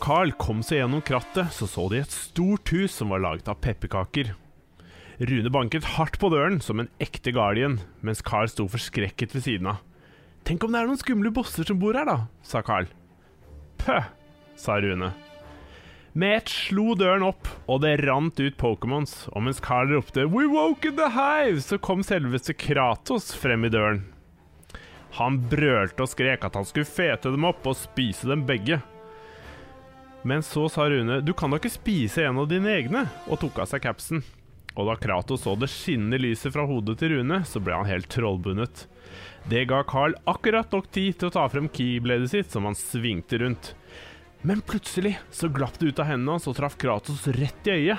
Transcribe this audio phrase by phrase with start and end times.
[0.00, 3.50] Og Carl kom seg gjennom krattet, så så de et stort hus som var laget
[3.52, 4.30] av pepperkaker.
[5.28, 9.66] Rune banket hardt på døren som en ekte guardian, mens Carl sto forskrekket ved siden
[9.74, 9.82] av.
[10.48, 12.88] Tenk om det er noen skumle bosser som bor her, da, sa Carl.
[13.82, 14.06] Pøh,
[14.56, 15.10] sa Rune.
[16.16, 20.46] Med ett slo døren opp, og det rant ut Pokémons, og mens Carl ropte 'We
[20.48, 24.06] woke in the hive', så kom selveste Kratos frem i døren.
[25.20, 28.80] Han brølte og skrek at han skulle fete dem opp og spise dem begge.
[30.22, 33.58] Men så sa Rune 'Du kan da ikke spise en av dine egne', og tok
[33.58, 34.22] av seg capsen.
[34.76, 38.08] Og da Kratos så det skinnende lyset fra hodet til Rune, så ble han helt
[38.12, 38.86] trollbundet.
[39.48, 43.40] Det ga Carl akkurat nok tid til å ta frem keybladet sitt, som han svingte
[43.40, 43.74] rundt.
[44.42, 47.98] Men plutselig så glapp det ut av hendene hans og traff Kratos rett i øyet.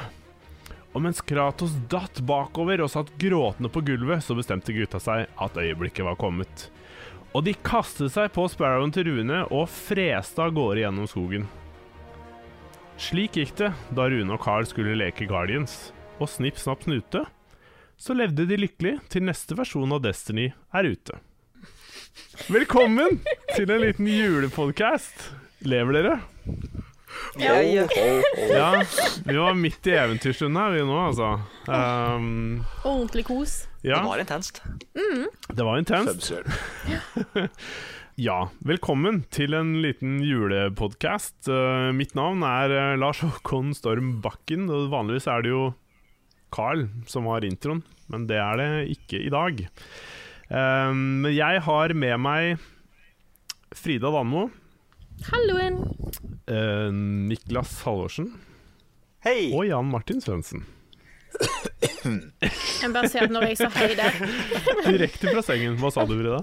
[0.94, 5.58] Og mens Kratos datt bakover og satt gråtende på gulvet, så bestemte gutta seg at
[5.58, 6.69] øyeblikket var kommet.
[7.31, 11.47] Og de kastet seg på Sparrowen til Rune og freste av gårde gjennom skogen.
[13.02, 15.89] Slik gikk det da Rune og Carl skulle leke Guardians,
[16.21, 17.23] og snipp, snapp, snute,
[18.02, 21.17] så levde de lykkelig til neste versjon av Destiny er ute.
[22.52, 23.19] Velkommen
[23.55, 25.30] til en liten julepodcast.
[25.66, 26.16] Lever dere?
[27.41, 27.83] Ja, ja.
[28.49, 28.69] Ja,
[29.27, 31.31] vi var midt i eventyrstunden her, vi nå, altså.
[31.67, 33.58] Um, Ordentlig kos.
[33.83, 34.61] ja, Det var intenst.
[35.52, 36.31] det var intenst.
[38.20, 41.48] Ja, velkommen til en liten julepodkast.
[41.48, 45.61] Uh, mitt navn er uh, Lars Håkon Storm Bakken, og vanligvis er det jo
[46.52, 47.80] Carl som har introen,
[48.11, 48.67] men det er det
[48.98, 49.61] ikke i dag.
[50.52, 52.66] Um, jeg har med meg
[53.80, 54.50] Frida Danmo,
[55.30, 55.80] Halloen!
[56.52, 58.33] uh, Niklas Halvorsen
[59.23, 59.54] Hei!
[59.55, 60.66] og Jan Martin Svendsen.
[62.02, 64.20] Jeg bare sier at når jeg sa hei der
[64.83, 65.80] Direkte fra sengen.
[65.80, 66.42] Hva sa du, Frida?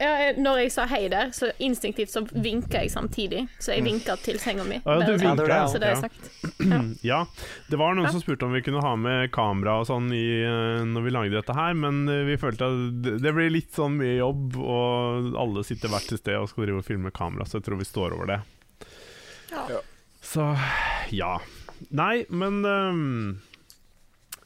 [0.00, 3.46] Ja, Når jeg sa hei der, så instinktivt så vinka jeg samtidig.
[3.60, 4.80] Så jeg vinka til senga mi.
[4.84, 5.66] Ja, du vinket vinka, ja.
[5.68, 6.00] Så det har Ja.
[6.08, 6.30] sagt.
[7.04, 7.26] Ja,
[7.70, 8.12] det var noen Ja.
[8.12, 11.36] som spurte om vi kunne ha med kamera og sånn i, eh, når vi lagde
[11.38, 15.34] dette her, men eh, vi følte at det- det blir litt sånn mye jobb, og
[15.38, 17.84] alle sitter hvert sitt sted og skal drive og filme kamera, så jeg tror vi
[17.84, 18.40] står over det.
[19.50, 19.80] Ja.
[20.22, 20.58] Så
[21.12, 21.38] ja.
[21.90, 23.38] Nei, men ehm,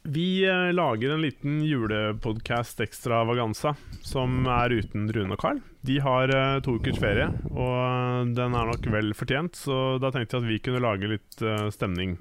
[0.02, 5.62] vi eh, lager en liten julepodcast ekstravaganza som er uten Rune og Carl.
[5.86, 10.38] De har eh, to ukers ferie, og den er nok vel fortjent, så da tenkte
[10.38, 12.18] jeg at vi kunne lage litt eh, stemning.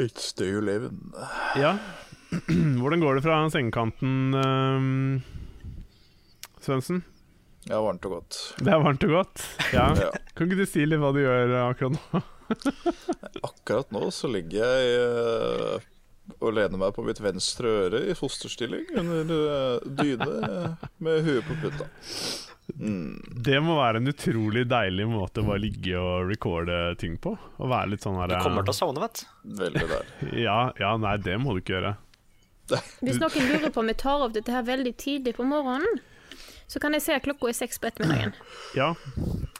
[0.00, 1.12] It's the you live in.
[1.56, 1.76] Ja.
[2.80, 5.20] Hvordan går det fra sengekanten, uh,
[6.64, 7.02] Svendsen?
[7.68, 8.38] Ja, varmt og godt.
[8.58, 9.44] Det er varmt og godt.
[9.74, 9.90] Ja.
[10.00, 10.08] Ja.
[10.34, 12.22] Kan ikke du si litt hva du gjør eh, akkurat nå?
[13.42, 15.90] Akkurat nå så ligger jeg eh,
[16.38, 21.58] og lener meg på mitt venstre øre i fosterstilling under eh, dyne med huet på
[21.64, 21.88] putta.
[22.78, 23.18] Mm.
[23.44, 27.34] Det må være en utrolig deilig måte å bare ligge og recorde ting på.
[27.58, 29.24] Og være litt sånn her Du kommer til å sovne, vet.
[29.62, 30.14] Veldig der.
[30.46, 31.94] ja, ja, nei, det må du ikke gjøre.
[33.04, 36.00] Hvis noen lurer på om vi tar opp dette her veldig tidlig på morgenen,
[36.70, 38.32] så kan jeg se at klokka er seks på ettermiddagen.
[38.78, 38.94] Ja,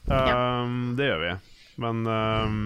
[0.08, 1.32] um, det gjør vi.
[1.82, 2.58] Men um,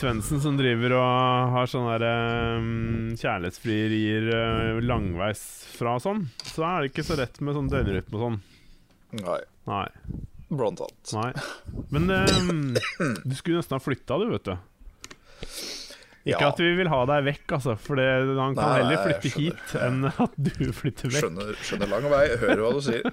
[0.00, 5.42] Svendsen som driver og har sånne der, um, kjærlighetsfrierier uh, langveis
[5.76, 8.38] fra og sånn, så er det ikke så rett med sånn døgnrytme og sånn.
[9.20, 9.86] Nei, Nei.
[10.48, 11.12] blant annet.
[11.16, 11.30] nei.
[11.92, 12.72] Men um,
[13.26, 14.54] du skulle nesten ha flytta, du, vet du.
[16.20, 16.50] Ikke Ja.
[16.52, 18.06] at vi vil ha deg vekk, altså, for det,
[18.36, 21.22] han kan Nei, heller flytte hit enn at du flytter vekk.
[21.24, 23.04] Skjønner, skjønner lang vei, hører hva du sier.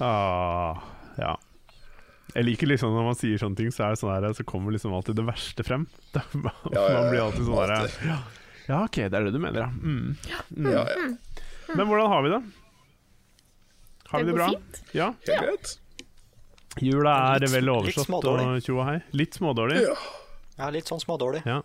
[0.00, 0.80] Ah,
[1.18, 1.36] ja.
[2.34, 4.70] Jeg liker liksom når man sier sånne ting, så er det sånn der, så kommer
[4.70, 5.86] liksom alltid det verste frem.
[6.14, 8.18] Da, man Ja, ja, blir alltid sånn der ja,
[8.68, 9.70] ja, ok, det er det du mener, ja.
[9.74, 10.16] Mm.
[10.54, 10.70] Mm.
[10.70, 11.74] Ja, ja.
[11.74, 12.40] Men hvordan har vi det?
[14.10, 14.48] Har vi Det det bra?
[14.54, 14.82] fint.
[14.94, 15.08] Ja.
[15.26, 15.76] Helt greit.
[16.80, 19.00] Jula er Litt- vel overstått og tjo og hei.
[19.12, 19.80] Litt smådårlig.
[19.82, 19.94] Ja.
[20.60, 21.42] Ja, litt sånn smådårlig.
[21.46, 21.62] Ja,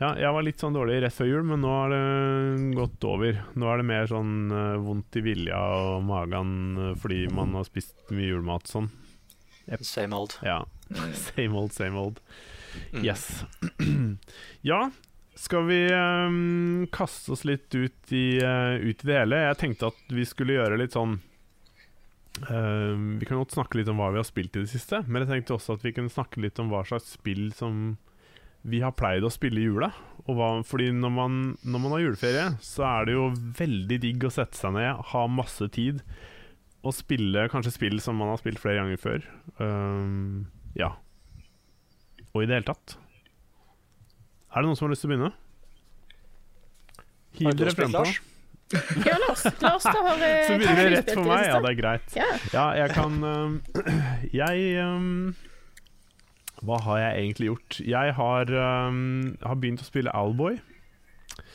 [0.00, 3.42] jeg var litt sånn dårlig rett før jul, men nå har det gått over.
[3.52, 7.66] Nå er det mer sånn uh, vondt i vilja og magen eh, fordi man har
[7.68, 8.88] spist mye julemat sånn.
[9.68, 9.84] sånn.
[9.84, 10.38] Same old.
[10.46, 10.62] Ja.
[11.26, 12.24] Same old, same old.
[12.94, 13.04] Mm.
[13.04, 13.44] Yes.
[14.70, 14.86] ja,
[15.36, 19.44] skal vi um, kaste oss litt ut i, uh, ut i det hele?
[19.50, 21.18] Jeg tenkte at vi skulle gjøre litt sånn
[22.48, 25.24] ehm, Vi kan godt snakke litt om hva vi har spilt i det siste, men
[25.24, 27.98] jeg tenkte også at vi kunne snakke litt om hva slags spill som
[28.62, 29.90] vi har pleid å spille i jula.
[30.28, 33.28] Og hva, fordi når man, når man har juleferie, så er det jo
[33.58, 36.02] veldig digg å sette seg ned, ha masse tid,
[36.84, 39.26] og spille kanskje spill som man har spilt flere ganger før.
[39.58, 40.94] Um, ja.
[42.30, 42.96] Og i det hele tatt.
[44.50, 45.32] Er det noen som har lyst til å begynne?
[47.40, 48.04] Hiv dere frempå.
[48.04, 48.20] Lars?
[49.02, 51.44] Ja, Lars, Lars da har eh, Så begynner vi rett for meg.
[51.48, 52.12] Ja, det er greit.
[52.14, 52.28] Ja.
[52.54, 53.56] Ja, jeg kan um,
[54.40, 55.32] Jeg øhm,
[56.66, 57.78] Hva har jeg egentlig gjort?
[57.88, 58.50] Jeg har,
[58.90, 58.98] um,
[59.40, 60.58] har begynt å spille Owlboy.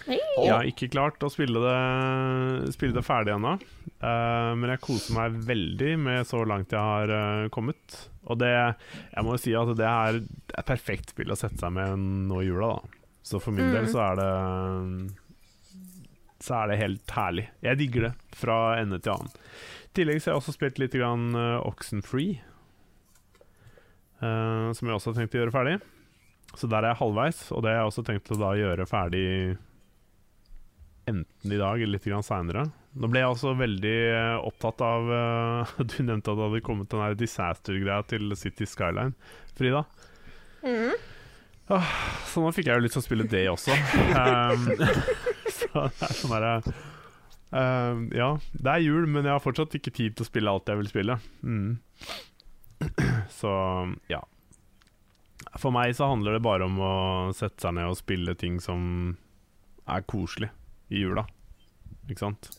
[0.07, 0.18] Hey.
[0.42, 3.56] Jeg har ikke klart å spille det, spille det ferdig ennå,
[4.02, 8.00] uh, men jeg koser meg veldig med så langt jeg har uh, kommet.
[8.25, 11.75] Og det Jeg må jo si at det er et perfekt spill å sette seg
[11.75, 12.00] med
[12.31, 13.04] nå i jula, da.
[13.25, 13.74] Så for min Mm.
[13.74, 14.31] del så er det
[16.46, 17.48] Så er det helt herlig.
[17.63, 19.31] Jeg digger det fra ende til annen.
[19.90, 22.42] I tillegg så har jeg også spilt litt grann uh, Oxenfree.
[24.22, 25.78] Eh, som jeg også har tenkt å gjøre ferdig.
[26.56, 29.26] Så der er jeg halvveis, og det har jeg også tenkt å da gjøre ferdig
[31.06, 32.66] enten i dag eller litt seinere.
[32.96, 36.90] Nå ble jeg også veldig eh, opptatt av uh, Du nevnte at det hadde kommet
[36.92, 39.14] den der disaster-greia til City Skyline,
[39.58, 39.84] Frida.
[40.66, 40.96] Mm.
[41.74, 41.92] Ah,
[42.30, 43.74] så nå fikk jeg jo lyst til å spille det også.
[43.74, 44.68] Um,
[45.58, 49.94] så det er sånn derre uh, Ja, det er jul, men jeg har fortsatt ikke
[49.94, 51.20] tid til å spille alt jeg vil spille.
[51.42, 51.76] Mm.
[53.39, 53.51] Så
[54.12, 54.22] ja.
[55.60, 56.94] For meg så handler det bare om å
[57.36, 59.16] sette seg ned og spille ting som
[59.88, 60.50] er koselig
[60.92, 61.24] i jula.
[62.10, 62.50] Ikke sant?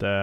[0.00, 0.14] Det,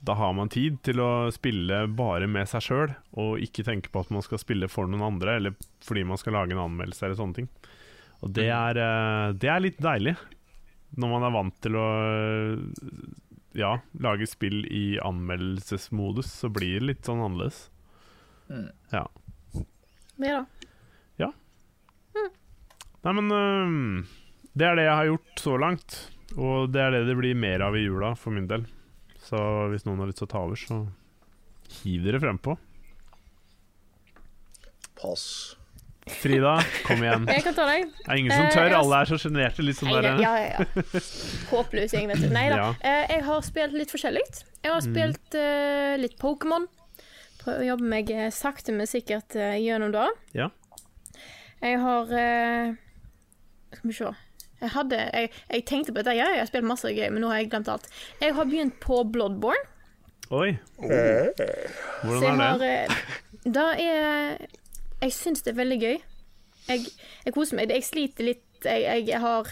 [0.00, 4.02] Da har man tid til å spille bare med seg sjøl, og ikke tenke på
[4.02, 7.18] at man skal spille for noen andre, eller fordi man skal lage en anmeldelse eller
[7.20, 7.50] sånne ting.
[8.24, 10.16] Og det er, eh, det er litt deilig,
[10.96, 11.88] når man er vant til å
[13.56, 17.68] ja, lage spill i anmeldelsesmodus, så blir det litt sånn annerledes.
[18.92, 19.04] Ja.
[20.20, 21.32] Ja
[22.10, 22.30] Mm.
[23.04, 24.06] Nei, men øhm,
[24.58, 25.94] det er det jeg har gjort så langt.
[26.36, 28.64] Og det er det det blir mer av i jula, for min del.
[29.22, 29.38] Så
[29.70, 30.80] hvis noen har lyst til å ta over, så
[31.80, 32.56] hiv dere frempå.
[35.00, 35.56] Pass.
[36.10, 36.56] Frida,
[36.88, 37.26] kom igjen.
[37.30, 37.86] Jeg kan ta deg.
[38.00, 38.74] Det er ingen som Eh, tør.
[38.80, 39.62] Alle er så sjenerte.
[39.62, 41.00] Litt sånn ja, ja, ja.
[41.52, 42.28] Håpløs gjeng, vet du.
[42.34, 42.56] Nei da.
[42.58, 42.68] Ja.
[42.82, 44.24] Eh, jeg har spilt litt forskjellig.
[44.64, 46.66] Jeg har spilt uh, litt Pokémon.
[47.40, 50.06] Prøver å jobbe meg eh, sakte, men sikkert eh, gjennom det.
[50.36, 50.50] Ja.
[51.60, 52.74] Jeg har eh,
[53.76, 54.10] Skal vi se.
[54.60, 57.30] Jeg, hadde, jeg, jeg tenkte på dette, ja, jeg har spilt masse gøy, men nå
[57.32, 57.86] har jeg glemt alt.
[58.20, 59.62] Jeg har begynt på Bloodborne.
[60.36, 60.50] Oi.
[60.78, 62.74] Hvordan er er har det?
[62.84, 64.44] eh, Da er
[65.00, 65.96] Jeg syns det er veldig gøy.
[66.68, 66.84] Jeg,
[67.24, 67.72] jeg koser meg.
[67.72, 69.48] Jeg sliter litt jeg har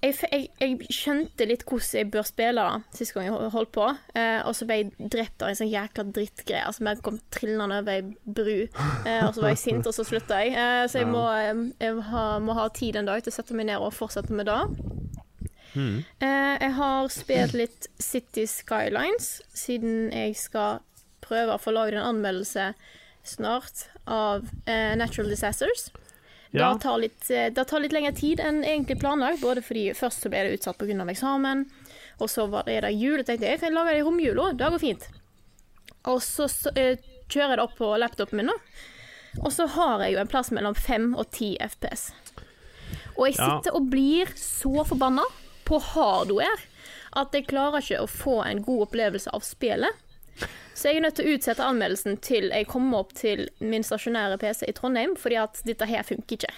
[0.00, 3.86] jeg, jeg, jeg skjønte litt hvordan jeg bør spille da, sist gang jeg holdt på.
[4.16, 6.62] Eh, og så ble jeg drept av en sånn jækla drittgreie.
[6.64, 10.06] Altså, jeg kom trillende over ei bru, eh, og så var jeg sint, og så
[10.08, 10.54] slutta jeg.
[10.56, 13.56] Eh, så jeg må, eh, jeg ha, må ha tid en dag til å sette
[13.56, 14.60] meg ned og fortsette med det.
[15.74, 16.00] Mm.
[16.18, 20.80] Eh, jeg har spilt litt City Skylines, siden jeg skal
[21.22, 22.72] prøve å få laget en anmeldelse
[23.28, 25.90] snart av eh, Natural Disasters.
[26.52, 26.72] Ja.
[26.74, 30.24] Det, tar litt, eh, det tar litt lengre tid enn egentlig planlagt, både fordi først
[30.24, 31.06] så ble det utsatt pga.
[31.12, 31.64] eksamen,
[32.18, 33.18] og så var det, det jul.
[33.18, 35.08] Jeg tenkte jeg kan lage det i romjula, det går fint.
[36.10, 36.96] Og så, så eh,
[37.28, 38.58] kjører jeg det opp på laptopen min, da.
[39.44, 42.08] Og så har jeg jo en plass mellom 5 og 10 FPS.
[43.16, 43.60] Og jeg Ja.
[43.60, 45.22] sitter og blir så forbanna
[45.64, 46.58] på hardware
[47.12, 49.94] at jeg klarer ikke å få en god opplevelse av spillet.
[50.74, 54.38] Så jeg er nødt til å utsette anmeldelsen til jeg kommer opp til min stasjonære
[54.40, 56.52] PC i Trondheim, fordi at dette her funker ikke.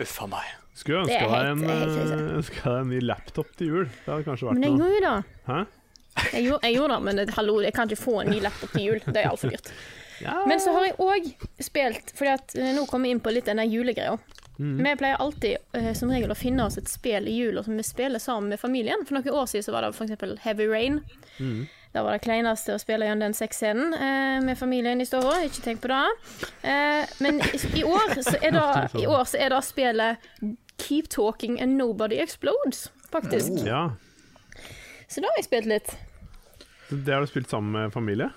[0.00, 0.54] Uff a meg.
[0.78, 3.84] Skulle er deg en, helt deg en ny laptop til jul.
[3.90, 5.38] Det hadde kanskje vært Men jeg gjorde jo det.
[5.50, 5.58] Hæ?
[6.32, 8.72] Jeg gjorde, jeg gjorde det, men det- hallo, jeg kan ikke få en ny laptop
[8.72, 9.00] til jul.
[9.06, 9.72] Det er altfor dyrt.
[10.20, 10.44] Ja.
[10.50, 11.28] Men så har jeg òg
[11.62, 14.16] spilt, fordi at eh, nå kommer jeg inn på litt den der julegreia.
[14.58, 14.78] Mm.
[14.82, 17.84] Vi pleier alltid eh, som regel å finne oss et spill i jula som vi
[17.86, 19.04] spiller sammen med familien.
[19.06, 20.40] For noen år siden så var det f.eks.
[20.42, 21.00] Heavy Rain.
[21.38, 21.68] Mm.
[21.92, 25.38] Det var det kleineste å spille gjennom den sexscenen eh, med familien i stua.
[25.46, 26.02] Ikke tenk på det.
[26.68, 27.40] Eh, men
[27.72, 28.66] i, år så er det,
[29.00, 30.28] i år så er det spillet
[30.84, 33.64] Keep Talking and Nobody Explodes, faktisk.
[33.66, 33.88] Ja.
[35.08, 35.94] Så da har jeg spilt litt.
[36.88, 38.28] Det har du spilt sammen med familie?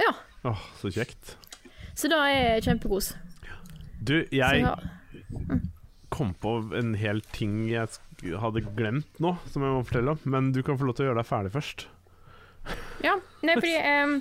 [0.00, 0.14] Ja.
[0.48, 1.36] Åh, så kjekt.
[1.96, 3.14] Så da er kjempekos.
[4.04, 5.62] Du, jeg mm.
[6.12, 7.88] kom på en hel ting jeg
[8.40, 10.24] hadde glemt nå, som jeg må fortelle om.
[10.28, 11.86] Men du kan få lov til å gjøre deg ferdig først.
[13.04, 14.16] Ja, nei, fordi um,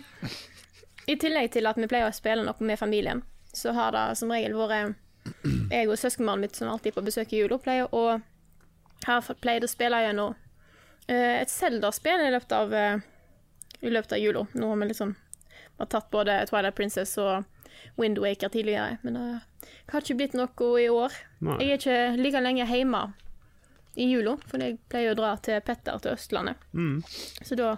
[1.07, 3.23] I tillegg til at vi pleier å spille noe med familien,
[3.55, 4.95] så har det som regel vært
[5.71, 8.19] jeg og søskenbarnet mitt som alltid er på besøk i jula, pleier å
[9.05, 13.03] har pleid å spille gjennom uh, et Zelda-spill i løpet av uh,
[13.81, 14.45] I løpet av jula.
[14.53, 15.15] Nå har vi liksom
[15.77, 17.43] har tatt både Twilight Princess og
[17.99, 19.25] Wind Waker tidligere, men det
[19.91, 21.15] har ikke blitt noe i år.
[21.43, 21.57] Nei.
[21.61, 23.01] Jeg er ikke like lenge hjemme
[23.95, 26.63] i jula, for jeg pleier å dra til Petter til Østlandet.
[26.75, 27.03] Mm.
[27.43, 27.75] Så da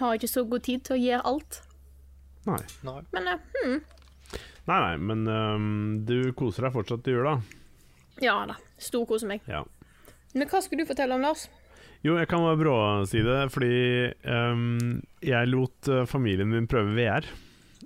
[0.00, 1.60] har ikke så god tid til å gjøre alt.
[2.48, 2.60] Nei.
[3.14, 3.82] Men uh, hmm,
[4.64, 5.72] Nei, nei, men øhm,
[6.08, 7.34] du koser deg fortsatt i jula.
[8.24, 8.56] ja da.
[8.80, 9.44] Storkoser meg.
[9.48, 9.60] Ja.
[10.34, 11.46] Men hva skulle du fortelle om, Lars?
[12.04, 13.74] Jo, jeg kan bare bråsi det, fordi
[14.28, 17.28] um, jeg lot øh, familien min prøve VR.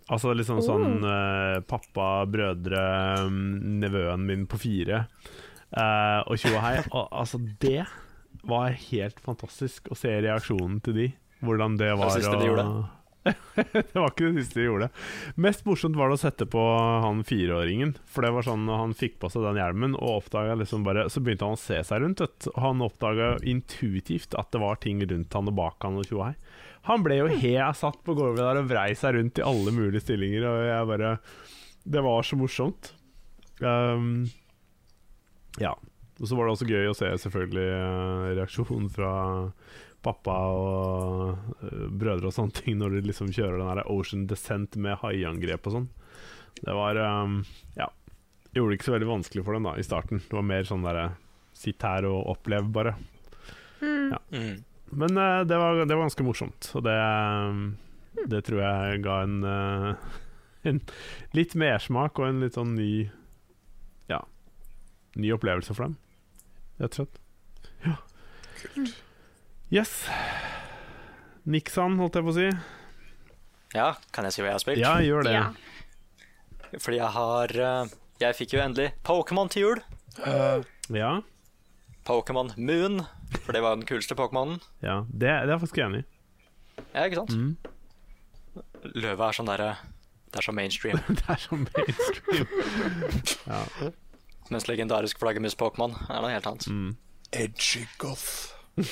[0.09, 2.83] Altså liksom sånn uh, pappa, brødre,
[3.27, 3.39] um,
[3.83, 5.05] nevøen min på fire
[5.77, 6.75] uh, og tjo og hei.
[6.95, 7.85] Altså, det
[8.49, 11.09] var helt fantastisk å se reaksjonen til de.
[11.45, 12.69] Hvordan det var det siste de gjorde?
[13.93, 14.89] det var ikke det siste de gjorde.
[15.41, 16.63] Mest morsomt var det å sette på
[17.05, 17.95] han fireåringen.
[18.09, 21.23] For det var sånn han fikk på seg den hjelmen, og oppdaget liksom bare Så
[21.25, 22.49] begynte han å se seg rundt, vet.
[22.59, 26.29] Han oppdaga intuitivt at det var ting rundt han og bak han og tjo og
[26.31, 26.37] hei.
[26.89, 30.05] Han ble jo helt satt på gulvet der og vrei seg rundt i alle mulige
[30.07, 31.17] stillinger, og jeg bare
[31.89, 32.93] Det var så morsomt.
[33.61, 34.29] Um,
[35.59, 35.75] ja.
[36.19, 39.11] Og så var det også gøy å se selvfølgelig eh, reaksjonen fra
[40.05, 44.79] pappa og eh, brødre og sånne ting når de liksom kjører den der Ocean Descent
[44.81, 45.89] med haiangrep og sånn.
[46.59, 47.41] Det var um,
[47.79, 47.91] Ja.
[48.55, 50.23] Gjorde det ikke så veldig vanskelig for dem da i starten.
[50.25, 51.11] Det var mer sånn derre
[51.59, 52.93] Sitt her og opplev, bare.
[53.83, 54.21] Ja.
[54.31, 54.63] Mm.
[54.95, 57.65] Men uh, det, var, det var ganske morsomt, og det, um,
[58.31, 60.21] det tror jeg ga en, uh,
[60.71, 60.79] en
[61.35, 62.93] litt mersmak og en litt sånn ny
[64.09, 64.23] Ja,
[65.19, 65.99] ny opplevelse for dem,
[66.79, 67.21] rett og slett.
[67.83, 67.99] Ja.
[69.73, 69.91] Yes.
[71.49, 72.49] Nixon, holdt jeg på å si.
[73.77, 74.81] Ja, kan jeg si hva jeg har spilt?
[74.81, 75.35] Ja, gjør det.
[75.37, 75.49] Ja.
[76.81, 79.83] Fordi jeg har eh, Jeg fikk jo endelig Pokémon til jul.
[80.93, 81.13] Ja,
[82.09, 83.03] Pokémon Moon,
[83.45, 84.59] for det var den kuleste Pokémonen.
[84.81, 85.03] ja.
[85.13, 86.07] Det, det er jeg faktisk enig i.
[86.95, 87.35] Ja, ikke sant?
[87.37, 87.57] Mm.
[88.97, 89.71] Løvet er sånn derre
[90.33, 91.01] Det er så mainstream.
[91.19, 92.47] Det er så mainstream.
[93.47, 93.61] Ja.
[94.49, 96.69] Mens legendarisk flaggermus-Pokémon er noe helt annet.
[96.73, 96.95] Mm.
[97.37, 98.55] Edgy goth.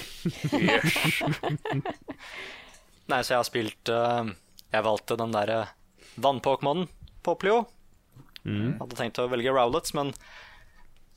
[3.11, 4.27] Nei, så jeg har spilt uh,
[4.73, 5.59] Jeg valgte den derre
[6.19, 6.89] vannpokémonen
[7.23, 7.65] på Poplio.
[8.47, 8.79] Mm.
[8.81, 10.13] Hadde tenkt å velge Rowlets, men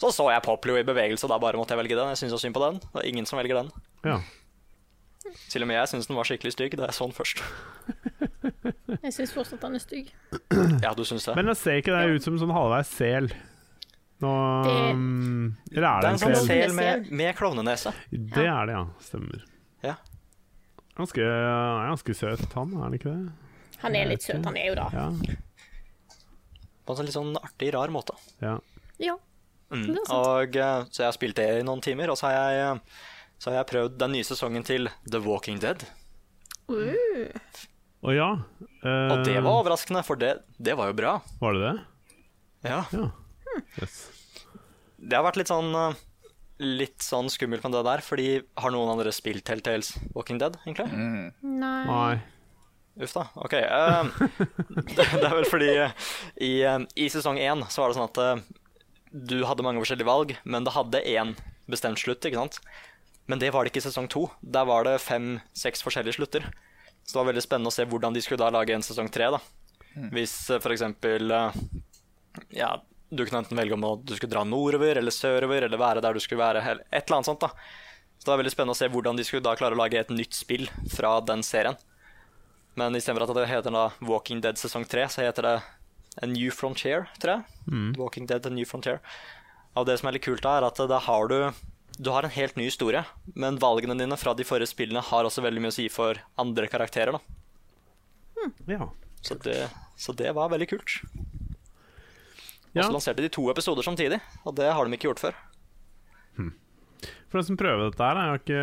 [0.01, 2.11] så så jeg Poplio i bevegelse, og da bare måtte jeg velge den.
[2.13, 2.79] Jeg syns så synd på den.
[2.83, 3.69] Det er ingen som velger den.
[4.07, 4.19] ja.
[5.51, 7.43] Til og med jeg syns den var skikkelig stygg da jeg så den først.
[9.03, 10.07] Jeg syns fortsatt den er stygg.
[10.81, 11.35] Ja, du syns det?
[11.37, 13.29] Men det ser ikke det ut som en sånn halvveis sel?
[14.19, 14.31] Nå
[14.65, 16.73] Det- um, Eller er det det er en sånn sel?
[16.75, 17.93] med, med klovnenese.
[18.11, 18.85] Det er det, ja.
[18.99, 19.45] Stemmer.
[19.83, 19.95] Ja.
[20.97, 23.31] Ganske, er ganske søt, han, er han ikke det?
[23.79, 24.87] Han er litt søt, han er jo det.
[24.91, 25.05] Ja.
[26.83, 28.17] På en sånn litt sånn artig, rar måte.
[28.43, 28.57] ja.
[28.99, 29.15] Ja.
[29.71, 29.85] Mm.
[29.85, 30.27] Det er sant.
[30.27, 32.79] Og, eh, så jeg har spilt det i noen timer, og så har jeg, eh,
[33.39, 35.85] så har jeg prøvd den nye sesongen til The Walking Dead.
[36.67, 37.29] Uh,
[38.03, 38.27] Å ja.
[38.83, 41.13] uh, Og det var overraskende, for det, det var jo bra.
[41.39, 41.75] Var det det?
[42.69, 42.81] Ja.
[42.91, 43.05] Ja.
[43.79, 43.97] Yes.
[44.99, 46.05] Det har vært litt sånn eh,
[46.59, 48.27] Litt sånn skummelt med det der, fordi
[48.59, 50.89] har noen andre spilt Telltales Walking Dead, egentlig?
[51.39, 51.85] nei.
[51.87, 52.17] Nei.
[52.99, 53.23] Uff da.
[53.39, 53.55] Ok.
[53.55, 54.09] Uh,
[54.97, 55.93] det, det er vel fordi uh,
[56.35, 58.43] i, uh, i sesong én så var det sånn at
[59.31, 61.31] du hadde mange forskjellige valg, men det hadde én
[61.71, 62.59] bestemt slutt, ikke sant?
[63.29, 64.25] Men det var det ikke i sesong to.
[64.41, 66.45] Der var det fem-seks forskjellige slutter.
[67.05, 69.31] Så det var veldig spennende å se hvordan de skulle da lage en sesong tre,
[69.33, 69.39] da.
[70.13, 71.55] Hvis for eksempel eh,
[72.53, 72.75] Ja,
[73.09, 76.21] du kunne enten velge om du skulle dra nordover eller sørover, eller være der du
[76.23, 77.49] skulle være, eller et eller annet sånt, da.
[78.19, 80.11] Så det var veldig spennende å se hvordan de skulle da klare å lage et
[80.13, 81.77] nytt spill fra den serien.
[82.77, 85.55] Men istedenfor at det heter da Walking Dead sesong 3, så heter det
[86.21, 87.43] A New Frontier, tror jeg.
[87.97, 88.99] Walking Dead A New Frontier.
[89.79, 91.51] Og det som er litt kult, da, er at da har du
[91.99, 93.01] Du har en helt ny historie,
[93.35, 96.67] men valgene dine fra de forrige spillene har også veldig mye å si for andre
[96.71, 97.11] karakterer.
[97.17, 97.19] da.
[98.67, 98.87] Ja.
[99.21, 101.01] Så det, så det var veldig kult.
[102.75, 105.39] Og så lanserte de to episoder samtidig, og det har de ikke gjort før.
[107.29, 108.61] For den som prøver dette her, jeg har ikke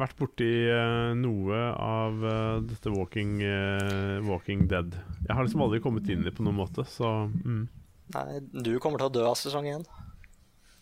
[0.00, 4.96] vært borti eh, noe av eh, dette Walking, eh, Walking Dead.
[5.22, 7.62] Jeg har liksom aldri kommet inn i det på noen måte, så mm.
[8.16, 9.86] Nei, du kommer til å dø av sesong én.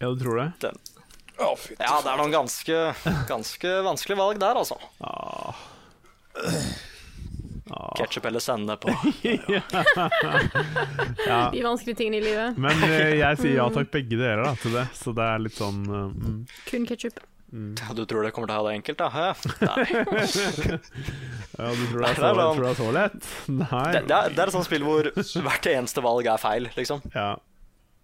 [0.00, 0.48] Ja, du tror det?
[0.64, 0.80] Den.
[1.36, 2.82] Oh, Ja, det er noen ganske,
[3.28, 4.78] ganske vanskelige valg der, altså.
[5.04, 5.66] Ah.
[7.96, 8.92] Ketsjup eller sennep på.
[11.26, 11.50] Ja.
[11.52, 12.58] De vanskelige tingene i livet.
[12.60, 15.56] Men eh, jeg sier ja takk begge deler da, til det, så det er litt
[15.56, 16.36] sånn eh, mm.
[16.68, 17.18] Kun ketsjup.
[17.56, 19.08] Ja, Du tror det kommer til å ha det enkelt, da?
[19.14, 19.26] Hæ?
[19.64, 19.84] Nei.
[21.56, 23.28] Ja, du tror det er så, det er sånn- det er så lett?
[23.48, 23.84] Nei.
[23.94, 25.06] Det, det, er, det er et sånt spill hvor
[25.46, 27.00] hvert eneste valg er feil, liksom.
[27.14, 27.30] Ja.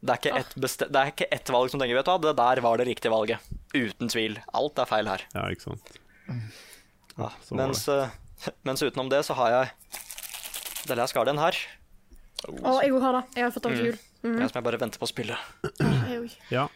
[0.02, 2.18] Det er ikke ett, beste det er ikke ett valg som tenker vet du hva,
[2.24, 3.44] det der var det riktige valget.
[3.76, 4.38] Uten tvil.
[4.56, 5.26] Alt er feil her.
[5.36, 5.92] ja, ikke sant.
[7.18, 7.28] Ja.
[7.44, 8.08] så var Mens, eh,
[8.66, 9.70] mens utenom det så har jeg
[10.88, 11.56] The Last Guardian her.
[12.48, 13.24] Å, jeg òg har det.
[13.38, 13.98] Jeg har fått den til jul.
[14.22, 14.36] Mm.
[14.40, 15.36] Det som jeg bare venter på å spille.
[16.50, 16.66] Ja.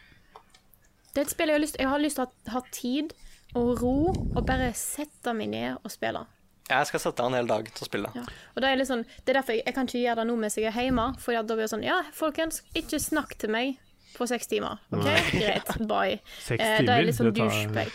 [1.13, 3.13] Det er et spill jeg har lyst Jeg har lyst til å ha tid
[3.57, 6.21] og ro og bare sette meg ned og spille.
[6.67, 8.09] Jeg skal sette av en hel dag til å spille.
[8.15, 8.23] Ja.
[8.53, 10.35] Og det er litt sånn Det er derfor jeg, jeg kan ikke gjøre det nå
[10.39, 11.05] mens jeg er hjemme.
[11.23, 13.77] For da blir det sånn Ja, folkens, ikke snakk til meg
[14.17, 14.79] på seks timer.
[14.95, 15.07] OK?
[15.35, 15.71] Greit.
[15.89, 16.19] Bye.
[16.43, 17.91] Seks Eh, det er litt sånn tar- douchebag.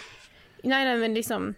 [0.64, 1.52] Nei, nei, men liksom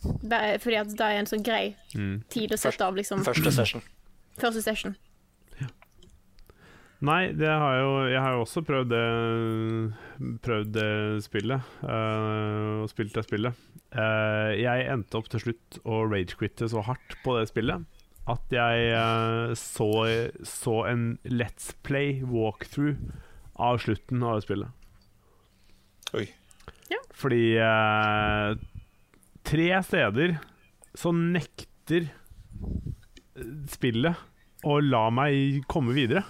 [0.00, 2.22] Fordi at det er en sånn grei Mm.
[2.28, 3.24] tid å sette av, liksom.
[3.24, 3.82] Første session.
[4.38, 4.96] Første session.
[7.00, 11.70] Nei, det har jeg jo Jeg har jo også prøvd det Prøvd det spillet.
[11.82, 13.54] Uh, og spilt det spillet.
[13.96, 17.86] Uh, jeg endte opp til slutt å ragequitte så hardt på det spillet
[18.30, 19.88] at jeg uh, så,
[20.46, 23.00] så en Let's Play walkthrough
[23.58, 24.68] av slutten av det spillet.
[26.14, 26.28] Oi.
[27.20, 28.54] Fordi eh,
[29.46, 30.36] tre steder
[30.98, 34.26] så nekter eh, spillet
[34.66, 36.24] å la meg komme videre.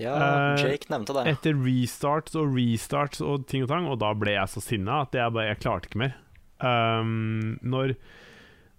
[0.00, 1.26] Ja, Eh, Jake nevnte det.
[1.28, 5.12] Etter restarts og restarts og ting og tang, og da ble jeg så sinna at
[5.16, 6.14] jeg bare Jeg klarte ikke mer.
[6.60, 7.94] Um, når,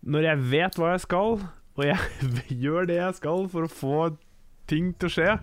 [0.02, 1.40] når jeg vet hva jeg skal,
[1.78, 2.26] og jeg
[2.64, 4.02] gjør det jeg skal for å få
[4.70, 5.38] ting til å skje,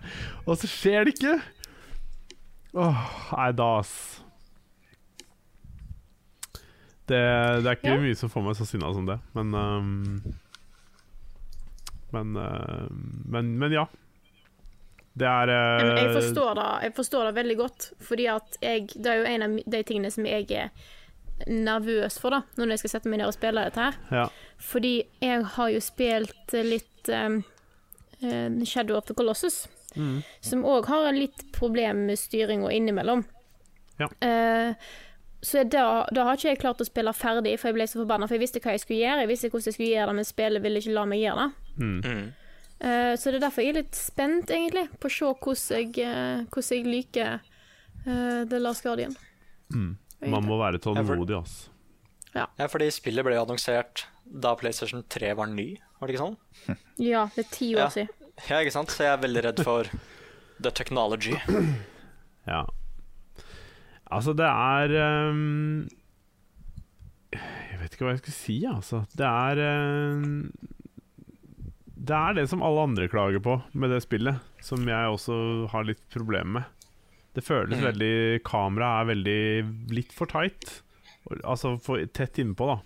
[0.46, 1.38] og så skjer det ikke
[2.78, 2.98] Åh,
[3.32, 3.94] nei, da, ass.
[7.08, 7.20] Det,
[7.64, 8.00] det er ikke Ja.
[8.02, 10.20] mye som får meg så sinna som det, men um,
[12.12, 12.86] Men uh,
[13.28, 13.86] men, men ja.
[15.18, 18.86] Det er Ja, jeg eh, forstår, det, jeg forstår det veldig godt, fordi at jeg
[18.94, 20.70] Det er jo en av de tingene som jeg er
[21.46, 23.98] nervøs for, da, når jeg skal sette meg ned og spille dette her.
[24.10, 24.24] Ja.
[24.58, 27.36] Fordi jeg har jo spilt litt um,
[28.66, 30.18] Shadow of the Colossus, Mm.
[30.44, 33.22] som òg har litt problem med styringa innimellom.
[33.98, 34.06] Ja.
[34.20, 34.74] Eh,
[35.42, 38.26] så da, da har ikke jeg klart å spille ferdig, for jeg ble så forbanna.
[38.26, 40.26] For jeg visste hva jeg skulle gjøre, jeg visste hvordan jeg skulle gjøre det, men
[40.26, 41.78] spillet ville ikke la meg gjøre det.
[41.78, 42.26] Mm.
[42.78, 45.94] Uh, så det er derfor jeg er litt spent, egentlig, på å se hvordan jeg,
[46.02, 49.14] eh, hvordan jeg liker uh, The Last Guardian.
[49.74, 49.92] Mm.
[50.34, 51.70] Man må være tålmodig, altså.
[52.34, 56.38] Ja, fordi spillet ble annonsert da PlayStation 3 var ny, var det ikke sånn?
[57.10, 57.90] Ja, det er ti år Ja.
[57.94, 58.14] siden.
[58.46, 58.90] Ja, ikke sant?
[58.94, 59.88] Så jeg er veldig redd for
[60.62, 61.34] the technology.
[62.46, 62.64] Ja.
[64.14, 64.94] Altså, det er
[65.28, 65.86] um,
[67.34, 69.02] Jeg vet ikke hva jeg skal si, altså.
[69.18, 69.60] Det er
[70.16, 70.50] um,
[71.98, 75.38] Det er det som alle andre klager på med det spillet, som jeg også
[75.74, 76.74] har litt problemer med.
[77.36, 77.84] Det føles Mm.
[77.92, 80.80] veldig Kameraet er veldig litt for tight.
[81.44, 82.78] Altså for tett innpå, da.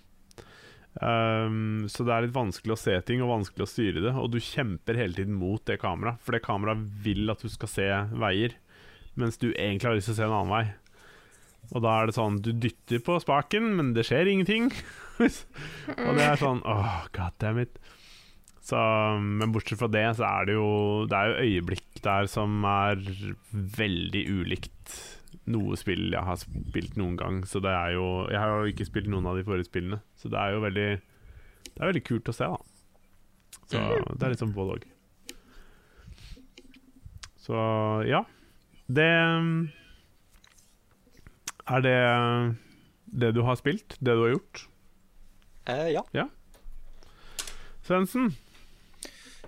[1.01, 4.11] Um, så det er litt vanskelig å se ting og vanskelig å styre det.
[4.19, 7.71] Og du kjemper hele tiden mot det kameraet, for det kameraet vil at du skal
[7.71, 7.87] se
[8.19, 8.53] veier,
[9.15, 10.65] mens du egentlig har lyst til å se en annen vei.
[11.71, 14.69] Og da er det sånn Du dytter på spaken, men det skjer ingenting.
[16.05, 17.79] og det er sånn Åh, goddammit.
[18.63, 18.79] Så,
[19.19, 20.69] men bortsett fra det, så er det jo
[21.11, 22.99] Det er jo øyeblikk der som er
[23.51, 24.95] veldig ulikt
[25.51, 27.41] noe spill jeg har spilt noen gang.
[27.47, 30.31] Så det er jo Jeg har jo ikke spilt noen av de forrige spillene, så
[30.31, 30.89] det er jo veldig
[31.67, 32.59] Det er veldig kult å se, da.
[33.71, 34.89] Så det er litt sånn både òg.
[37.43, 37.57] Så
[38.07, 38.23] ja.
[38.87, 39.09] Det
[41.67, 41.97] Er det
[43.21, 43.95] det du har spilt?
[43.99, 44.63] Det du har gjort?
[45.69, 46.25] Eh, ja.
[47.83, 48.35] Svendsen,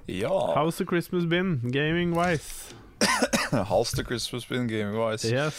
[0.07, 0.29] Ja.
[0.55, 2.73] how's the Christmas been, gaming-wise?
[3.51, 5.25] How's the Christmas been gaming-wise?
[5.31, 5.57] Yes.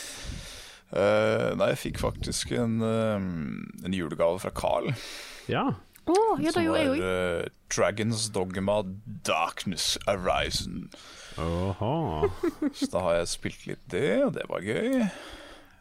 [0.92, 3.16] Uh, nei, jeg fikk faktisk en, eh,
[3.84, 4.92] en julegave fra Carl.
[5.48, 5.64] Ja.
[6.06, 8.82] Oh, ja, som var eh, Dragons Dogma
[9.26, 10.90] Darkness Arisen.
[11.38, 12.28] Oha.
[12.78, 15.08] Så da har jeg spilt litt det, og det var gøy.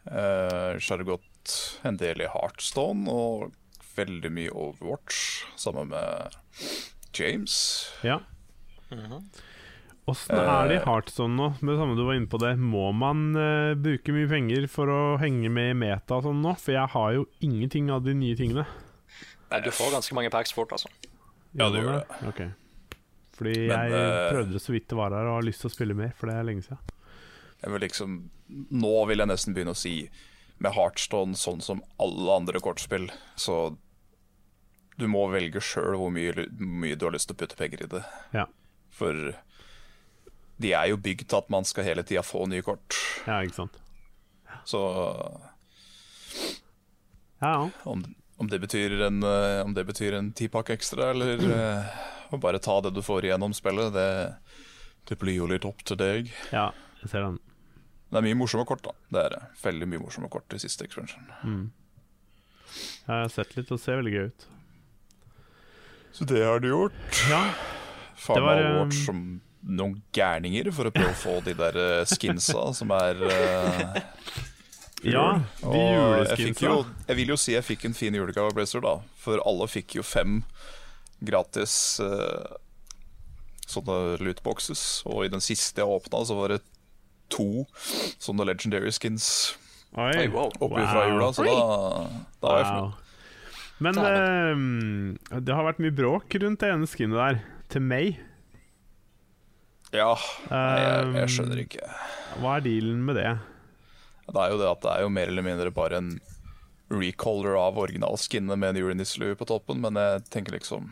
[0.06, 1.54] Uh, det gått
[1.86, 3.50] en del i Heartstone og
[3.96, 6.36] veldig mye Overwatch sammen med
[7.16, 7.56] James.
[8.06, 8.20] Ja.
[10.06, 11.48] Åssen er det i Heartstone nå?
[11.58, 14.92] Med det samme du var inne på det Må man uh, bruke mye penger for
[14.92, 16.54] å henge med i meta og sånn nå?
[16.62, 18.66] For jeg har jo ingenting av de nye tingene.
[19.50, 20.90] Nei, du får ganske mange packs fort, altså.
[21.56, 22.20] Ja, du gjør det.
[22.30, 22.54] Okay.
[23.36, 25.74] Fordi Men, jeg eh, prøvde så vidt det var her og har lyst til å
[25.74, 26.95] spille mer, for det er lenge siden.
[27.66, 28.18] Vil liksom,
[28.70, 29.96] nå vil jeg nesten begynne å si
[30.62, 33.76] med Heartstone sånn som alle andre kortspill, så
[34.96, 37.88] du må velge sjøl hvor mye, mye du har lyst til å putte penger i
[37.98, 38.02] det.
[38.32, 38.46] Ja.
[38.96, 39.34] For
[40.56, 42.96] de er jo bygd til at man skal hele tida få nye kort.
[43.26, 43.82] ja, ikke sant.
[44.66, 44.80] Så
[47.42, 47.68] Ja, ja.
[47.84, 48.02] om,
[48.40, 51.98] om det betyr en eh, Om det betyr en tipakk ekstra, eller eh,
[52.32, 54.08] å bare ta det du får igjennom spillet, det,
[55.10, 56.32] det blir jo litt opp til deg.
[56.54, 56.70] ja
[57.02, 57.36] jeg ser den.
[58.06, 58.92] Det er mye morsomme kort, da.
[59.12, 59.38] Det er.
[59.62, 61.26] Veldig mye morsomme kort i siste expansion.
[61.46, 64.46] Jeg har sett litt og ser veldig gøy ut.
[66.16, 67.18] Så det har du gjort.
[67.30, 67.42] Ja,
[68.16, 69.24] Faen meg Overwatch som
[69.66, 73.96] noen gærninger for å prøve å få de der eh, skinsa som er uh,
[75.02, 75.24] ja
[75.58, 76.62] de juleskinsa.
[76.62, 76.76] jeg, jo,
[77.08, 79.00] jeg vil jo si jeg fikk en fin julegave av Blazer, da.
[79.20, 80.38] For alle fikk jo fem
[81.26, 82.56] gratis uh,
[83.66, 84.86] sånne lootboxes.
[85.10, 86.62] Og i den siste jeg åpna, så var det
[87.32, 87.64] to
[88.22, 89.26] sånne legendary skins
[89.96, 90.50] Oi, Oi, wow.
[90.60, 91.28] oppi fra jula.
[91.32, 91.52] Så da,
[92.42, 92.88] da var jeg Wow.
[92.90, 93.02] fornøyd.
[93.86, 97.38] Men Uh, det har vært mye bråk rundt det ene skinnet der,
[97.72, 98.14] til May.
[99.94, 100.12] Ja,
[100.50, 101.88] jeg, Um, jeg skjønner ikke.
[102.42, 103.30] Hva er dealen med det?
[104.26, 106.12] Det er jo det at det er jo mer eller mindre bare en
[106.90, 110.90] recaller av originalskinnet med en julenisselue på toppen, men jeg tenker liksom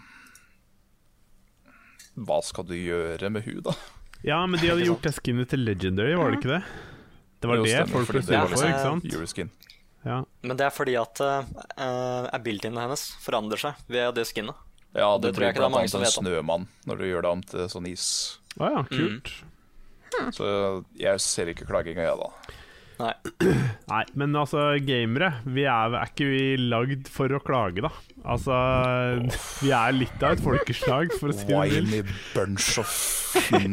[2.14, 3.74] Hva skal du gjøre med hun, da?
[4.24, 6.62] Ja, men de hadde gjort det skinnet til Legendary, var det ikke det?
[7.44, 9.04] Det var Jo, det folk ble sure for, liksom- ikke sant?
[9.12, 9.50] Euroskin.
[10.04, 10.18] Ja.
[10.44, 14.56] Men det er fordi at uh, abilityene hennes forandrer seg ved det skinnet.
[14.94, 16.24] Ja, det, Det tror jeg ikke det er mange som en vet om.
[16.24, 18.06] snømann når du gjør det om til sånn is.
[18.60, 19.32] Ah, ja, kult.
[20.32, 22.28] Så jeg ser ikke klaginga, jeg, da.
[23.00, 23.12] Nei.
[23.90, 27.90] Nei, men altså, gamere, vi er, er ikke vi lagd for å klage, da?
[28.24, 28.54] Altså,
[29.60, 31.90] vi er litt av et folkeslag, for å si det mildt.
[31.90, 32.02] Wily
[32.36, 32.94] bunch of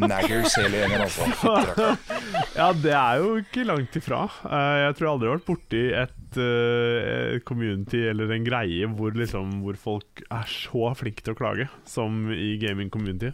[0.02, 1.94] naggers hele gjengen, altså.
[2.60, 4.24] Ja, det er jo ikke langt ifra.
[4.50, 8.90] Eh, jeg tror jeg aldri har vært borti et, eh, et community eller en greie
[8.98, 13.32] hvor, liksom, hvor folk er så flinke til å klage som i gaming-community.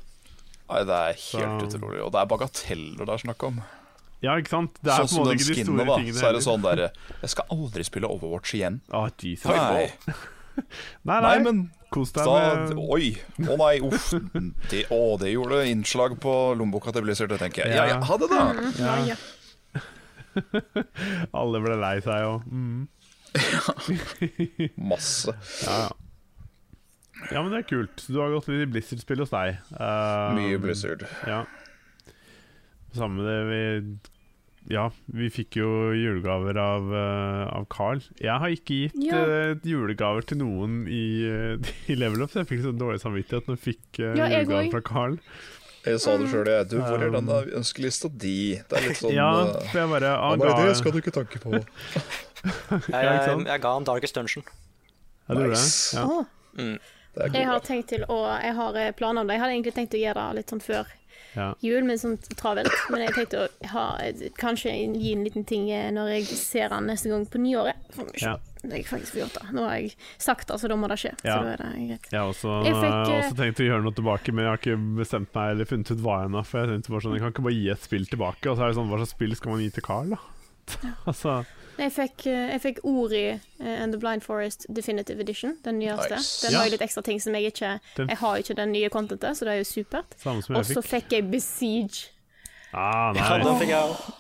[0.67, 2.04] Nei, det er helt Så- utrolig.
[2.04, 3.62] Og det er bagateller det er snakk om.
[4.25, 4.80] Ja, ikke sant?
[4.82, 5.97] Det er Sånn som den skinnet, da.
[5.99, 6.88] tingene Så er det sånn derre
[7.21, 8.80] Jeg skal aldri spille Overwatch igjen.
[8.89, 9.51] Å, Jesus.
[9.51, 9.91] Nei,
[10.58, 10.65] Nei,
[11.06, 11.60] nei, nei men
[11.93, 13.12] kos deg med Oi!
[13.45, 14.10] Å nei, uff.
[14.71, 17.77] Det, å, det gjorde innslag på lommeboka til Blizzard, det tenker jeg.
[17.77, 18.41] Ja, ja, ha det, da!
[18.82, 19.17] Ja, ja.
[21.39, 22.84] Alle ble lei seg og mm.
[24.89, 25.34] Masse.
[25.65, 27.30] ja, ja.
[27.32, 28.03] ja, men det er kult.
[28.10, 29.62] Du har gått litt i Blizzard-spill hos deg.
[29.77, 31.06] Uh, Mye Blizzard.
[31.30, 31.43] Ja.
[32.95, 33.62] Samme det vi
[34.73, 38.02] Ja, vi fikk jo julegaver av, uh, av Carl.
[38.19, 39.21] Jeg har ikke gitt Ja.
[39.23, 43.47] uh, julegaver til noen i, uh, i Level Up, så jeg fikk så dårlig samvittighet
[43.47, 45.15] når jeg fikk uh, Ja, jeg julegaver fra Carl.
[45.88, 46.67] Jeg sa det sjøl, jeg.
[46.67, 48.58] Du, hvor er Um, denne ønskelista di?
[48.60, 49.30] Det er litt sånn ja,
[49.69, 51.54] for jeg bare ah, nei, ga, det skal du ikke tanke på.
[52.43, 54.43] Jeg, jeg, jeg ga han Darkest Dungeon.
[55.28, 55.71] Ja, du gjorde det?
[55.97, 56.04] Ja.
[56.60, 56.76] Mm.
[57.17, 59.36] Det er jeg har tenkt til å Jeg har planer om det.
[59.38, 60.91] Jeg hadde egentlig tenkt å gjøre det litt sånn før
[61.38, 61.52] Ja.
[61.62, 62.73] jul, men sånn travelt.
[62.91, 63.86] Men jeg tenkte å ha,
[64.39, 67.78] kanskje gi en liten ting eh, når jeg ser han neste gang på nyåret.
[68.23, 68.38] Ja.
[68.67, 69.43] Jeg faktisk får gjort det.
[69.56, 71.13] Nå har jeg sagt det, så da må det skje.
[71.21, 71.38] Ja.
[71.38, 72.10] Så da er det greit.
[72.12, 74.62] Jeg har også, Jeg fikk, eh, også tenkt å gjøre noe tilbake, men jeg har
[74.63, 76.43] ikke bestemt meg eller funnet ut hva ennå.
[76.47, 78.65] For jeg tenkte bare sånn, jeg kan ikke bare gi et spill tilbake, og så
[78.65, 80.19] er det sånn, hva slags spill skal man gi til Carl, da?
[81.10, 81.38] altså,
[81.78, 83.40] Jeg fikk, eh, jeg fikk Ori eh,
[83.84, 86.16] and the Blind Forest Definitive Edition, den nyeste.
[86.16, 86.42] Nice.
[86.46, 86.58] Den Ja.
[86.60, 89.38] har jo litt ekstra ting som jeg ikke Den- Jeg har ikke den nye contentet,
[89.38, 90.16] så det er jo supert.
[90.26, 91.04] Og så fikk.
[91.04, 92.10] fikk jeg Besiege.
[92.74, 93.44] Ah, Ja, nei.
[93.44, 94.13] den fikk jeg også.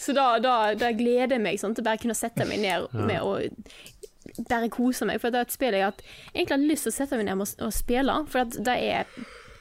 [0.00, 3.20] Så da, da, da gleder jeg meg sånn, til bare kunne sette meg ned med
[3.20, 3.48] å
[4.48, 5.20] bare kose meg.
[5.20, 5.92] For det er et spill jeg har
[6.34, 9.04] egentlig har lyst til å sette meg ned med å, å spille, for det er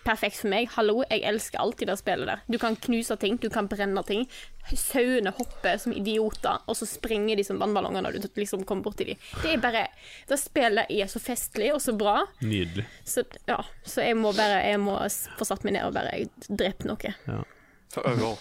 [0.10, 0.70] perfekt for meg.
[0.74, 2.42] Hallo, jeg elsker alltid det spillet der.
[2.50, 4.26] Du kan knuse ting, du kan brenne ting.
[4.70, 9.08] Sauene hopper som idioter, og så springer de som vannballonger når du liksom kommer borti
[9.12, 9.22] dem.
[9.44, 9.86] Det er bare
[10.30, 12.86] Det spillet er så festlig og så bra, Nydelig.
[13.06, 13.62] så ja.
[13.86, 14.98] Så jeg må bare Jeg må
[15.40, 17.16] få satt meg ned og bare drepe noe.
[17.30, 18.36] Øye.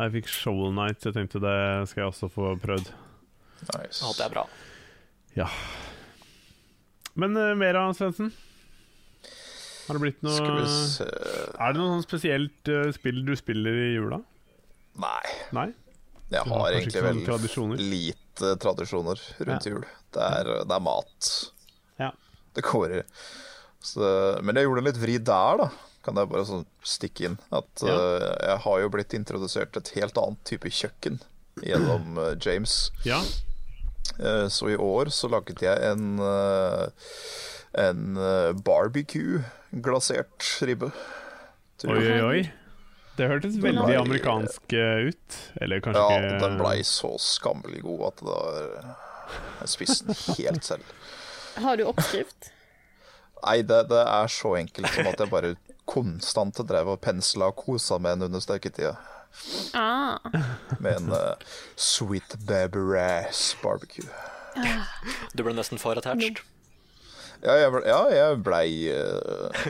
[0.00, 1.56] Jeg fikk Shovel Night, jeg tenkte det
[1.90, 2.90] skal jeg også få prøvd.
[3.74, 4.00] Nice.
[4.00, 4.46] Ja, det er bra.
[5.36, 5.48] Ja.
[7.20, 8.32] Men uh, mer av Svendsen?
[9.90, 14.20] Har det blitt noe Er det noe sånn spesielt eh, spill du spiller i jula?
[15.02, 15.34] Nei.
[15.56, 15.68] Nei?
[16.30, 17.80] Jeg har har egentlig vel tradisjoner?
[17.90, 19.72] lite tradisjoner rundt Ja.
[19.74, 19.84] jul.
[20.14, 21.30] Det er, det er mat.
[21.98, 22.10] Ja.
[22.54, 23.02] Det går i.
[24.46, 25.68] Men jeg gjorde en litt vri der, da.
[26.06, 27.38] Kan jeg bare sånn stikke inn.
[27.52, 27.96] At Ja.
[27.98, 31.18] uh, jeg har jo blitt introdusert et helt annet type kjøkken
[31.66, 32.90] gjennom uh, James.
[33.04, 33.20] Ja.
[34.18, 36.88] Eh, så i år så laget jeg en eh,
[37.80, 40.90] en eh, barbecue-glasert ribbe.
[41.86, 42.40] Oi, oi, oi.
[43.16, 45.36] Det hørtes veldig blei- amerikansk ut.
[45.60, 48.96] Eller kanskje Ja, ikke den blei så skammelig god at det var
[49.60, 50.84] Jeg spiste den helt selv.
[51.60, 52.50] Har du oppskrift?
[53.44, 55.54] Nei, det, det er så enkelt som at jeg bare
[55.90, 58.94] konstant drev og pensla og kosa med en under steketida.
[59.74, 60.18] Ah.
[60.78, 61.34] Med en uh,
[61.76, 63.60] sweet baby barbecue.
[63.62, 64.08] barbecue.
[65.34, 66.42] Du ble nesten for attached.
[67.40, 69.68] Ja, jeg, ble, ja, jeg blei uh,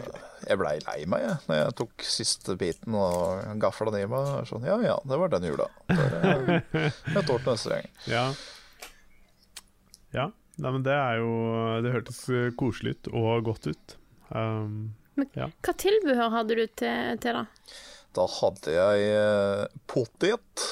[0.49, 4.33] Jeg blei lei meg, jeg, når jeg tok siste biten og gafla den i meg.
[4.49, 5.69] Sånn, ja ja, det var den jula.
[5.93, 7.91] Jeg, tålte neste gang.
[8.11, 8.25] Ja.
[10.17, 10.31] Ja.
[10.61, 11.29] Nei, men det er jo
[11.85, 13.95] Det hørtes eh, koselig ut og godt ut.
[14.29, 17.47] Um, Hva tilbehør hadde du til, til det?
[18.17, 20.65] Da hadde jeg eh, potet,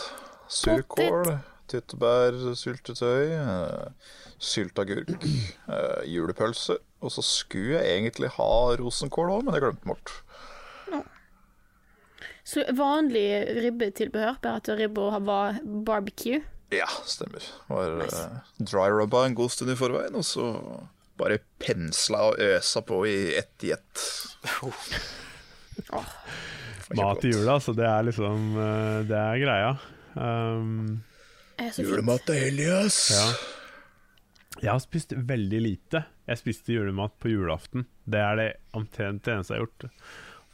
[0.51, 1.37] surkål,
[1.71, 5.13] tyttebær, syltetøy, eh, sylteagurk,
[5.75, 6.81] eh, julepølse.
[6.99, 10.17] Og så skulle jeg egentlig ha rosenkål òg, men jeg glemte den bort.
[12.49, 16.41] Så vanlig ribbetilbehør, bare at ribba var barbecue.
[16.73, 17.45] Ja, stemmer.
[17.69, 18.23] Var nice.
[18.57, 20.49] dry rubba en god stund i forveien, og så
[21.21, 24.05] bare pensla og øsa på i ett i ett.
[26.97, 29.71] Mat i jula, så det er liksom eh, Det er greia.
[30.15, 31.03] Um,
[31.59, 31.73] Er.
[31.83, 32.99] Julemat er hellig, ass.
[33.11, 33.29] ja.
[34.63, 36.01] Jeg har spist veldig lite.
[36.27, 37.85] Jeg spiste julemat på julaften.
[38.07, 39.87] Det er det omtrent det eneste jeg har gjort.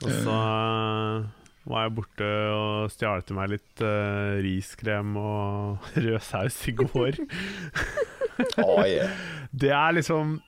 [0.04, 1.28] Og så eh,
[1.70, 7.20] var jeg borte og stjal til meg litt uh, riskrem og rød saus i går.
[8.34, 9.12] Yeah.
[9.54, 10.40] Det er liksom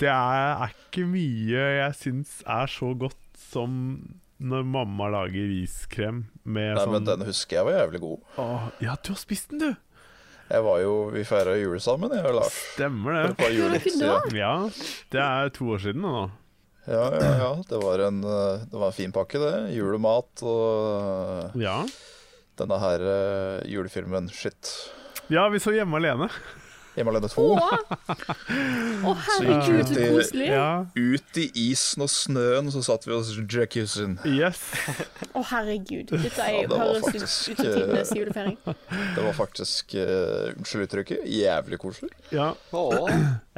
[0.00, 3.72] Det er, er ikke mye jeg syns er så godt som
[4.38, 8.18] når mamma lager riskrem med Nei, sånn men den husker jeg var jævlig god.
[8.38, 9.70] Åh, Ja, du har spist den, du!
[10.48, 12.54] Jeg var jo, Vi feira jul sammen, jeg og Lars.
[12.74, 13.24] Stemmer det.
[13.36, 13.80] det.
[13.92, 14.36] siden.
[14.38, 14.52] Ja,
[15.12, 16.30] det er to år siden nå.
[16.88, 17.50] Ja, ja, ja.
[17.68, 19.74] Det var en, det var en fin pakke, det.
[19.76, 21.82] Julemat og Ja.
[22.56, 24.70] denne her eh, julefilmen Shit.
[25.28, 26.30] ja, vi så Hjemme alene.
[26.98, 27.44] Hjemme alene to.
[27.54, 27.66] Å,
[29.06, 30.48] å herregud, så koselig.
[30.50, 34.18] Ja, Ut i isen og snøen, så satt vi oss jacuzzien.
[34.26, 34.64] yes.
[35.52, 36.10] herregud.
[36.10, 38.58] Dette er Ja, det høres faktisk, ut som tidenes julefeiring.
[38.66, 42.10] Det var faktisk, uh, unnskyld uttrykket, jævlig koselig.
[42.34, 42.52] Ja.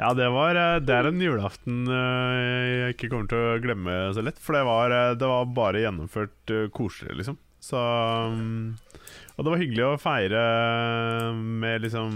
[0.01, 2.37] Ja, det var eh, Det er en julaften eh,
[2.71, 4.39] jeg ikke kommer til å glemme så lett.
[4.41, 7.37] For det var, eh, det var bare gjennomført eh, koselig, liksom.
[7.61, 8.77] Så mm,
[9.41, 10.41] Og det var hyggelig å feire
[11.33, 12.11] med liksom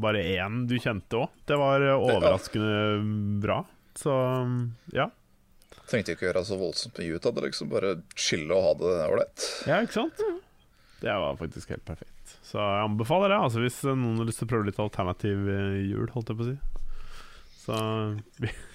[0.00, 1.34] bare én du kjente òg.
[1.44, 2.78] Det var overraskende
[3.42, 3.58] bra.
[4.00, 4.14] Så
[4.96, 5.10] ja.
[5.90, 7.68] Trengte ikke å gjøre så voldsomt mye ut av det, liksom.
[7.68, 9.44] Bare chille og ha det ålreit.
[9.68, 10.24] Ja, ikke sant?
[11.04, 12.32] Det var faktisk helt perfekt.
[12.48, 15.78] Så jeg anbefaler det, altså hvis noen har lyst til å prøve litt alternativ eh,
[15.84, 16.56] jul, holdt jeg på å si.
[17.60, 17.76] Så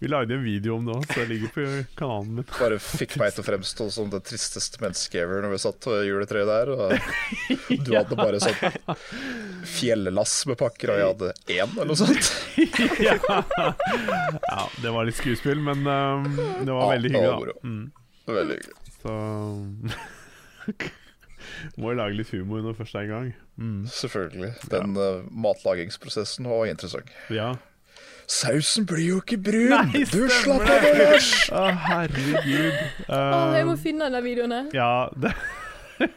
[0.00, 1.66] vi, lagde en video om det òg, så det ligger på
[1.98, 2.46] kanalen min.
[2.62, 6.04] Bare fikk meg til å fremstå som det tristeste mennesket ever når vi satt ved
[6.08, 6.72] juletreet der.
[6.74, 6.78] Og
[7.70, 8.96] du hadde bare sånn
[9.68, 12.32] fjellass med pakker, og jeg hadde én, eller noe sånt.
[13.08, 13.16] ja.
[13.28, 17.58] ja, det var litt skuespill, men um, det var Ja, veldig hyggelig, da.
[17.66, 17.84] Mm.
[18.32, 18.78] Veldig hyggelig.
[19.02, 19.12] Så
[21.80, 23.32] Må jo lage litt humor når først er i gang.
[23.58, 23.82] Mm.
[23.90, 24.52] Selvfølgelig.
[24.72, 27.10] Den eh, matlagingsprosessen var interessant.
[27.32, 27.52] Ja.
[28.32, 29.72] Sausen blir jo ikke brun!
[29.92, 31.30] Nei, du slapp av, Lars!
[31.58, 32.78] Å, herregud.
[33.12, 33.18] Å,
[33.56, 34.70] jeg må Um, finne den videoen her.
[34.76, 35.34] ja, det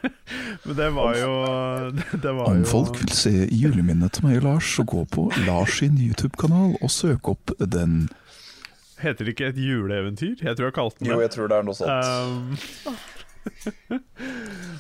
[0.65, 1.32] Men det var jo
[1.97, 5.04] Det, det var Om jo folk vil se juleminnet til meg og Lars, så gå
[5.13, 8.08] på Lars sin YouTube-kanal og søk opp den.
[9.04, 10.39] Heter det ikke et juleeventyr?
[10.41, 11.13] Jeg tror jeg kalte den det.
[11.13, 11.91] Jo, jeg tror det er noe sånt.
[12.01, 12.58] Um,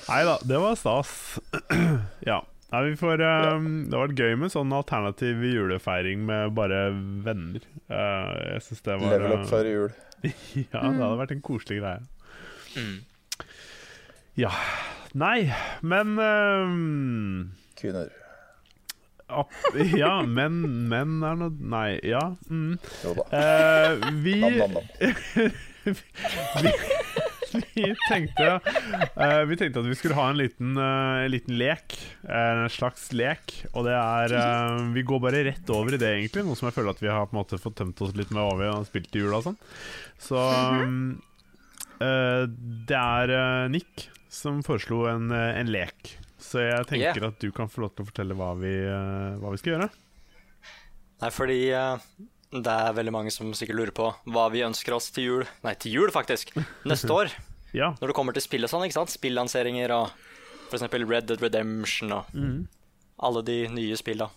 [0.07, 1.11] Nei da, det var stas.
[2.31, 2.39] ja.
[2.75, 3.21] Nei, vi får,
[3.55, 6.79] um, det har vært gøy med sånn alternativ julefeiring med bare
[7.23, 7.63] venner.
[7.87, 9.93] Uh, jeg syns det var Level up før jul.
[10.73, 12.01] Ja, det hadde vært en koselig greie.
[12.75, 12.97] Mm.
[14.41, 14.51] Ja.
[15.15, 15.45] Nei,
[15.85, 18.09] men um, Kvinner.
[19.29, 19.55] ap-
[19.95, 20.57] Ja, men
[20.91, 22.25] Men er noe Nei, ja.
[22.51, 22.75] Mm.
[23.05, 23.29] Jo da.
[23.31, 24.91] Uh, vi Nam, nam, nam.
[26.65, 26.73] vi
[28.09, 31.97] tenkte uh, Vi tenkte at vi skulle ha en liten, uh, liten lek.
[32.27, 33.53] En slags lek.
[33.73, 36.45] Og det er uh, Vi går bare rett over i det, egentlig.
[36.47, 38.43] Noe som jeg føler at vi har på en måte fått tømt oss litt med
[38.43, 39.59] hva vi har spilt i jula og sånn.
[40.21, 40.99] Så um,
[41.99, 42.43] eh,
[42.89, 46.17] det er eh, Nick som foreslo en, eh, en lek.
[46.41, 47.27] Så jeg tenker Yeah.
[47.31, 49.89] at du kan få lov til å fortelle hva vi, eh, hva vi skal gjøre.
[51.23, 51.97] Nei, fordi eh,
[52.63, 55.43] det er veldig mange som sikkert lurer på hva vi ønsker oss til jul.
[55.65, 56.55] Nei, til jul, faktisk.
[56.87, 57.33] Neste år.
[57.75, 57.89] Ja.
[57.99, 59.11] Når det kommer til spill og sånn, ikke sant?
[59.11, 60.13] Spillanseringer og
[60.71, 62.29] eksempel Red Dead Redemption og
[63.19, 64.29] alle de nye spilla.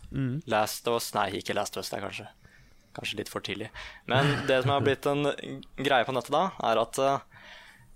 [0.50, 2.26] Last of Us Nei, ikke Last of Us, det er kanskje,
[2.98, 3.68] kanskje litt for tidlig.
[4.10, 5.30] Men det som har blitt en
[5.78, 7.46] greie på nettet da, er at uh,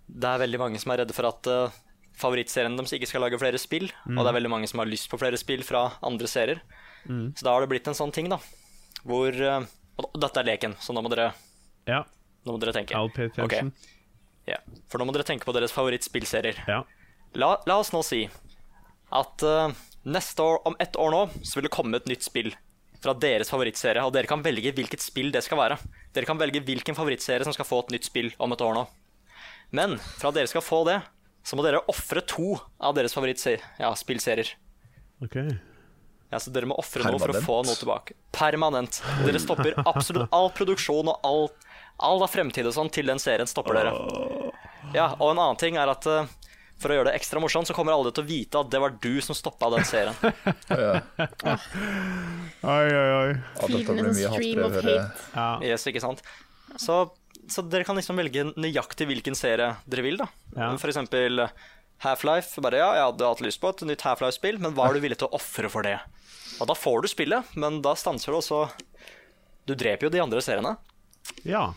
[0.07, 1.83] det er veldig mange som er redde for at uh,
[2.23, 5.11] favorittserien deres ikke skal lage flere spill, og det er veldig mange som har lyst
[5.11, 6.63] på flere spill fra andre serier.
[7.35, 8.39] Så da har det blitt en sånn ting, da,
[9.03, 9.65] hvor eh,
[10.03, 11.33] Og dette er leken, så nå må dere
[11.89, 12.03] ja.
[12.47, 12.99] Nå må dere tenke.
[12.99, 13.73] Attention.
[14.49, 14.59] Ja.
[14.91, 16.59] For nå må dere tenke på deres favorittspillserier.
[16.67, 16.83] Ja.
[17.39, 18.25] La, la oss nå si
[19.13, 19.71] at uh,
[20.09, 22.53] neste år, om ett år nå, så vil det komme et nytt spill
[23.03, 25.79] fra deres favorittserie, og dere kan velge hvilket spill det skal være.
[26.15, 28.85] Dere kan velge hvilken favorittserie som skal få et nytt spill om et år nå.
[29.75, 31.01] Men for at dere skal få det,
[31.43, 34.55] så må dere ofre to av deres favorittspillserier.
[35.25, 35.39] Ok.
[36.33, 38.15] Ja, så dere må ofre noe for å få noe tilbake.
[38.33, 39.03] Permanent.
[39.27, 41.51] Dere stopper absolutt all produksjon og all,
[42.01, 43.93] all av fremtid og sånn til den serien stopper dere.
[44.97, 46.31] Ja, og en annen ting er at eh,
[46.83, 48.97] for å gjøre det ekstra morsomt, så kommer alle til å vite at det var
[49.05, 50.17] du som stoppa den serien.
[52.63, 53.35] Oi, oi, oi.
[53.61, 54.77] Ja, dette blir mye hatbrev.
[54.79, 54.97] hate.
[55.35, 55.47] Ja.
[55.67, 56.23] Yes, ikke sant?
[56.81, 56.97] Så,
[57.51, 60.29] så dere kan liksom velge nøyaktig hvilken serie dere vil, da.
[60.57, 60.73] Ja.
[60.81, 61.45] For eksempel
[62.03, 62.61] Half-Life.
[62.65, 65.21] Bare ja, jeg hadde hatt lyst på et nytt Half-Life-spill, men hva er du villig
[65.23, 65.99] til å ofre for det?
[66.61, 68.65] Og da får du spillet, men da stanser du også
[69.67, 70.77] Du dreper jo de andre seriene.
[71.45, 71.73] ja.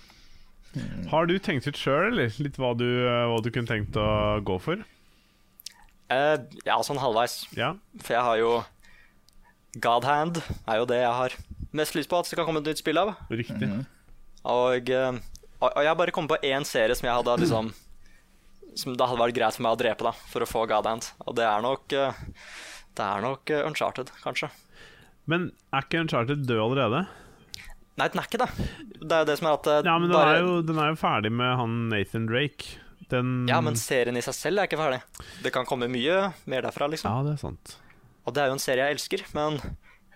[1.07, 2.33] Har du tenkt ut sjøl, eller?
[2.43, 4.81] Litt hva du, eh, hva du kunne tenkt å gå for?
[6.11, 6.35] Uh,
[6.67, 7.45] ja, sånn halvveis.
[7.55, 7.69] Ja.
[8.03, 8.49] For jeg har jo
[9.79, 11.37] Godhand er jo det jeg har
[11.75, 13.13] mest lyst på at det kan komme et nytt spill av.
[13.31, 13.69] Riktig.
[14.43, 15.21] Og, eh,
[15.61, 17.71] og og jeg har bare kommet på én serie som jeg hadde liksom
[18.75, 21.07] Som det hadde vært greit for meg å drepe, da, for å få Godhand.
[21.23, 24.51] Og det er nok Det er nok Uncharted, kanskje.
[25.31, 27.05] Men er ikke Uncharted død allerede?
[27.95, 28.49] Nei, den er ikke det.
[28.99, 30.81] Det er jo det som er at eh, Ja, men den bare, er, jo, den
[30.83, 32.75] er jo ferdig med han Nathan Drake.
[33.13, 34.99] Den Ja, men serien i seg selv er ikke ferdig.
[35.45, 37.09] Det kan komme mye mer derfra, liksom.
[37.11, 37.75] Ja, det er sant.
[38.25, 39.59] Og det er jo en serie jeg elsker, men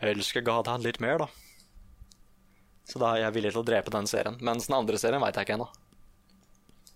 [0.01, 1.29] jeg elsker Godhand litt mer, da.
[2.89, 4.39] Så da er jeg villig til å drepe den serien.
[4.41, 5.69] Mens den andre serien veit jeg ikke ennå.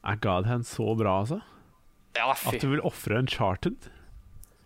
[0.10, 1.39] Er Godhand så bra, altså?
[2.17, 2.58] Ja, fy.
[2.58, 3.88] At du vil ofre Uncharted?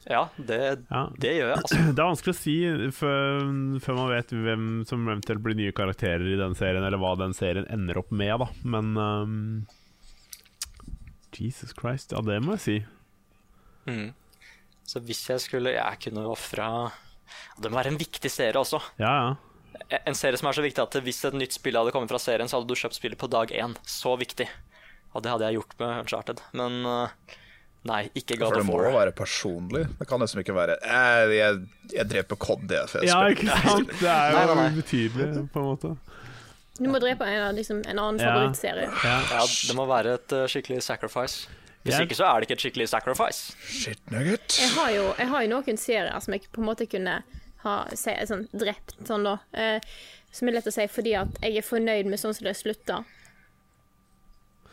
[0.08, 0.58] Ja, det,
[0.90, 1.02] Ja.
[1.20, 1.80] det gjør jeg, altså.
[1.96, 2.56] Det er vanskelig å si
[2.96, 3.50] før,
[3.84, 7.36] før man vet hvem som eventuelt blir nye karakterer i den serien, eller hva den
[7.36, 8.48] serien ender opp med, da.
[8.64, 9.36] Men um,
[11.38, 12.78] Jesus Christ, ja, det må jeg si.
[13.88, 14.08] Mm.
[14.88, 16.66] Så hvis jeg skulle Jeg kunne ofra
[17.60, 18.80] Det må være en viktig serie også.
[19.00, 19.98] Ja, ja.
[20.08, 22.48] En serie som er så viktig at hvis et nytt spill hadde kommet fra serien,
[22.50, 23.76] så hadde du kjøpt spillet på dag én.
[23.88, 24.48] Så viktig.
[25.14, 26.42] Og det hadde jeg gjort med Uncharted.
[26.58, 27.36] Men uh,
[27.88, 29.86] nei, ikke God For det of må jo være personlig.
[30.00, 31.62] Det kan liksom ikke være eh, jeg,
[31.96, 32.90] jeg dreper Cod, jeg.
[32.92, 33.94] For jeg Ja, ikke sant?
[34.02, 35.94] Det er jo ubetydelig, på en måte.
[36.78, 38.34] Du må drepe en, liksom, en annen Ja.
[38.36, 38.90] favorittserie.
[39.04, 39.16] Ja.
[39.32, 41.48] Ja, det må være et uh, skikkelig sacrifice.
[41.84, 43.56] Hvis Jeg- ikke så er det ikke et skikkelig sacrifice.
[43.66, 44.60] Shit nugget.
[44.60, 47.24] Jeg har, jo, jeg har jo noen serier som jeg på en måte kunne
[47.64, 49.38] ha se, sånn, drept, sånn da.
[49.58, 49.80] Eh,
[50.32, 53.00] som er lett å si fordi at jeg er fornøyd med sånn som det slutta.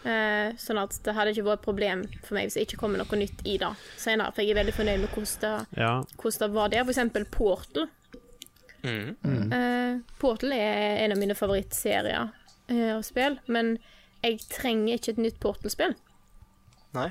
[0.05, 3.01] Eh, sånn at det hadde ikke vært et problem for meg hvis det ikke kommer
[3.01, 4.35] noe nytt i det senere.
[4.37, 5.93] For jeg er veldig fornøyd med hvordan det, Ja.
[6.21, 6.85] hvordan det var der.
[6.85, 7.89] For eksempel Portal.
[8.85, 12.29] Eh, Portal er en av mine favorittserier
[12.69, 13.79] eh, og spill, men
[14.25, 15.95] jeg trenger ikke et nytt Portal-spill.
[16.95, 17.11] Nei.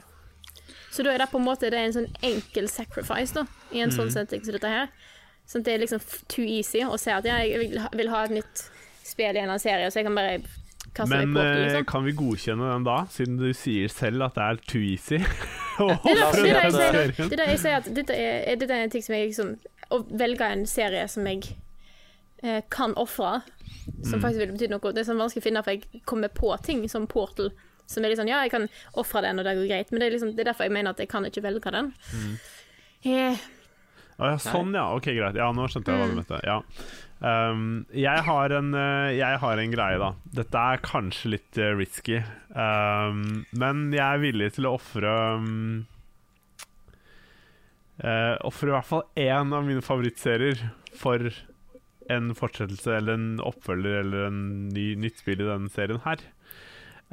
[0.93, 3.81] Så da er det på en måte det er en sånn enkel sacrifice da, i
[3.81, 4.91] en sånn setting som dette her.
[5.49, 8.09] Sånn at det er liksom too easy å si at ja, jeg vil ha, vil
[8.13, 8.67] ha et nytt
[9.03, 10.37] spill i en eller annen serie, så jeg kan bare
[11.09, 11.85] Men på eh, liksom.
[11.89, 15.17] kan vi godkjenne den da, siden du sier selv at det er too easy?
[15.17, 17.39] Det er det, er det, jeg sier, det.
[17.39, 19.55] Er jeg sier at dette er, er- dette er en ting som jeg liksom
[19.89, 21.55] Å velge en serie som jeg
[22.43, 23.39] eh, kan ofre,
[24.05, 24.93] som faktisk ville betydd noe.
[24.93, 27.49] Det er sånn vanskelig å finne, for jeg kommer på ting som Portal
[27.89, 30.07] som er litt sånn Ja, jeg kan ofre den, og det går greit, men det
[30.07, 31.91] er, liksom, det er derfor jeg mener at jeg kan ikke velge den.
[33.03, 33.41] Eh,
[34.21, 35.35] Ah, ja, sånn ja, ok greit.
[35.41, 36.37] Ja, nå skjønte jeg hva du mente.
[36.45, 36.59] Ja
[37.23, 37.63] um,
[37.95, 42.19] jeg, har en, eh, jeg har en greie da Dette er kanskje litt eh, risky
[42.51, 45.85] um, Men jeg er villig til å offre um,
[48.03, 50.61] uh, Offre i hvert fall en av mine favorittserier
[50.99, 51.31] For
[52.11, 54.43] en fortsettelse Eller en oppfølger Eller en
[54.75, 56.23] ny, nytt spill i denne serien her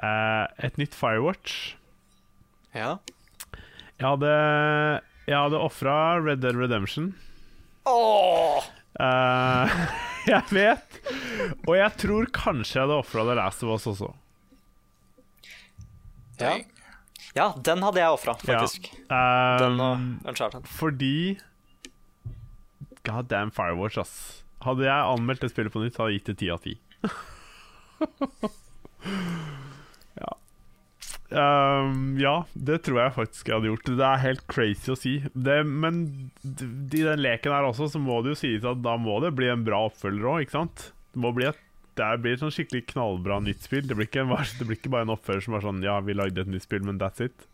[0.01, 1.75] Uh, Et nytt Firewatch
[2.73, 2.95] Ja.
[4.01, 4.31] Jeg hadde,
[5.29, 5.95] jeg hadde ofra
[6.25, 7.11] Red Dead Redemption.
[7.85, 8.65] Åh!
[9.01, 9.67] Eh,
[10.33, 10.99] jeg vet!
[11.67, 14.11] Og jeg tror kanskje jeg hadde ofra The Last of Us også.
[16.41, 16.55] Ja.
[17.37, 18.83] ja, den hadde jeg ofra, faktisk.
[19.11, 19.23] Ja.
[19.61, 20.63] Den Um, og Uncharted.
[20.65, 21.39] fordi
[23.05, 24.15] God damn Firewatch, ass.
[24.65, 26.75] Hadde jeg anmeldt det spillet på nytt, hadde jeg gitt det ti av ti.
[31.31, 31.47] ja.
[31.87, 33.91] Um, ja, det tror jeg faktisk jeg hadde gjort.
[34.01, 35.17] Det er helt crazy å si.
[35.33, 36.05] Det, men
[36.43, 39.51] i den leken her også, så må det jo sies at da må det bli
[39.53, 40.91] en bra oppfølger òg, ikke sant?
[41.15, 41.67] Det må bli et
[41.99, 43.83] det blir et sånn skikkelig knallbra nytt spill.
[43.85, 46.15] Det blir, ikke en, det blir ikke bare en oppfølger som er sånn Ja, vi
[46.17, 47.47] lagde et nytt spill, men that's it.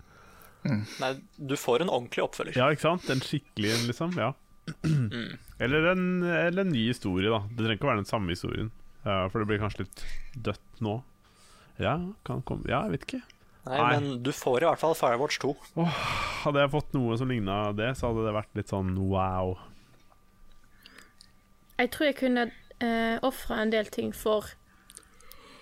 [0.66, 2.59] Nei, du får en ordentlig oppfølger.
[2.59, 3.09] Ja, ikke sant?
[3.12, 4.16] En skikkelig en, liksom.
[4.20, 4.33] Ja.
[5.62, 7.39] Eller, en, eller en ny historie, da.
[7.49, 8.66] Det trenger ikke å være den samme historien.
[9.07, 10.03] Uh, for det blir kanskje litt
[10.45, 10.99] dødt nå.
[11.81, 11.95] Ja,
[12.29, 13.22] kan komme Ja, jeg vet ikke.
[13.67, 13.87] Nei, Nei.
[13.97, 15.55] men du får i hvert fall Firewatch 2.
[16.45, 19.57] Hadde jeg fått noe som ligna det, så hadde det vært litt sånn wow.
[21.81, 24.47] Jeg tror jeg kunne uh, ofra en del ting for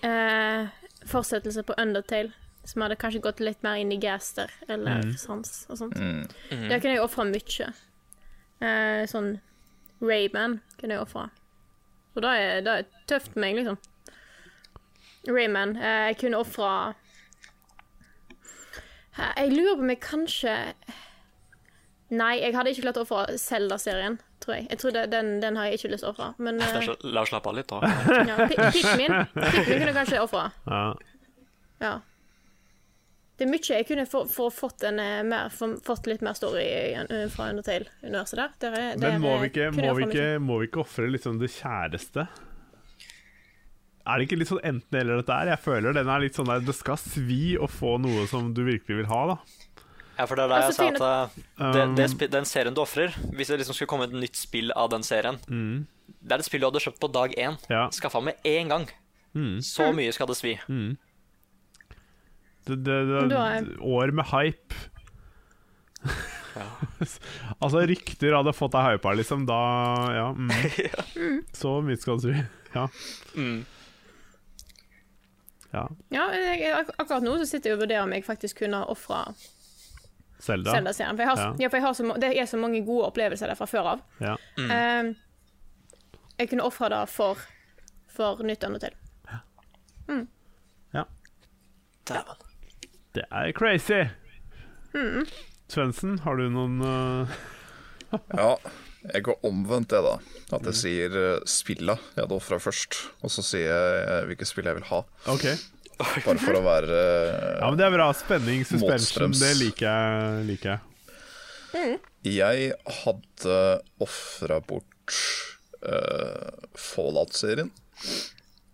[0.05, 0.67] eh,
[1.09, 2.31] fortsettelse på Undertale,
[2.65, 5.17] som hadde kanskje gått litt mer inn i Gaster eller Mm.
[5.17, 5.97] Sans og sånt.
[5.97, 6.69] Mm.
[6.69, 7.67] Der kunne jeg ofra mye.
[8.61, 9.39] Eh, sånn
[10.01, 11.29] Rayman kunne jeg ofra.
[12.15, 13.77] Og det er, det er tøft for meg, liksom.
[15.27, 15.75] Rayman.
[15.77, 16.71] Eh, jeg kunne ofra
[19.17, 20.53] Jeg lurer på om jeg kanskje
[22.15, 24.67] Nei, jeg hadde ikke klart å ofre Zelda-serien, tror jeg.
[24.69, 26.27] Jeg tror det, den, den har jeg ikke lyst til å ofre.
[26.37, 27.79] Men så- La oss slappe av litt, da.
[28.29, 30.43] ja, Pikmin kunne jeg kanskje ofra.
[30.69, 30.83] Ja.
[31.81, 31.93] Ja.
[33.35, 36.37] Det er mye jeg kunne for, for fått, en, eh, mer, for, fått litt mer
[36.37, 36.61] story
[36.93, 38.53] eh, fra Undertale-universet der.
[38.63, 41.41] der, er- der Men må vi ikke, må vi ikke, må vi ikke ofre liksom
[41.41, 42.27] det kjæreste?
[44.05, 45.49] Er det ikke litt sånn enten-eller dette her?
[45.55, 48.61] Jeg føler den er litt sånn der Det skal svi å få noe som du
[48.67, 49.37] virkelig vil ha, da.
[50.15, 52.79] Ja, for det er jeg Altså, sa at eh, det, det, Um, den serien du
[52.79, 55.85] ofrer Hvis det liksom skulle komme et nytt spill av den serien Mm.
[56.25, 57.57] Det er et spill du hadde kjøpt på dag én.
[57.69, 57.87] Ja.
[57.93, 58.85] Skaffa med én gang.
[59.33, 59.57] Mm.
[59.65, 60.53] Så mye skal det svi.
[60.69, 60.95] Mm.
[62.65, 62.95] Det, det,
[63.29, 64.73] det, er- år med hype.
[67.61, 69.45] altså, rykter hadde fått deg hypa, liksom.
[69.49, 69.59] Da
[70.19, 70.27] Ja.
[70.37, 71.41] Mm.
[71.53, 72.43] Så mye skal det svi.
[72.75, 72.87] Ja.
[73.37, 73.65] Mm.
[75.75, 75.83] Ja.
[76.15, 78.81] Ja, jeg, jeg, ak- akkurat nå så sitter jeg og vurderer om jeg faktisk kunne
[78.91, 79.21] ofra
[80.45, 80.71] Selda.
[80.75, 81.15] Zelda-serien.
[81.17, 81.51] For, jeg har, Ja.
[81.63, 84.01] ja, for jeg har så, det er så mange gode opplevelser der fra før av.
[84.21, 84.35] Ja.
[84.59, 85.13] Eh,
[86.39, 87.39] jeg kunne ofra det for,
[88.11, 88.63] for nytt
[89.31, 89.39] Ja
[90.07, 90.27] Mm.
[92.05, 92.41] Dæven.
[93.15, 94.03] Det er crazy.
[94.93, 95.23] Mm.
[95.71, 97.31] Svendsen, har du noen uh...
[98.37, 98.51] Ja,
[99.13, 100.15] jeg går omvendt det, da.
[100.55, 104.49] At jeg sier uh, spilla jeg hadde ofra først, og så sier jeg hvilket hvilke
[104.49, 105.01] spill jeg vil ha.
[105.33, 105.55] Okay.
[105.95, 108.09] Bare for å være uh, Ja, men Det er bra.
[108.17, 109.41] Spenning, suspension, Motstrøms.
[109.43, 110.45] det liker jeg.
[110.49, 110.91] Liker jeg.
[112.25, 112.71] Jeg
[113.03, 113.57] hadde
[114.03, 115.17] ofra bort
[115.85, 117.71] uh, Fallout-serien.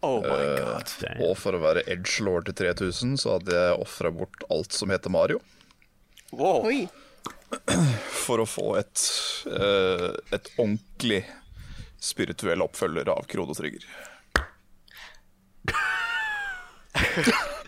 [0.02, 4.10] Oh my Uh, og for å være Edge Lord til 3000, så hadde jeg ofra
[4.16, 5.38] bort alt som heter Mario.
[6.34, 6.66] Wow.
[6.66, 6.88] Oi.
[8.22, 9.04] For å få et,
[9.52, 11.26] uh, et ordentlig
[12.02, 13.86] spirituell oppfølger av Krono Trygger.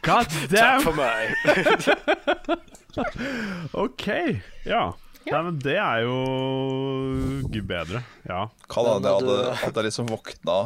[0.03, 1.31] God Takk for meg.
[3.85, 4.07] OK.
[4.67, 4.83] Ja.
[5.23, 6.17] Nei, men det er jo
[7.47, 8.01] gud bedre.
[8.27, 8.49] Ja.
[8.71, 9.23] Kan hende at
[9.69, 10.57] jeg liksom våkna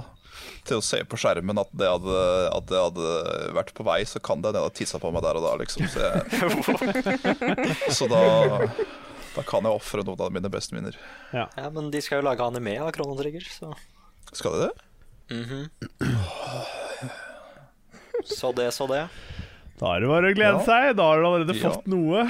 [0.68, 2.16] til å se på skjermen at det hadde,
[2.52, 3.08] at det hadde
[3.56, 5.52] vært på vei, så kan det hende jeg hadde tissa på meg der og da,
[5.62, 5.82] liksom.
[5.92, 6.20] Så, jeg,
[7.98, 8.22] så da,
[9.38, 10.98] da kan jeg ofre noen av mine beste minner.
[11.32, 13.72] Ja, men de skal jo lage anime av Krono Trigger, så
[14.34, 14.74] Skal de det?
[18.26, 19.04] Så det, så det.
[19.78, 20.66] Da er det bare å glede Ja.
[20.66, 20.96] seg.
[20.98, 21.70] Da har du allerede Ja.
[21.70, 22.24] fått noe.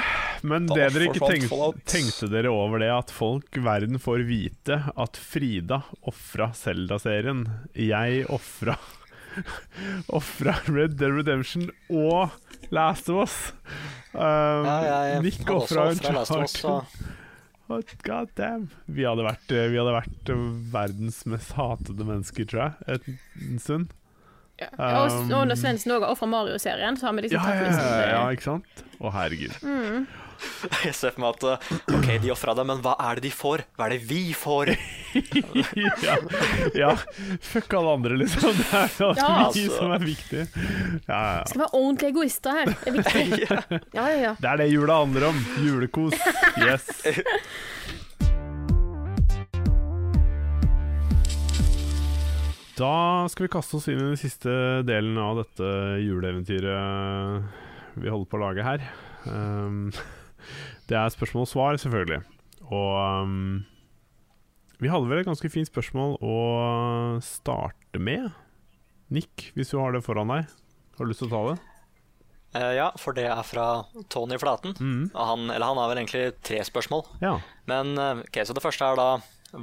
[0.43, 4.25] Men Da det dere ikke tenkte, tenk, tenkte dere over det at folk verden får
[4.27, 7.47] vite at Frida ofra Zelda-serien.
[7.73, 8.77] Jeg ofra
[10.09, 12.31] Ofra Red Dead Redemption og
[12.71, 13.35] Last of Us.
[14.13, 18.69] Um, Ja, jeg Nick hadde også ofra of Us, God damn.
[18.87, 23.09] Vi hadde vært, eh, vi hadde vært eh, verdens mest hatede mennesker, tror jeg, et,
[23.49, 23.89] en stund.
[24.57, 24.69] Ja.
[25.03, 27.59] og Um, og når Svendsen òg har ofra Mario-serien, så har vi liksom Ja, tatt
[27.59, 28.83] ja, liksom ja, det- ja, ikke sant?
[28.97, 29.53] Å, herregud.
[29.61, 30.07] Mm.
[30.87, 33.33] jeg ser for meg at uh, OK, de ofra det, men hva er det de
[33.35, 33.65] får?
[33.77, 34.73] Hva er det vi får?
[36.03, 36.17] ja,
[36.75, 36.91] ja,
[37.41, 38.51] fuck alle andre, liksom.
[38.57, 39.77] Det er altså Ja, vi altså.
[39.77, 40.43] som er viktig.
[41.07, 41.45] Ja, ja.
[41.47, 42.73] Skal være ordentlige egoister her.
[42.73, 43.47] Det er viktig.
[43.97, 44.33] Ja, ja, ja.
[44.41, 45.41] Det er det jula handler om.
[45.63, 46.13] Julekos.
[46.61, 46.85] Yes.
[52.77, 54.51] Da skal vi kaste oss inn i den siste
[54.85, 55.69] delen av dette
[56.03, 57.41] juleeventyret
[57.97, 58.83] vi holder på å lage her.
[59.25, 59.89] Um,
[60.89, 62.21] det er spørsmål og svar, selvfølgelig.
[62.67, 63.65] Og um,
[64.81, 66.37] vi hadde vel et ganske fint spørsmål å
[67.25, 68.29] starte med.
[69.13, 70.51] Nick, hvis du har det foran deg,
[70.97, 71.57] har du lyst til å ta det?
[72.57, 73.65] Uh, ja, for det er fra
[74.13, 74.75] Tony Flaten.
[74.79, 75.09] Mm.
[75.15, 77.03] Han, eller han har vel egentlig tre spørsmål.
[77.23, 77.37] Ja.
[77.69, 79.07] Men eh, ok, så det første er da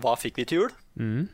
[0.03, 0.75] Hva fikk vi til jul?
[1.01, 1.25] Mm.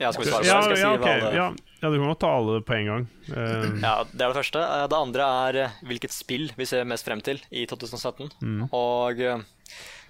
[0.00, 0.76] Ja, skal vi svare på ja, det?
[0.76, 3.08] Si ja, hva ja, ja, du kan godt ta alle på en gang.
[3.30, 3.66] Uh...
[3.78, 4.62] Ja, Det er det første.
[4.90, 8.34] Det andre er hvilket spill vi ser mest frem til i 2017.
[8.42, 8.64] Mm.
[8.74, 9.22] Og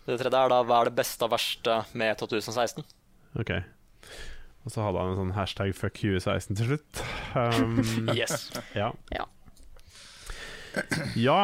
[0.07, 2.85] det tredje er da hva er det beste og verste med 2016?
[3.41, 3.53] Ok.
[4.65, 7.05] Og så hadde han en sånn hashtag fuck 2016 til slutt.
[7.37, 8.51] Um, Yes.
[8.77, 8.93] Ja.
[9.13, 9.29] Ja.
[11.15, 11.39] Ja,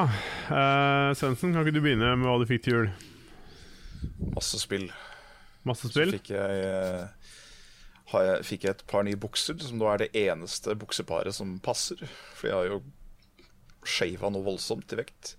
[0.50, 2.88] uh, Svendsen, kan ikke du begynne med hva du fikk til jul?
[4.34, 4.88] Masse spill.
[5.68, 6.10] Masse spill?
[6.10, 7.36] Så fikk jeg uh,
[8.10, 11.58] har jeg, fikk jeg et par nye bukser, som nå er det eneste bukseparet som
[11.62, 12.00] passer.
[12.34, 12.80] For jeg har jo
[13.86, 15.34] shava noe voldsomt i vekt.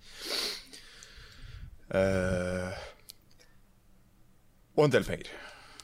[1.91, 2.83] Eh,
[4.77, 5.31] og en del penger.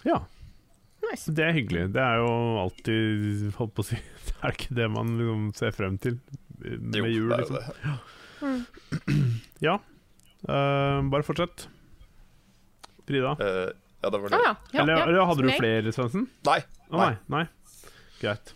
[0.07, 0.21] Ja.
[1.07, 1.31] Nice.
[1.31, 1.85] Det er hyggelig.
[1.95, 2.31] Det er jo
[2.63, 3.95] alltid Holdt på å si
[4.27, 6.17] Det er ikke det man liksom ser frem til
[6.57, 7.59] med Jo, jul, er liksom.
[8.41, 8.63] Mm.
[9.67, 9.77] Ja.
[10.47, 11.67] Uh, bare fortsett.
[13.07, 13.35] Frida.
[13.39, 13.69] Uh,
[14.01, 14.39] ja, det var det.
[14.43, 14.55] ja.
[14.71, 15.05] ja, eller, ja.
[15.07, 16.27] eller hadde du flere, Svendsen?
[16.45, 16.59] Nei.
[16.89, 17.13] Oh, nei.
[17.33, 17.45] nei.
[18.21, 18.53] Greit.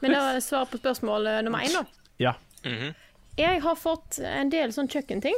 [0.00, 1.82] Men da svar på spørsmål eh, nummer én, da.
[2.22, 2.34] Ja.
[2.64, 2.92] Mhm.
[3.38, 5.36] Jeg har fått en del sånn kjøkkenting.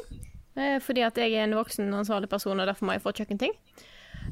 [0.56, 3.52] eh, Fordi at jeg er en voksen ansvarlig person, og derfor må jeg få kjøkkenting.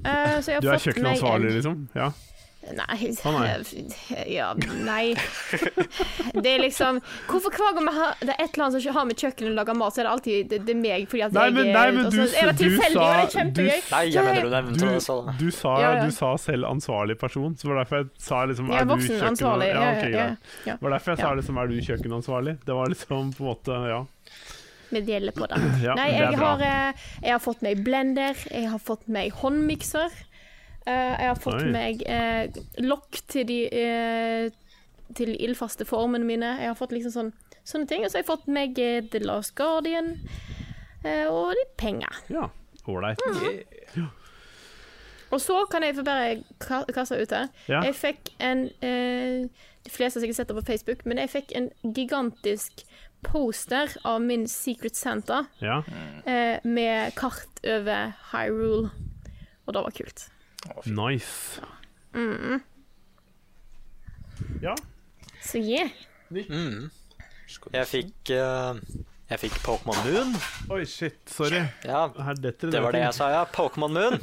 [0.04, 1.88] Eh, så jeg har Du er kjøkkenansvarlig, liksom?
[1.94, 2.10] Ja.
[2.76, 2.96] Nei.
[4.28, 4.52] Ja,
[4.84, 5.14] nei.
[6.36, 9.16] Det er liksom Hvorfor hver gang har, det er et eller annet som har med
[9.16, 11.06] kjøkkenet å lage mat, så er det alltid det, det er meg.
[11.10, 13.16] Fordi at Nei, jeg men- nei, men du er det du tilfeldig, sa- og det
[13.16, 13.78] er du kjempegøy.
[13.80, 16.04] s- Nei, jeg mener du nevnte Du, det, du, sa, Ja, ja.
[16.04, 19.08] du sa selv ansvarlig person, så var derfor jeg sa liksom Jeg er du voksen
[19.16, 20.38] kjøkken- ansvarlig, Ja, ja, ok, ja, greit.
[20.66, 20.72] ja.
[20.76, 22.58] Det var derfor jeg sa liksom er du kjøkkenansvarlig.
[22.64, 24.04] Det var liksom på en måte Ja.
[24.90, 25.58] Vi deler på det.
[25.86, 30.10] Ja, Nei, jeg har, eh, jeg har fått meg blender, jeg har fått meg håndmikser.
[30.86, 31.70] eh, jeg har fått Oi.
[31.74, 32.48] meg eh,
[32.82, 34.50] lokk til de eh,
[35.14, 36.52] til ildfaste formene mine.
[36.62, 37.32] Jeg har fått liksom sånn,
[37.66, 38.04] sånne ting.
[38.04, 40.12] Og så har jeg fått meg eh, The Last Guardian
[41.04, 42.20] eh, og litt penger.
[42.30, 42.46] Ja,
[42.86, 43.18] ålreit.
[43.96, 44.06] Mm.
[45.30, 47.48] Og så kan jeg få bare ka- kaste ut her.
[47.70, 47.82] Ja.
[47.86, 49.46] Jeg fikk en eh,
[49.84, 52.82] De fleste har sikkert sett det på Facebook, men jeg fikk en gigantisk
[53.22, 55.82] poster av min Secret Santa Ja.
[56.26, 58.90] eh, med kart over Hyrule.
[59.66, 60.24] Og det var kult.
[60.86, 61.60] Nice.
[62.14, 62.60] Mm.
[64.62, 64.74] Ja.
[65.42, 65.90] Så yeah.
[66.30, 66.90] Mm.
[67.74, 68.76] Jeg fikk uh,
[69.30, 70.34] Jeg fikk Pokémon Moon.
[70.74, 71.18] Oi, shit.
[71.30, 71.62] Sorry.
[71.86, 73.44] Ja, Her detter det var det jeg sa, ja.
[73.50, 74.18] Pokémon Moon.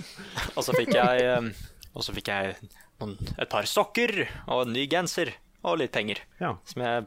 [0.56, 1.48] og så fikk jeg eh,
[1.94, 2.56] Og så fikk jeg
[3.00, 5.32] noen, et par sokker og en ny genser
[5.66, 6.20] og litt penger.
[6.40, 6.56] Ja.
[6.66, 7.06] Som jeg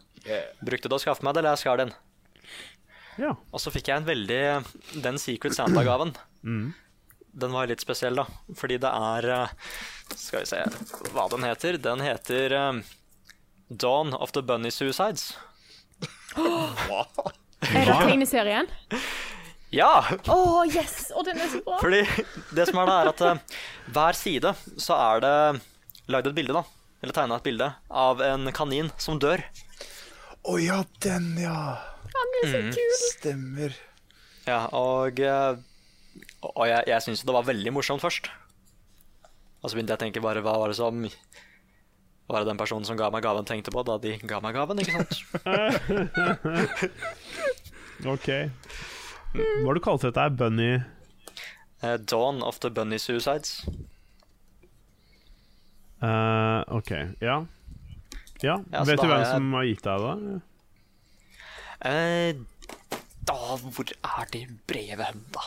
[0.62, 1.94] brukte du å skaffe meg det, eller jeg skar den.
[3.20, 3.34] Ja.
[3.52, 4.42] Og så fikk jeg en veldig
[5.04, 6.14] Den Secret Santa-gaven.
[6.48, 6.72] Mm.
[7.32, 8.26] Den var litt spesiell, da.
[8.58, 9.54] Fordi det er eh,
[10.16, 10.62] Skal vi se
[11.14, 11.78] hva den heter.
[11.80, 12.84] Den heter um,
[13.70, 15.34] Dawn of the Bunny Suicides.
[17.62, 18.68] Er det tegneserien?
[19.72, 20.02] Ja!
[20.34, 21.12] Å, yes!
[21.14, 21.78] Å, den er så bra!
[21.80, 22.02] Fordi
[22.58, 23.60] det som er da, er at uh,
[23.94, 25.36] hver side så er det
[26.12, 26.64] lagd et bilde, da.
[27.06, 29.44] Eller tegna et bilde av en kanin som dør.
[30.50, 31.54] Å ja, den, ja.
[32.16, 32.72] Han er så Mm.
[32.74, 32.94] kul!
[33.12, 33.76] Stemmer.
[34.48, 35.56] Ja, og eh,
[36.42, 38.28] Og jeg, jeg syns det var veldig morsomt først.
[39.62, 41.04] Og så begynte jeg å tenke bare hva var det som
[42.32, 44.80] var det den personen som ga meg gaven, tenkte på da de ga meg gaven,
[44.80, 45.14] ikke sant?
[48.08, 48.28] OK.
[49.36, 50.26] Hva har du kalt dette?
[50.40, 50.72] Bunny
[51.84, 53.62] uh, Dawn of the Bunny Suicides.
[56.02, 56.92] Uh, OK.
[57.22, 57.44] Ja.
[58.44, 58.58] Ja.
[58.72, 60.42] Ja, Vet du hvem jeg- som har gitt deg det?
[61.82, 62.34] Eh,
[63.26, 65.44] da, hvor er det brevet hen, da?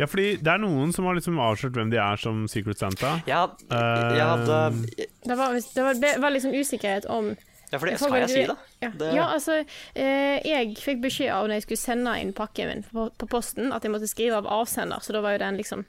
[0.00, 3.16] Ja, fordi det er noen som har liksom avslørt hvem de er som Secret Santa.
[3.28, 4.86] Ja, jeg hadde
[5.26, 7.32] Det var, det var, det var liksom usikkerhet om
[7.72, 8.56] Ja, for det skal jeg si, da.
[8.82, 9.64] Ja, Det- ja altså
[9.96, 13.72] eh, Jeg fikk beskjed av når jeg skulle sende inn pakken min på, på posten,
[13.72, 15.84] at jeg måtte skrive av avsender, så da var jo den liksom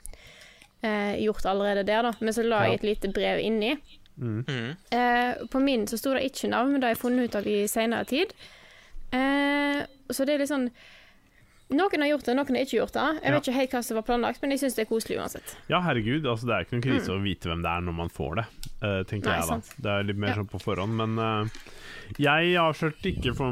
[0.82, 2.12] eh, gjort allerede der, da.
[2.20, 3.78] Men så la jeg et lite brev inni.
[4.16, 4.76] Mhm.
[4.94, 7.46] Eh, på min så sto det ikke navn, men det har jeg funnet ut av
[7.50, 8.34] i senere tid.
[9.12, 10.70] Eh, så det er litt sånn
[11.74, 13.04] Noen har gjort det, noen har ikke gjort det.
[13.22, 13.30] Jeg Ja.
[13.32, 15.54] vet ikke helt hva som var planlagt, men jeg syns det er koselig uansett.
[15.66, 18.08] Ja, herregud, altså det er ikke noen krise å vite hvem det er når man
[18.10, 18.44] får det,
[18.84, 19.32] uh, tenker Mm.
[19.32, 19.46] Nei, jeg da.
[19.48, 19.70] sant.
[19.80, 20.34] Det er litt mer Ja.
[20.34, 21.48] sånn på forhånd, men uh,
[22.18, 23.50] jeg avslørte ikke for,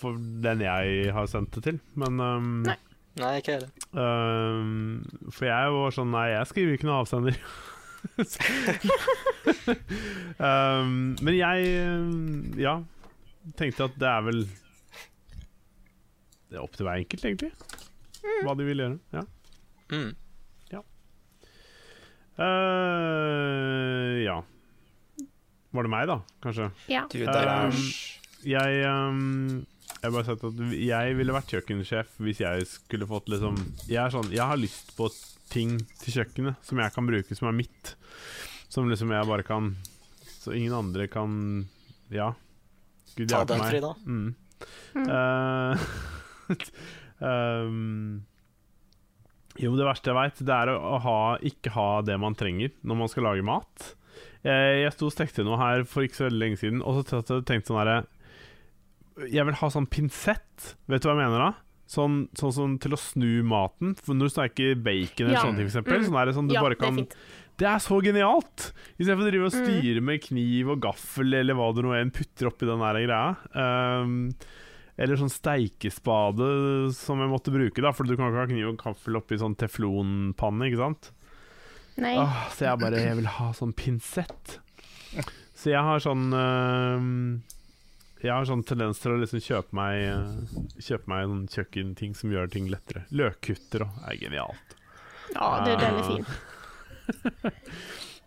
[0.00, 2.76] for den jeg har sendt det til, men um, Nei.
[3.16, 3.70] Nei, ikke heller.
[3.94, 7.38] Uh, For jeg var sånn Nei, jeg skriver ikke noe avsender.
[10.38, 11.58] um, men jeg
[12.60, 12.74] ja,
[13.58, 14.40] tenkte at det er vel
[16.48, 17.52] Det er opp til hver enkelt, egentlig,
[18.46, 18.98] hva de vil gjøre.
[19.16, 19.24] Ja.
[19.92, 20.12] Mm.
[22.38, 24.36] Eh, ja.
[25.70, 26.20] Var det meg, da?
[26.42, 26.70] Kanskje?
[26.90, 27.02] Ja.
[27.10, 27.74] Du, der er Um,
[28.46, 29.66] jeg um,
[29.98, 33.56] Jeg bare sagt at jeg ville vært kjøkkensjef hvis jeg skulle fått liksom
[33.90, 35.08] Jeg er sånn Jeg har lyst på
[35.50, 37.94] ting til kjøkkenet som jeg kan bruke, som er mitt.
[38.70, 39.72] Som liksom jeg bare kan
[40.38, 41.32] Så ingen andre kan
[42.14, 42.34] Ja.
[43.16, 43.70] Gud Ta hjelpe den, meg.
[43.72, 43.94] Frida.
[44.06, 44.34] Mm.
[44.94, 45.08] Mm.
[45.10, 45.74] Uh,
[47.18, 48.24] um,
[49.62, 53.00] jo, det verste jeg veit, det er å ha, ikke ha det man trenger når
[53.02, 53.88] man skal lage mat.
[54.46, 57.22] Jeg, jeg sto og stekte noe her for ikke så veldig lenge siden, og så
[57.26, 57.98] tenkte jeg sånn herre
[59.26, 60.74] Jeg vil ha sånn pinsett.
[60.88, 61.50] Vet du hva jeg mener da?
[61.88, 63.94] Sånn, sånn sånn til å snu maten.
[63.96, 65.42] For når du steker bacon eller Ja.
[65.46, 66.06] sånne ting, for eksempel, Mm.
[66.10, 67.08] sånn er det sånn du Ja, bare det er kan.
[67.58, 68.72] Det er så genialt!
[69.00, 69.64] Istedenfor å drive og Mm.
[69.66, 73.36] styre med kniv og gaffel eller hva du nå enn putter oppi den der greia.
[73.56, 74.30] Um,
[74.98, 78.78] eller sånn steikespade som jeg måtte bruke, da, for du kan ikke ha kniv og
[78.78, 81.10] gaffel oppi sånn teflonpanne, ikke sant?
[81.96, 82.14] Nei.
[82.16, 84.58] Åh, så jeg bare Jeg vil ha sånn pinsett.
[85.56, 87.42] Så jeg har sånn ehm,
[88.18, 90.30] Jeg har sånn tendens til å liksom kjøpe meg eh,
[90.82, 93.04] Kjøpe meg sånn kjøkkenting som gjør ting lettere.
[93.14, 94.74] Løkkutter og er genialt.
[95.36, 96.26] Ja, det, den er fin.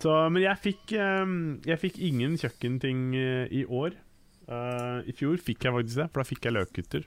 [0.02, 1.34] Så, men jeg fikk, ehm,
[1.68, 3.92] jeg fikk ingen kjøkkenting eh, i år.
[4.48, 7.04] Eh, I fjor fikk jeg faktisk det, for da fikk jeg løkkutter.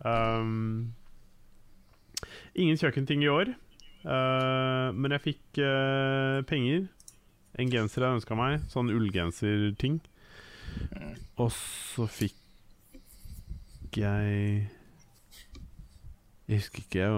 [0.00, 0.94] Um,
[2.54, 3.50] ingen kjøkkenting i år,
[4.00, 5.58] men jeg fikk
[6.48, 6.86] penger.
[7.60, 9.98] En genser jeg ønska meg, sånn ullgenserting.
[11.40, 12.36] Og så fikk
[13.96, 14.68] jeg
[16.46, 17.08] Jeg husker ikke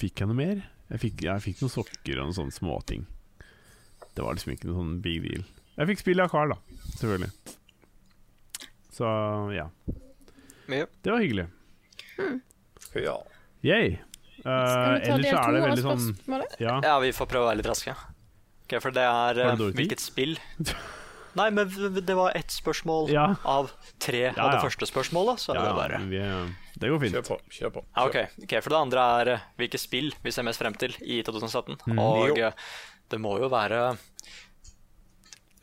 [0.00, 0.64] Fikk jeg noe mer?
[0.88, 3.02] Jeg fikk, jeg fikk noen sokker og noen sånne småting.
[4.16, 5.42] Det var liksom ikke noen sånn big deal.
[5.76, 6.78] Jeg fikk spill av Carl, da.
[6.96, 7.28] Selvfølgelig.
[8.96, 9.10] Så
[9.52, 9.66] ja.
[10.72, 10.86] Ja.
[11.04, 11.44] Det var hyggelig.
[12.96, 13.18] Ja.
[13.68, 13.98] Yay.
[14.38, 16.56] Uh, Skal vi ta del så er to det av veldig sånn spørsmålet?
[16.62, 16.78] Ja.
[16.88, 17.94] Ja, vi får prøve å være litt raske.
[18.64, 20.34] Okay, For det er Har eh, du dårlig hvilket spill
[21.38, 21.68] Nei, men
[22.04, 23.26] det var ett spørsmål Ja.
[23.46, 23.70] av
[24.02, 25.38] tre Ja, av det første spørsmålet.
[25.42, 26.22] Så ja, det ja, er bare vi,
[26.82, 27.14] det går fint.
[27.18, 27.38] Kjør på.
[27.58, 27.84] Kjør på.
[27.94, 28.08] Kjør.
[28.10, 28.44] ok.
[28.44, 31.78] ok, For det andre er eh, hvilke spill vi ser mest frem til i 2017.
[31.86, 31.98] Mm.
[32.02, 32.48] Og Jo.
[32.50, 32.52] eh,
[33.08, 33.96] det må jo være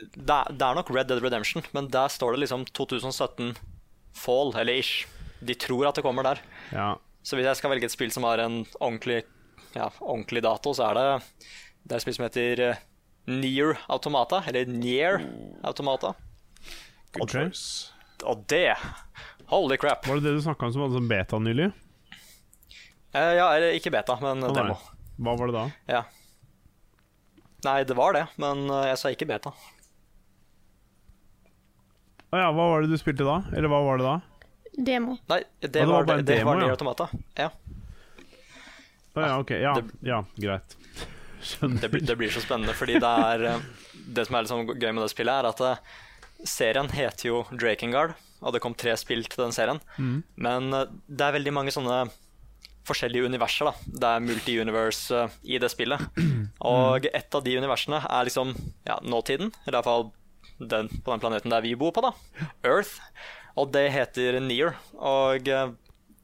[0.01, 3.53] det er, det er nok Red Dead Redemption, men der står det liksom 2017
[4.15, 5.05] Fall, eller ish.
[5.43, 6.39] De tror at det kommer der.
[6.71, 6.93] Ja.
[7.25, 9.23] Så hvis jeg skal velge et spill som har en ordentlig,
[9.75, 11.07] ja, ordentlig dato, så er det
[11.85, 12.61] Det er et spill som heter
[13.25, 15.21] Nier Automata, eller Nier
[15.63, 16.13] Automata.
[17.13, 17.45] Good okay.
[17.45, 17.91] choice.
[18.23, 18.75] Og det
[19.45, 20.07] Holy crap.
[20.07, 21.69] Var det det du snakka om som hadde sånn beta nylig?
[23.15, 24.53] Eh, ja, eller ikke beta, men nei.
[24.57, 24.77] demo.
[25.21, 25.65] Hva var det da?
[25.87, 26.01] Ja.
[27.65, 29.53] Nei, det var det, men eh, jeg sa ikke beta.
[32.33, 33.37] Å ja, hva var det du spilte da?
[33.55, 34.15] Eller hva var det da?
[34.75, 35.15] Demo.
[35.31, 36.73] Nei, det, det var var, bare det, demo, det var ja.
[36.75, 37.07] Automata.
[37.39, 37.51] Ja.
[39.15, 39.53] Å ja, ok.
[39.61, 40.75] Ja, Det- ja greit.
[41.81, 43.65] Det, blir- det blir så spennende, fordi det er eh,
[44.15, 45.73] Det som er litt sånn gøy med det spillet, er at det,
[46.47, 49.79] serien heter jo Drakengard, og det kom tre spill til den serien.
[49.97, 50.17] Mm.
[50.47, 52.03] Men eh, det er veldig mange sånne
[52.85, 53.65] forskjellige universer.
[53.71, 53.73] da
[54.03, 56.03] Det er multi-universe eh, i det spillet.
[56.75, 58.53] Og et av de universene er liksom
[58.85, 60.09] ja, nåtiden, i hvert fall
[60.59, 62.13] den, på den planeten der vi bor på, da.
[62.63, 62.99] Earth.
[63.57, 64.75] Og det heter Near.
[64.99, 65.73] Og eh,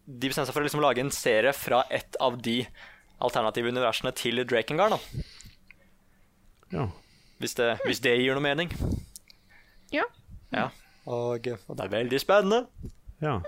[0.05, 2.61] de bestemte seg for å liksom lage en serie fra et av de
[3.21, 4.97] alternative universene til Drakengard.
[4.97, 6.85] da Ja.
[7.39, 8.71] hvis det, hvis det gir noe mening.
[9.91, 10.03] Ja.
[10.53, 10.69] Ja.
[11.05, 12.65] Og, og det er veldig spennende.
[13.21, 13.39] ja.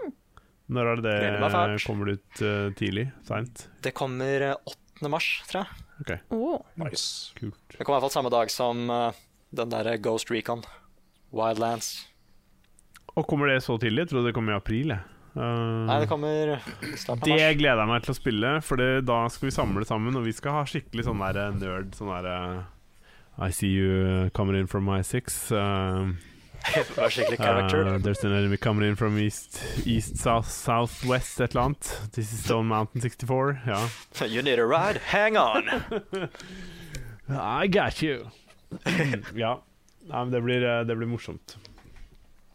[0.74, 1.13] Når er det
[1.43, 3.03] det kommer det ut uh, tidlig?
[3.28, 3.65] Seint?
[3.84, 4.55] Det kommer eh,
[4.95, 5.09] 8.
[5.11, 5.84] mars, tror jeg.
[6.01, 6.61] Ok, Oh.
[6.80, 7.34] Nice.
[7.36, 7.59] kult.
[7.69, 9.11] Det kommer i hvert fall samme dag som uh,
[9.51, 10.63] den der Ghost Recon.
[11.36, 12.07] Wildlands.
[13.15, 14.05] Og kommer det så tidlig?
[14.07, 14.95] Jeg trodde det kom i april.
[14.95, 15.03] jeg.
[15.36, 16.60] Eh, Nei, det kommer
[16.94, 20.28] starten det gleder jeg meg til å spille, for da skal vi samle sammen, og
[20.28, 22.60] vi skal ha skikkelig sånn der eh, nerd Sånn der eh,
[23.42, 25.52] I see you coming in from my six.
[25.54, 26.14] Uh.
[26.64, 31.90] Uh, there's an enemy coming in from east, east, south, southwest, et eller annet.
[32.14, 33.60] This is Stone Mountain 64.
[33.68, 33.82] Ja.
[34.26, 34.96] You need a ride?
[35.12, 35.68] Hang on!
[37.30, 38.30] I got you.
[39.36, 39.60] ja.
[40.08, 41.58] Nei, men det blir, det blir morsomt.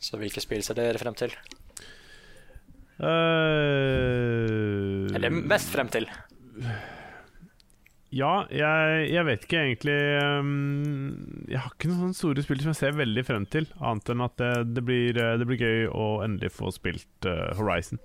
[0.01, 1.37] Så hvilke spill ser dere frem til?
[2.99, 3.07] Uh,
[5.14, 6.09] Eller mest frem til?
[8.09, 9.94] Ja, jeg, jeg vet ikke egentlig
[10.40, 14.24] um, Jeg har ikke noen store spill som jeg ser veldig frem til, annet enn
[14.24, 18.01] at det, det, blir, eh, det blir gøy å endelig få spilt uh, Horizon.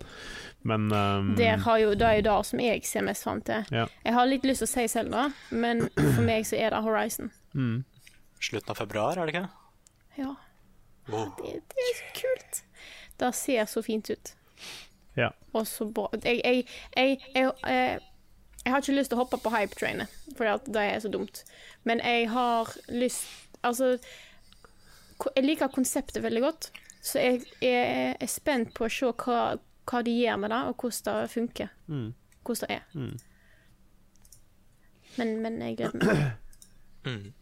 [0.67, 3.63] Men um, det, har jo, det er jo det som jeg ser mest frem til.
[3.71, 3.87] Ja.
[4.03, 5.23] Jeg har litt lyst til å si Selda,
[5.55, 7.31] men for meg så er det Horizon.
[7.55, 7.77] mm,
[8.43, 9.47] Slutten av februar, er det ikke?
[10.19, 10.35] Ja,
[11.07, 11.31] Wow.
[11.39, 12.61] det, det er så kult.
[13.19, 14.35] Det ser så fint ut.
[15.17, 15.29] Ja.
[15.53, 16.07] Og så bra.
[16.23, 16.65] Jeg, jeg,
[16.97, 17.99] jeg, jeg, eh,
[18.63, 21.43] jeg har ikke lyst til å hoppe på hype-trainet, for det er så dumt.
[21.83, 23.27] Men jeg har lyst
[23.63, 23.93] Altså,
[25.37, 26.65] jeg liker konseptet veldig godt,
[26.99, 29.37] så jeg, jeg er spent på å se hva,
[29.87, 31.69] hva de gjør med det, og hvordan det funker.
[31.87, 32.09] Mm.
[32.43, 32.83] Hvordan det er.
[32.99, 33.13] Mm.
[35.15, 36.25] Men, men jeg gleder meg.
[37.03, 37.33] Mm.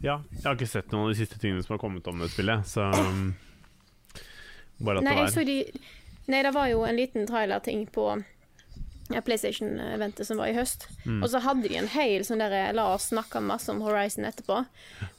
[0.00, 0.14] ja.
[0.32, 2.64] Jeg har ikke sett noen av de siste tingene som har kommet om det spillet,
[2.64, 3.34] så um,
[4.80, 5.56] Bare at Nei, jeg det så er de
[6.28, 8.04] Nei, det var jo en liten trailerting på
[9.08, 10.84] ja, PlayStation-eventet som var i høst.
[11.06, 11.22] Mm.
[11.22, 14.60] Og så hadde de en hel sånn der La oss snakke masse om Horizon etterpå.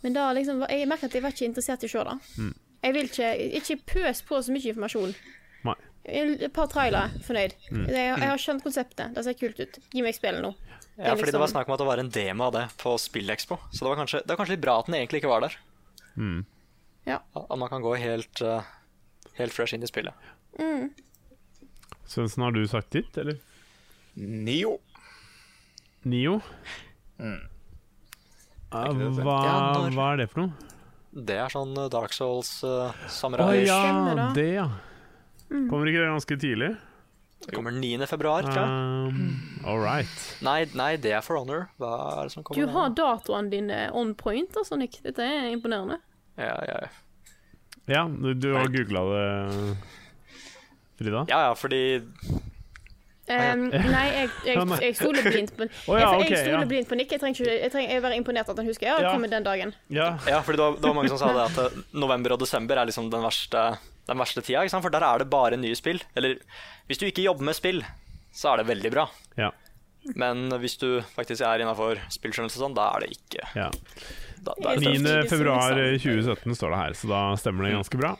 [0.03, 2.17] Men da liksom Jeg merker at jeg var ikke interessert i å se det.
[2.37, 2.53] Mm.
[2.85, 3.29] Jeg vil ikke
[3.59, 5.15] Ikke pøs på så mye informasjon.
[5.65, 5.75] Nei.
[6.09, 7.57] Et par trailere, fornøyd.
[7.73, 7.83] Mm.
[7.89, 9.15] Jeg, jeg har skjønt konseptet.
[9.17, 9.81] Det ser kult ut.
[9.93, 10.53] Gi meg spillet nå.
[10.95, 12.63] Det Ja, fordi det var liksom- snakk om at det var en demo av det
[12.77, 13.57] på Spillekspo.
[13.71, 15.57] Så det var kanskje, det var kanskje litt bra at den egentlig ikke var der.
[16.17, 16.45] Mm.
[17.05, 17.19] Ja.
[17.35, 18.61] At man kan gå helt, eh,
[19.37, 20.13] helt fresh inn i spillet.
[20.57, 20.89] Mm.
[22.09, 23.37] Svendsen, har du sagt ditt, eller?
[24.17, 24.77] Nio.
[26.09, 26.39] Nio?
[27.19, 27.39] Mm.
[28.69, 29.37] Ja, Er hva,
[29.93, 30.69] hva er det for noe?
[31.09, 33.63] Det er sånn eh, Dark Souls uh, Å samurai.
[33.65, 34.67] ja, det, ja.
[35.49, 35.65] Mm.
[35.71, 36.69] Kommer ikke det ganske tidlig?
[37.45, 38.05] Det kommer 9.
[38.05, 39.13] februar, tror jeg.
[39.15, 40.25] Um, all right.
[40.45, 41.69] Nei, nei, det er For Honor.
[41.79, 44.99] Hva er det som kommer Du har datoene dine on point, altså, Nick.
[45.05, 45.97] Dette er imponerende.
[46.37, 46.81] Ja, ja.
[47.89, 49.23] Ja, du, du har googla det,
[50.99, 51.25] Frida?
[51.31, 51.81] ja, ja, fordi
[53.29, 56.69] Um, nei, jeg, jeg, jeg stoler blindt på oh, ja, okay, jeg stoler ja.
[56.71, 57.11] blindt på Nick.
[57.13, 58.87] Jeg trenger ikke jeg trenger, jeg er være imponert at han husker.
[58.89, 59.11] Ja, Ja.
[59.13, 59.73] kommer den dagen.
[59.93, 60.07] Ja.
[60.25, 62.81] Ja, fordi det var, det var mange som sa det at eh, november og desember
[62.81, 63.67] er liksom den verste,
[64.09, 64.63] den verste tida.
[64.65, 64.85] Ikke sant?
[64.87, 66.01] For der er det bare nye spill.
[66.17, 66.39] Eller
[66.89, 67.83] hvis du ikke jobber med spill,
[68.33, 69.05] så er det veldig bra.
[69.37, 69.51] Ja.
[70.17, 73.45] Men hvis du faktisk er innafor spillskjønnelse og sånn, da er det ikke
[74.39, 74.55] ja.
[74.55, 75.29] da, da er 9.
[75.29, 78.11] februar 2017 står det her, så da stemmer det ganske bra.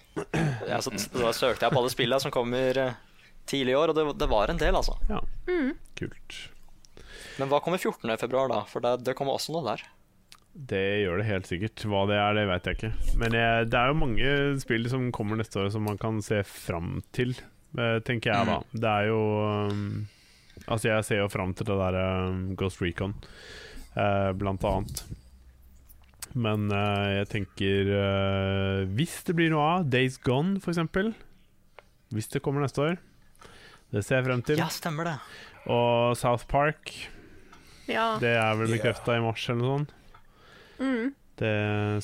[0.70, 2.98] Ja, så Da søkte jeg på alle spillene som kommer eh,
[3.50, 4.98] tidlig i år, og det, det var en del, altså.
[5.10, 5.72] Ja, Mm.
[5.98, 6.36] kult.
[7.40, 8.12] Men hva kommer 14.
[8.22, 8.60] februar, da?
[8.70, 9.82] For det, det kommer også noe der.
[10.54, 11.84] Det gjør det helt sikkert.
[11.88, 12.92] Hva det er, det vet jeg ikke.
[13.22, 16.42] Men jeg, det er jo mange spill som kommer neste år som man kan se
[16.44, 17.34] fram til,
[17.80, 18.58] eh, tenker jeg da.
[18.74, 19.22] Det er jo
[19.72, 20.08] um,
[20.68, 21.96] Altså, jeg ser jo fram til det der
[22.28, 23.14] um, Ghost Recon,
[23.96, 25.06] eh, blant annet.
[26.38, 31.14] Men eh, jeg tenker eh, Hvis det blir noe av Days Gone, eksempel
[32.14, 33.00] Hvis det kommer neste år.
[33.90, 34.60] Det ser jeg frem til.
[34.62, 35.16] Ja, stemmer det.
[35.74, 36.92] Og South Park.
[37.90, 38.20] Ja.
[38.22, 39.94] Det er vel bekrefta i mars eller noe sånt.
[40.80, 41.08] Mm.
[41.42, 41.54] Det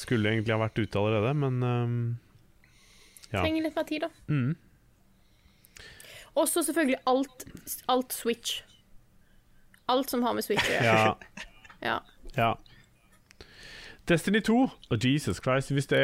[0.02, 1.98] skulle egentlig ha vært ute allerede, men um,
[3.30, 3.42] ja.
[3.44, 4.10] Trenger litt mer tid, da.
[4.32, 4.56] Mm.
[6.36, 7.46] Og så selvfølgelig alt,
[7.92, 8.64] alt Switch.
[9.92, 10.90] Alt som har med Switch å gjøre.
[10.90, 11.44] ja.
[11.86, 12.00] Ja.
[12.34, 12.54] ja.
[14.10, 14.58] Destiny 2
[14.94, 16.02] og Jesus Christ, hvis det,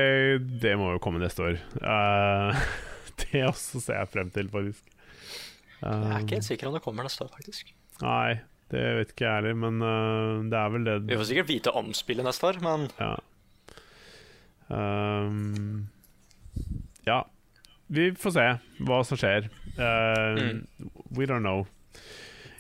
[0.62, 1.60] det må jo komme neste år.
[1.82, 2.58] Uh,
[3.22, 4.88] det også ser jeg frem til, faktisk.
[5.82, 7.72] Jeg er Um, ikke helt sikker om det kommer neste år, faktisk.
[8.04, 8.36] Nei,
[8.70, 11.74] det vet ikke jeg heller, men uh, det er vel det Vi får sikkert vite
[11.78, 13.16] om spillet neste år, men Ja.
[14.72, 15.88] Um,
[17.08, 17.24] ja.
[17.92, 18.46] Vi får se
[18.88, 19.50] hva som skjer.
[19.76, 20.62] Uh,
[21.18, 21.66] We don't know.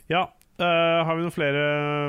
[0.09, 0.25] Ja.
[0.61, 1.63] Uh, har vi noen flere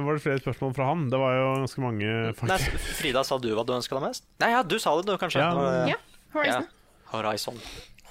[0.07, 1.07] Var det flere spørsmål fra han?
[1.12, 2.11] Det var jo ganske mange.
[2.50, 2.59] Nei.
[3.00, 4.28] Frida, sa du hva du ønska deg mest?
[4.42, 5.42] Nei, ja, du sa det, du, kanskje.
[5.42, 5.50] Ja.
[5.57, 5.98] Det Ja,
[6.36, 6.68] Horizon.
[6.68, 6.98] Ja.
[7.12, 7.62] Horizon.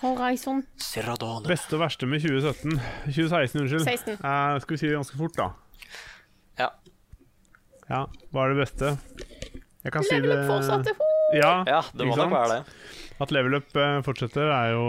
[0.02, 0.64] Horizon.
[1.46, 2.74] Beste og verste med 2017
[3.06, 3.86] 2016, unnskyld.
[3.86, 4.18] 16.
[4.22, 5.52] Uh, skal vi si det ganske fort, da?
[6.62, 6.70] Ja.
[7.92, 8.02] Ja,
[8.34, 8.96] Hva er det beste?
[9.82, 10.96] Jeg kan si Level det up fortsatte.
[11.38, 12.76] Ja, Ja, det må nok være det.
[13.22, 14.86] At level up eh, fortsetter, er jo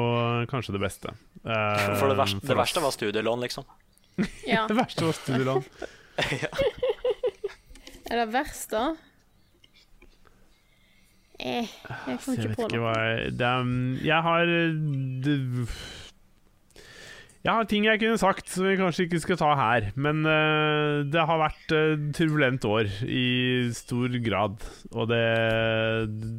[0.48, 1.12] kanskje det beste.
[1.44, 3.66] Uh, For det verste, det verste var studielån, liksom.
[4.52, 4.66] Ja.
[4.68, 5.64] Det verste var studielån.
[8.12, 8.80] Er det verste?
[11.42, 12.92] Eh, jeg kommer ikke på noe.
[12.92, 14.74] jeg det, er- Jeg har eh,
[15.24, 15.36] det,
[17.42, 19.88] Jeg har ting jeg kunne sagt som vi kanskje ikke skal ta her.
[19.96, 24.62] Men uh, det har vært uh, turbulent år i stor grad.
[24.92, 25.24] Og det,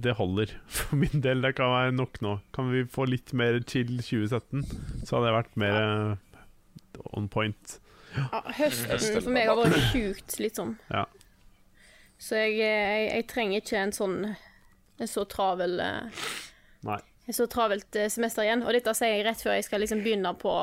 [0.06, 1.42] det holder for min del.
[1.44, 2.38] Det kan være nok nå.
[2.56, 4.64] Kan vi få litt mer chill 2017,
[5.04, 6.16] så hadde jeg vært mer eh,
[7.14, 7.80] on point.
[8.14, 10.76] Ja, høsten for meg har vært sjukt slitsom.
[10.94, 11.06] Ja.
[12.22, 14.20] Så jeg, jeg, jeg trenger ikke en sånn
[15.02, 16.22] en så travel eh,
[16.86, 17.00] Nei.
[17.28, 18.62] et så travelt eh, semester igjen.
[18.64, 20.54] Og dette sier jeg rett før jeg skal liksom begynne på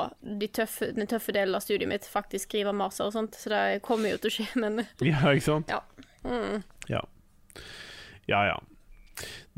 [0.40, 3.34] de tøffe, den tøffe delen av studiet mitt, faktisk skrive maser og sånt.
[3.36, 5.74] Så det kommer jo til å skje, men Ja, ikke sant?
[5.74, 5.82] ja.
[6.22, 6.62] Mm.
[6.92, 7.02] Ja.
[8.30, 8.56] Ja, ja.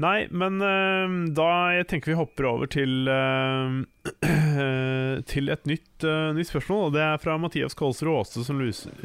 [0.01, 3.83] Nei, men uh, da jeg tenker vi hopper over til uh,
[5.33, 6.87] Til et nytt, uh, nytt spørsmål.
[6.89, 8.63] Og det er fra Mathias Kolsrud Aase, som,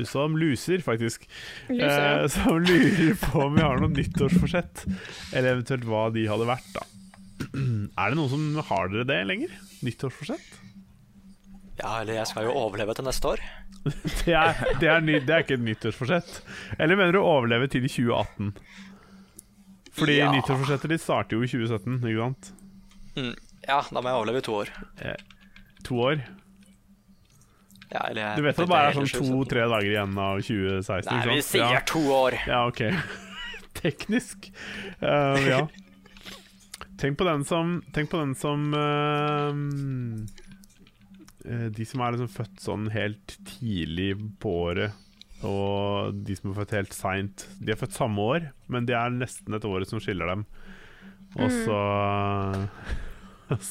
[0.07, 1.27] som luser, faktisk.
[1.69, 2.23] Luser.
[2.23, 4.85] Eh, som lurer på om vi har noe nyttårsforsett.
[5.33, 6.87] Eller eventuelt hva de hadde vært, da.
[8.01, 9.53] Er det noen som har dere det lenger?
[9.85, 10.63] Nyttårsforsett?
[11.77, 13.43] Ja, eller jeg skal jo overleve til neste år.
[14.25, 16.41] Det er, det er, ny, det er ikke et nyttårsforsett.
[16.75, 18.49] Eller mener du å overleve til 2018?
[19.97, 20.31] Fordi Ja.
[20.31, 22.51] nyttårsforsettet ditt starter jo i 2017, ikke sant?
[23.17, 23.33] Mm.
[23.67, 24.69] Ja, da må jeg overleve i to år.
[25.01, 25.15] Eh,
[25.83, 26.21] to år?
[27.89, 31.07] Ja, eller Du vet at det bare er sånn to-tre dager igjen av 2016?
[31.07, 31.81] Nei, vi sier ja.
[31.87, 32.37] to år.
[32.47, 32.81] Ja, ok.
[33.81, 34.51] Teknisk.
[35.01, 35.61] Uh, ja.
[36.97, 39.53] Tenk på den som Tenk på den som eh,
[41.69, 44.97] De som er liksom født sånn helt tidlig på året,
[45.45, 47.45] og de som er født helt seint.
[47.61, 50.47] De er født samme år, men det er nesten et år som skiller dem.
[51.37, 51.81] Og så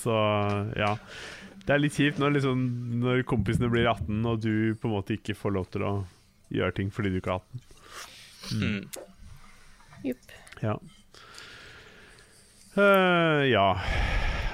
[0.03, 0.19] Så
[0.79, 0.95] ja.
[1.67, 2.61] Det er litt kjipt når, liksom,
[3.03, 5.95] når kompisene blir 18, og du på en måte ikke får lov til å
[6.55, 7.65] gjøre ting fordi du ikke er 18.
[8.61, 8.83] Mm.
[10.07, 10.37] Jupp.
[10.63, 10.77] Ja.
[12.77, 13.67] Uh, ja.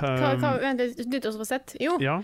[0.01, 0.81] Hva, hva, Um, vent,
[1.13, 1.77] nyttårsforsett?
[1.83, 2.17] Jo, ja.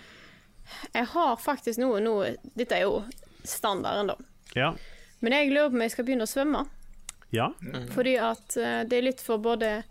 [0.96, 2.14] jeg har faktisk noe nå
[2.58, 3.02] Dette er jo
[3.46, 4.16] standarden, da.
[4.56, 4.72] Ja.
[5.20, 6.64] Men jeg lurer på om jeg skal begynne å svømme.
[7.34, 7.52] Ja.
[7.92, 9.82] Fordi at eh, det er litt for både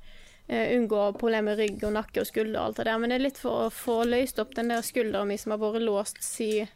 [0.47, 3.19] eh, unngå problemer med rygg og nakke og skulder og alt det der, men det
[3.19, 6.23] er litt for å få løst opp den der skulderen min som har vært låst
[6.25, 6.71] siden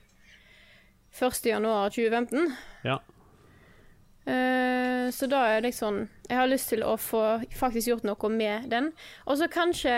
[1.12, 1.42] 1.
[1.44, 2.54] januar 2015.
[2.88, 3.02] Ja.
[4.22, 5.96] Uh, så da er det liksom
[6.30, 8.92] Jeg har lyst til å få faktisk gjort noe med den.
[9.26, 9.96] Og så kanskje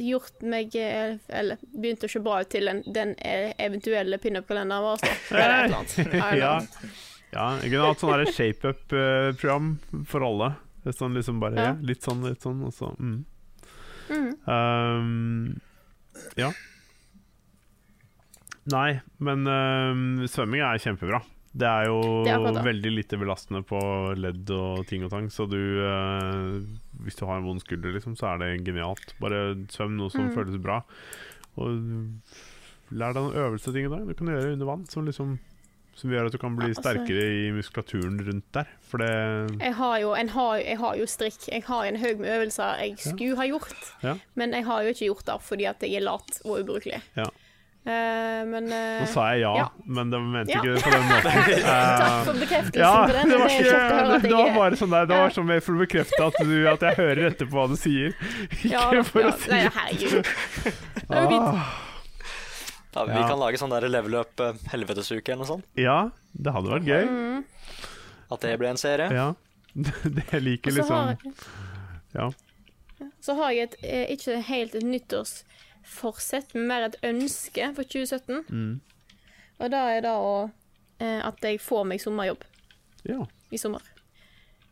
[0.00, 5.04] gjort meg Eller begynt å se bra ut til den, den eventuelle pinup-kalenderen vår.
[5.36, 5.94] Annet.
[6.40, 6.54] Ja.
[7.32, 7.46] Ja.
[7.62, 9.72] Jeg kunne hatt sånn shape-up-program
[10.08, 10.52] for alle.
[10.94, 11.64] Sånn liksom bare Ja.
[11.72, 11.76] ja.
[11.84, 13.18] Litt sånn, litt sånn, og så mm.
[14.08, 14.28] Mm.
[14.48, 15.60] Um,
[16.40, 16.48] ja.
[18.72, 21.20] Nei, men um, svømming er kjempebra.
[21.58, 23.78] Det er jo Det er veldig lite belastende på
[24.20, 26.58] ledd og ting og tang, så du uh,
[27.02, 29.14] Hvis du har en vond skulder, liksom, så er det genialt.
[29.20, 30.34] Bare svøm noe som Mm.
[30.36, 30.82] føles bra.
[31.56, 31.68] Og
[32.92, 34.04] lær deg noen øvelser ting i dag.
[34.06, 35.38] Du kan gjøre under vann som liksom
[35.98, 38.70] som gjør at du kan bli altså- sterkere i muskulaturen rundt der.
[38.88, 41.48] For det Jeg har jo, en har, jeg har jo strikk.
[41.50, 43.74] Jeg har en haug med øvelser jeg skulle ha gjort.
[44.02, 44.14] Ja.
[44.38, 47.02] Men jeg har jo ikke gjort det fordi at jeg er lat og ubrukelig.
[47.18, 47.28] Ja.
[47.88, 49.66] Uh, men uh, Nå sa jeg ja, ja.
[49.86, 50.60] men det mente Ja.
[50.60, 51.62] ikke det på den måten.
[52.02, 53.30] Takk for bekreftelsen ja, på den.
[53.30, 55.80] det var, ikke, det jeg var bare sånn der Det var sånn mer for å
[55.86, 58.12] bekrefte at, du, at jeg hører etter på hva du sier.
[58.50, 60.32] Ikke Ja, for ja, å si nei, herregud.
[60.98, 61.87] Det er jo fint.
[62.94, 63.28] Ja, vi Ja.
[63.28, 65.66] kan lage sånn der level up eh, helvetesuke eller noe sånt.
[65.76, 67.04] Ja, det hadde vært gøy.
[67.08, 67.44] Mm.
[68.32, 69.10] At det ble en serie.
[69.12, 69.34] Ja.
[69.78, 71.34] Det liker liksom liksom
[72.14, 72.30] Ja.
[73.20, 78.44] så har jeg et, eh, ikke helt et nyttårsforsett, men mer et ønske for 2017.
[78.48, 78.80] Mm.
[79.60, 80.50] Og da er det å,
[81.00, 82.42] eh, at jeg får meg sommerjobb
[83.04, 83.26] ja.
[83.52, 83.82] i sommer.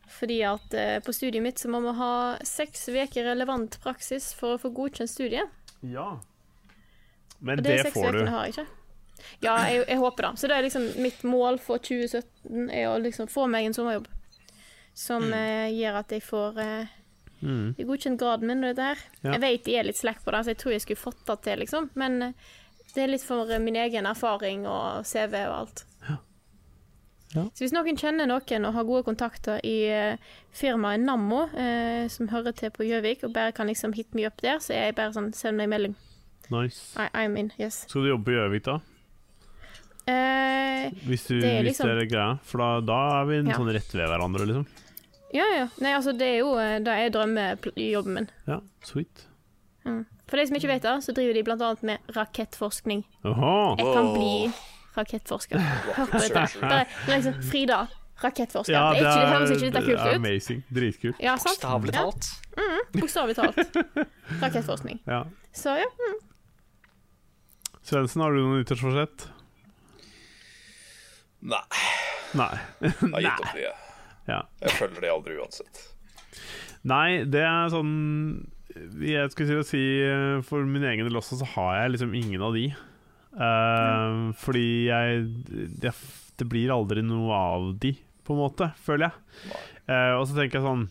[0.07, 0.69] Fordi at
[1.03, 5.09] på studiet mitt så må vi ha seks uker relevant praksis for å få godkjent
[5.11, 5.47] studiet.
[5.83, 6.19] ja.
[7.39, 8.25] Men det, det får du.
[8.25, 8.67] har jeg ikke.
[9.41, 10.39] Ja, jeg, jeg håper det.
[10.39, 14.07] Så det er liksom mitt mål for 2017 er å liksom få meg en sommerjobb.
[14.97, 16.93] Som eh, gjør at jeg får uh,
[17.37, 17.75] Mm.
[17.77, 19.01] godkjent graden min og dette her.
[19.21, 19.35] Ja.
[19.35, 21.35] Jeg vet jeg er litt slack på det, så jeg tror jeg skulle fått det
[21.45, 21.89] til, liksom.
[21.93, 22.47] Men uh,
[22.95, 25.83] det er litt for min egen erfaring og CV og alt.
[26.07, 26.15] Ja.
[27.53, 29.75] Så hvis noen kjenner noen og har gode kontakter i
[30.55, 31.43] firmaet Nammo,
[32.09, 34.87] som hører til på Gjøvik, og bare kan liksom hit me up der, så er
[34.87, 35.93] jeg bare sånn Send meg melding.
[36.51, 36.93] Nice.
[36.97, 37.85] I, I'm in, yes.
[37.89, 38.77] Skal du jobbe på Gjøvik, da?
[40.07, 42.39] Eh, Hvis, du, Det er hvis liksom- det er greia?
[42.43, 43.57] For da, da er vi en Ja.
[43.57, 44.65] sånn rett ved hverandre, liksom.
[45.33, 45.67] ja, ja.
[45.81, 48.29] Nei, altså, det er jo eh, Det er drømmejobben min.
[48.47, 49.25] Ja, sweet.
[49.85, 50.05] Mm.
[50.27, 53.03] For de som ikke vet det, så driver de blant annet med rakettforskning.
[53.25, 53.75] Oho.
[53.77, 54.53] Jeg kan bli
[54.97, 55.59] rakettforsker.
[55.95, 56.59] Hør på dette.
[56.59, 57.87] Det er det er liksom Frida,
[58.23, 58.73] rakettforsker.
[58.73, 60.15] Ja, det, er ikke, det høres ikke det dette er kult ut.
[60.15, 60.63] amazing.
[60.73, 61.19] Dritkult.
[61.23, 62.31] Ja, Bokstavelig talt.
[62.57, 62.63] Ja.
[62.63, 62.93] talt.
[62.93, 63.77] Mm, Bokstavelig talt.
[64.43, 64.99] Rakettforskning.
[65.07, 65.23] Ja.
[65.53, 65.85] Så ja.
[65.99, 66.17] Mm.
[67.87, 69.29] Svendsen, har du noen nyttårsforsett?
[71.47, 71.63] Nei,
[72.35, 72.53] Nei.
[72.83, 73.71] jeg har gitt opp det.
[74.27, 74.41] Ja.
[74.65, 75.83] Jeg følger det aldri uansett.
[76.87, 77.93] Nei, det er sånn
[79.01, 82.43] Jeg skulle si, si eh, For min egen del også, så har jeg liksom ingen
[82.43, 82.67] av de.
[83.37, 85.23] Eh, Fordi jeg
[85.81, 85.93] det,
[86.37, 87.95] det blir aldri noe av de,
[88.27, 89.55] på en måte, føler jeg.
[89.87, 90.81] Uh, og så tenker jeg sånn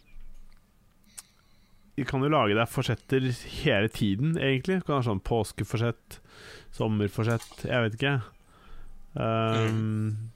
[1.99, 3.27] Du kan jo lage deg forsetter
[3.63, 4.81] hele tiden, egentlig.
[4.81, 6.19] Du kan ha sånn påskeforsett,
[6.77, 8.15] sommerforsett, jeg vet ikke.
[9.17, 10.31] Um,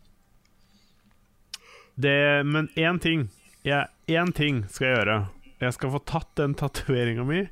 [2.00, 3.26] det, men én ting
[3.66, 5.16] Ja, Én ting skal jeg gjøre.
[5.60, 7.42] Jeg skal få tatt den tatoveringa mi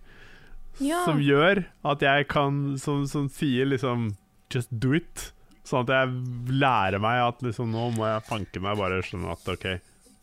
[0.81, 1.03] Ja.
[1.05, 4.15] som gjør at jeg kan Som, som sier liksom
[4.49, 5.33] Just do it.
[5.69, 9.51] Sånn at jeg lærer meg at liksom nå må jeg fanke meg bare skjønne at
[9.53, 9.67] OK,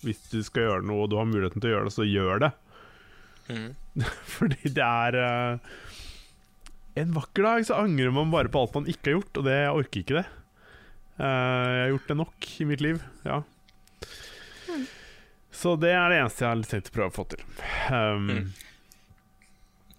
[0.02, 2.42] hvis du skal gjøre noe og du har muligheten til å gjøre det, så gjør
[2.42, 2.50] det.
[3.54, 3.68] Mm.
[4.34, 5.76] Fordi det er eh,
[6.96, 9.56] En vakker dag så angrer man bare på alt man ikke har gjort, og det
[9.58, 10.26] jeg orker ikke det.
[11.16, 13.42] Uh, jeg har gjort det nok i mitt liv, ja.
[15.56, 17.44] Så det er det eneste jeg har tenkt å prøve å få til.
[17.92, 18.54] Um, Mm.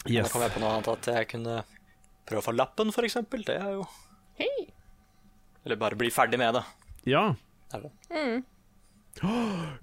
[0.06, 0.28] Nå Yes.
[0.30, 1.54] kom jeg på noe annet at jeg kunne
[2.28, 3.42] prøve å få lappen, for eksempel.
[3.42, 3.86] Det er jo
[4.38, 4.68] Hei.
[5.64, 6.62] Eller bare bli ferdig med det.
[7.10, 7.34] Ja.
[7.74, 7.90] Er det.
[8.12, 8.44] Mm.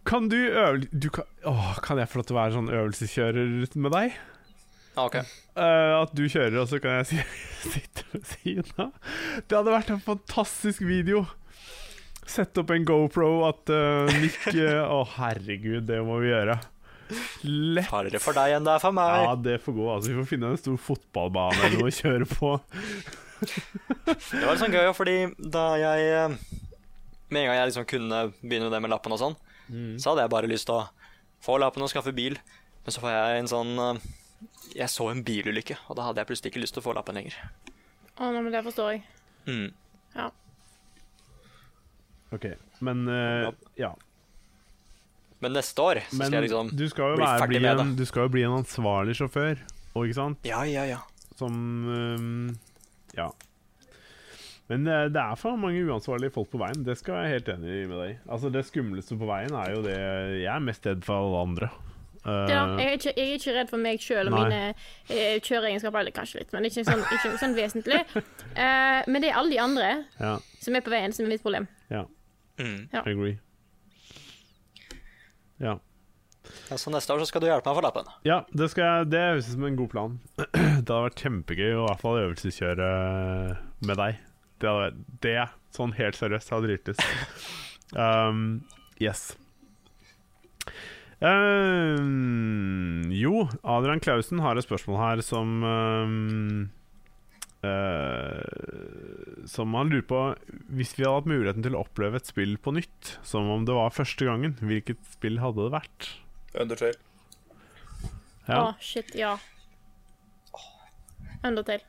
[0.06, 3.76] Kan du øve du kan, åh, kan jeg få lov til å være sånn øvelseskjører
[3.84, 4.16] med deg?
[4.96, 5.16] Ah, ok.
[5.18, 7.22] Eh, at du kjører, og så kan jeg si,
[7.76, 8.92] sitte ved siden av.
[9.48, 11.24] Det hadde vært en fantastisk video.
[12.30, 16.60] Sette opp en GoPro at uh, Nick eh, Å, herregud, det må vi gjøre.
[17.44, 17.90] Lett.
[17.92, 19.18] Farligere for deg enn det er for meg.
[19.26, 19.88] Ja, det får gå.
[19.92, 22.54] Altså, vi får finne en stor fotballbane eller noe å kjøre på.
[23.44, 25.16] Det var litt sånn gøy, fordi
[25.52, 26.38] da jeg
[27.28, 29.96] Med en gang jeg liksom kunne begynne det med lappen og sånn, Mm.
[30.00, 30.88] så hadde jeg bare lyst til å
[31.44, 32.36] få lappen og skaffe bil.
[32.84, 33.70] Men så får jeg en sånn
[34.74, 37.18] Jeg så en bilulykke, og da hadde jeg plutselig ikke lyst til å få lappen
[37.20, 37.36] lenger.
[38.18, 39.04] Å, nei, men det forstår jeg.
[39.46, 39.70] Mm.
[40.16, 40.30] Ja.
[42.34, 42.48] Ok,
[42.82, 43.92] men uh, ja.
[45.44, 47.64] Men neste år så Men skal jeg liksom du skal jo bli være, ferdig bli
[47.66, 48.00] med en, det.
[48.00, 49.64] du skal jo bli en ansvarlig sjåfør,
[49.94, 50.48] og ikke sant?
[50.48, 51.02] Ja, ja, ja.
[51.38, 51.58] Som
[51.90, 52.54] um,
[53.18, 53.30] Ja.
[54.72, 56.86] Men det, det er for mange uansvarlige folk på veien.
[56.88, 58.20] Det skal jeg være helt enig med deg i.
[58.32, 59.98] Altså, det skumleste på veien er jo det
[60.40, 61.70] Jeg er mest redd for alle andre.
[62.24, 64.60] Eh, Det da, jeg, er ikke, jeg er ikke redd for meg sjøl og mine
[65.10, 68.02] eh, kjøreegenskaper, eller kanskje litt, men ikke sånn, ikke sånn vesentlig.
[68.56, 70.36] Eh, men det er alle de andre ja.
[70.64, 71.68] som er på veien, som er mitt problem.
[71.92, 72.06] Ja.
[72.62, 72.78] Mm.
[72.94, 73.02] Ja.
[73.04, 73.40] Agree.
[75.64, 75.78] Ja.
[76.70, 78.10] Ja, Så neste år så skal du hjelpe meg å få lappen.
[78.28, 80.18] Ja, det, skal jeg, det høres ut som en god plan.
[80.44, 82.88] Det hadde vært kjempegøy å i hvert fall øvelseskjøre
[83.88, 84.18] med deg.
[84.60, 85.36] Det, hadde, vært- det
[85.76, 87.04] sånn helt seriøst, hadde driftes.
[87.94, 88.64] Um,
[88.98, 89.36] yes.
[91.24, 96.66] Um, jo, Adrian Klausen har et spørsmål her som um,
[97.64, 98.42] uh,
[99.48, 100.20] Som han lurer på
[100.76, 103.78] Hvis vi hadde hatt muligheten til å oppleve et spill på nytt, som om det
[103.78, 106.12] var første gangen, hvilket spill hadde det vært?
[106.60, 107.00] Undertale.
[108.44, 109.38] Å, Oh, shit, ja.
[111.40, 111.88] Undertale.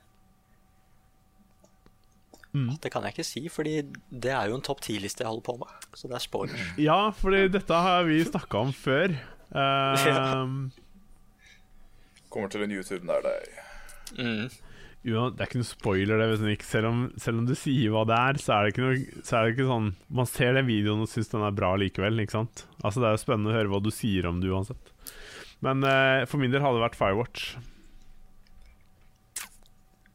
[2.55, 3.80] Det kan jeg ikke si, fordi
[4.14, 5.86] det er jo en topp ti-liste jeg holder på med.
[5.98, 6.68] Så det er spoilers.
[6.78, 9.16] Ja, fordi dette har vi snakka om før.
[9.55, 10.72] Um,
[12.32, 13.44] Kommer til en YouTube nær deg.
[14.18, 14.48] Mm.
[15.07, 16.55] Jo, det er ikke noe spoiler, det.
[16.66, 19.36] Selv om, selv om du sier hva det er, så er det ikke noe Så
[19.36, 22.34] er det ikke sånn Man ser den videoen og syns den er bra likevel, ikke
[22.38, 22.64] sant?
[22.80, 24.90] Altså Det er jo spennende å høre hva du sier om det uansett.
[25.62, 27.46] Men uh, for min del hadde det vært Firewatch.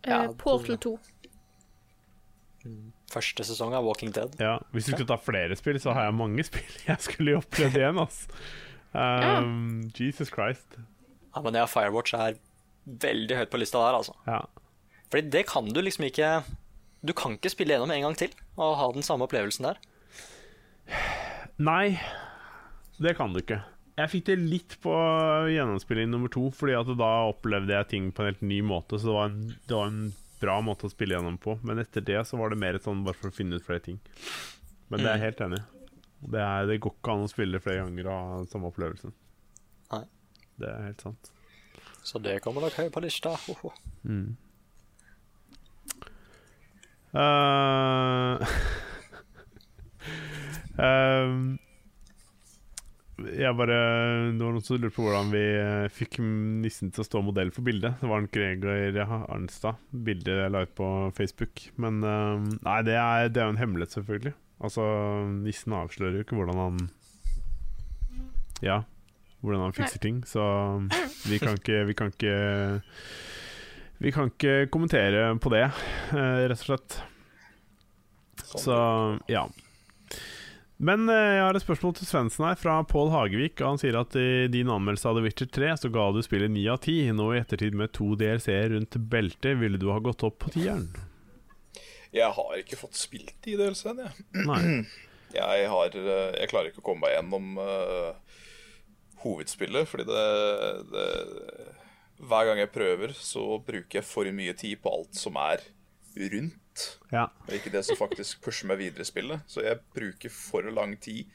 [0.04, 0.98] Eh, Ja, Portal 2.
[3.10, 4.36] Første sesong av Walking Dead.
[4.42, 7.78] Ja, Hvis du skulle ta flere spill, så har jeg mange spill jeg skulle opplevd
[7.80, 8.00] igjen.
[8.04, 8.40] Altså.
[8.94, 10.78] um, Jesus Christ.
[11.36, 12.38] Ja, men ja, Firewatch er
[12.90, 14.16] veldig høyt på lista der, altså.
[14.28, 14.44] Ja.
[15.10, 16.44] Fordi det kan du liksom ikke
[17.02, 19.78] Du kan ikke spille gjennom en gang til og ha den samme opplevelsen der.
[21.64, 22.00] Nei,
[23.00, 23.62] det kan du ikke.
[24.00, 24.94] Jeg fikk det litt på
[25.52, 29.00] gjennomspilling nummer to, Fordi at da opplevde jeg ting på en helt ny måte.
[29.00, 30.02] Så det var en, det var en
[30.42, 31.58] bra måte å spille gjennom på.
[31.68, 34.00] Men etter det så var det mer sånn bare for å finne ut flere ting.
[34.90, 35.62] Men det er jeg helt enig.
[35.62, 35.96] i.
[36.20, 39.14] Det, det går ikke an å spille flere ganger og ha samme opplevelsen.
[39.94, 40.04] Nei.
[40.60, 41.32] Det er helt sant.
[42.04, 43.36] Så det kommer nok høyt på lista.
[43.46, 43.72] Hoho.
[44.04, 44.36] Mm.
[47.10, 48.46] Uh,
[50.86, 51.58] ehm,
[53.28, 53.78] jeg bare
[54.34, 57.52] Det var noen som lurte på hvordan vi eh, fikk nissen til å stå modell
[57.56, 58.00] for bildet.
[58.02, 59.80] Det var en Gregor Arnstad.
[59.92, 61.66] Bildet jeg la ut på Facebook.
[61.82, 64.36] Men eh, nei, det er, det er jo en hemmelighet, selvfølgelig.
[64.60, 64.86] Altså,
[65.40, 66.80] Nissen avslører jo ikke hvordan han
[68.66, 68.82] Ja,
[69.40, 70.24] hvordan han fikser ting.
[70.28, 70.44] Så
[71.30, 72.38] vi kan ikke Vi kan ikke
[74.00, 75.66] vi kan ikke kommentere på det,
[76.16, 76.94] eh, rett og slett.
[78.48, 78.76] Så
[79.28, 79.42] ja.
[80.80, 83.60] Men eh, jeg har et spørsmål til Svendsen her, fra Pål Hagevik.
[83.66, 86.64] Han sier at i din anmeldelse av The Witcher 3 så ga du spillet 9
[86.72, 87.12] av 10.
[87.18, 90.88] Nå i ettertid med to DLC-er rundt beltet, ville du ha gått opp på tieren?
[92.16, 94.48] Jeg har ikke fått spilt de DLC-ene, jeg.
[94.48, 94.64] Nei.
[95.30, 98.40] Jeg, har, eh, jeg klarer ikke å komme meg gjennom uh,
[99.22, 100.24] hovedspillet, fordi det,
[100.90, 101.04] det
[102.32, 105.62] Hver gang jeg prøver, så bruker jeg for mye tid på alt som er
[106.34, 106.58] rundt.
[107.12, 107.28] Ja.
[107.48, 109.46] Og ikke det som faktisk pusher meg videre i spillet.
[109.50, 111.30] Så jeg bruker for lang tid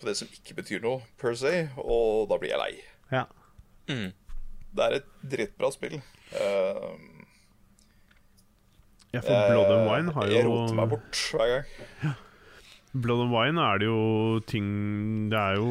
[0.00, 2.72] på det som ikke betyr noe, per se, og da blir jeg lei.
[3.12, 3.26] ja.
[4.70, 5.96] Det er et drittbra spill.
[6.30, 6.94] Uh,
[9.10, 12.12] Ja, for Blood and Wine har jo Jeg roter meg bort hver gang.
[12.92, 14.68] Blood and Wine er det jo ting
[15.30, 15.66] Det er jo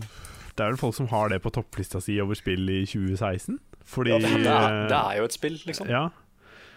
[0.00, 3.58] Det er vel folk som har det på topplista si over spill i 2016?
[3.84, 5.90] Fordi Ja, det, er, eh, det er jo et spill, liksom.
[5.92, 6.06] Ja.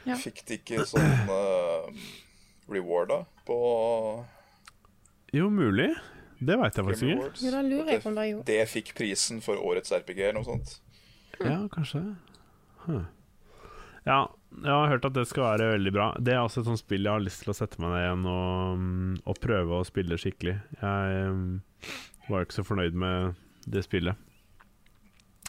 [0.07, 0.15] Ja.
[0.19, 1.87] Fikk de ikke sånn uh,
[2.71, 3.57] rewarda på
[5.35, 5.89] Jo, mulig.
[6.37, 7.29] Det veit jeg faktisk ikke.
[7.41, 10.19] Jo, da lurer jeg på om det er jo Det fikk prisen for årets RPG
[10.21, 10.77] eller noe sånt.
[11.41, 12.03] Ja, kanskje.
[12.85, 13.05] Huh.
[14.07, 14.19] Ja,
[14.63, 16.07] jeg har hørt at det skal være veldig bra.
[16.23, 18.27] Det er også et sånt spill jeg har lyst til å sette meg ned igjen
[18.31, 20.55] og, mm, og prøve å spille skikkelig.
[20.79, 21.43] Jeg um,
[22.29, 23.35] var ikke så fornøyd med
[23.67, 24.15] det spillet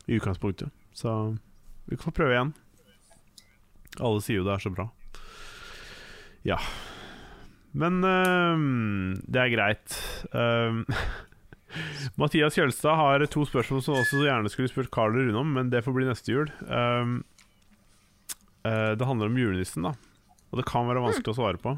[0.08, 1.12] i utgangspunktet, så
[1.86, 2.52] vi kan prøve igjen.
[4.00, 4.88] Alle sier jo det er så bra.
[6.46, 6.58] Ja.
[7.78, 9.96] Men uh, det er greit.
[10.32, 10.84] Uh,
[12.20, 15.84] Mathias Kjølstad har to spørsmål som også gjerne skulle spurt Carl Rune om, men det
[15.84, 16.52] får bli neste jul.
[16.68, 17.20] Uh,
[18.68, 19.94] det handler om julenissen, da.
[20.50, 21.76] Og det kan være vanskelig å svare på.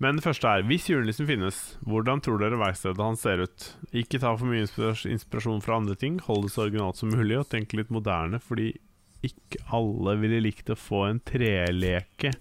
[0.00, 3.66] Men det første er Hvis julenissen finnes, hvordan tror dere verkstedet hans ser ut?
[3.92, 7.48] Ikke ta for mye inspirasjon fra andre ting, hold det så originalt som mulig, og
[7.52, 8.72] tenk litt moderne, fordi
[9.26, 12.32] ikke alle ville likt å få en treleke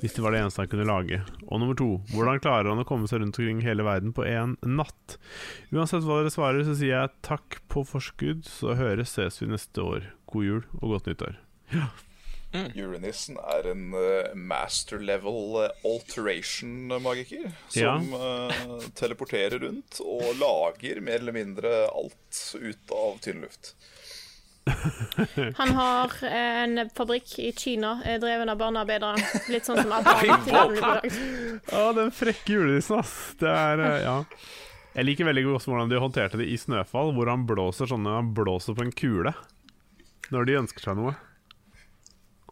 [0.00, 1.20] hvis det var det eneste han kunne lage.
[1.48, 4.56] Og nummer to, hvordan klarer han å komme seg rundt omkring hele verden på én
[4.62, 5.18] natt?
[5.72, 9.84] Uansett hva dere svarer, så sier jeg takk på forskudd, så høres, ses vi neste
[9.84, 10.12] år.
[10.28, 11.40] God jul og godt nyttår.
[12.48, 17.50] Julenissen er en uh, master level eh, alteration-magiker.
[17.68, 23.74] Som eh, teleporterer rundt og lager mer eller mindre alt ut av tynn luft.
[25.60, 29.16] Han har eh, en fabrikk i Kina eh, dreven av barnearbeidere.
[29.52, 31.06] Litt sånn som dag.
[31.72, 33.14] Å, den frekke julenissen, ass.
[33.40, 34.22] Det er eh, Ja.
[34.98, 38.32] Jeg liker veldig godt hvordan de håndterte det i Snøfall, hvor han blåser sånne Han
[38.34, 39.30] blåser på en kule
[40.32, 41.12] når de ønsker seg noe.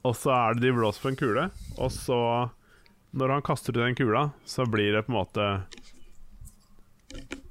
[0.07, 1.49] Og så er det de blåser på en kule,
[1.81, 2.19] og så
[3.17, 5.49] Når han kaster ut den kula, så blir det på en måte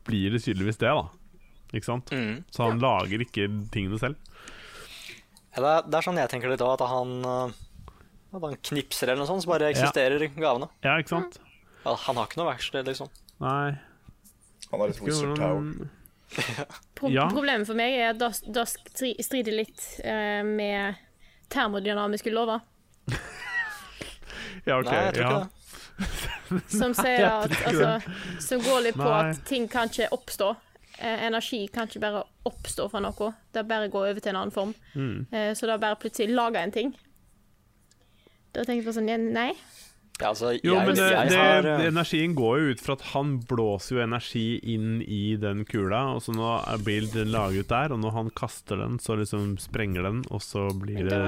[0.08, 1.10] Blir det tydeligvis det, da.
[1.74, 2.14] Ikke sant?
[2.54, 4.16] Så han lager ikke tingene selv.
[5.56, 7.58] Ja, det, er, det er sånn jeg tenker litt òg, at han eh,
[8.36, 10.68] At han knipser eller noe sånt, så bare eksisterer gavene.
[10.84, 11.40] Ja, ikke sant?
[11.86, 13.12] Ja, han har ikke noe verksted, liksom.
[13.44, 13.78] Nei.
[14.72, 15.90] Han har litt wizard Town.
[16.98, 17.30] Pro Ja.
[17.32, 18.66] Problemet for meg er at det det
[19.24, 21.00] strider litt uh, med
[21.54, 22.64] termodynamiske lover,
[24.66, 24.90] Ja, OK.
[24.90, 25.30] Nei, jeg tror ja.
[25.30, 25.52] ikke det.
[26.80, 27.90] som sier at altså,
[28.44, 29.30] Som går litt på Nei.
[29.30, 30.50] at ting kan ikke oppstå.
[31.00, 34.56] Eh, energi kan ikke bare oppstå fra noe, det bare går over til en annen
[34.56, 34.76] form.
[34.96, 35.26] Mm.
[35.32, 36.94] Eh, så det er bare plutselig laga en ting.
[38.56, 39.52] Da tenker jeg på sånn ja, Nei.
[40.16, 43.34] Ja, altså, Jo, men det, det, har eh, energien går jo ut fra at han
[43.50, 47.92] blåser jo energi inn i den kula, og så nå er blir den laget der,
[47.92, 51.22] og når han kaster den, så liksom sprenger den, og så blir det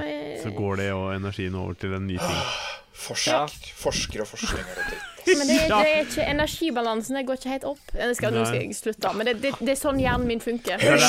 [0.46, 2.44] Så går det og energien over til en ny ting.
[2.98, 5.14] Forsk, Forsker og forskning er dritt.
[5.38, 7.18] Men det, det er ikke energibalansen.
[7.18, 7.82] Det går ikke helt opp.
[7.94, 10.80] Nå skal, skal jeg slutte, men det, det, det er sånn hjernen min funker.
[10.80, 11.02] Det er,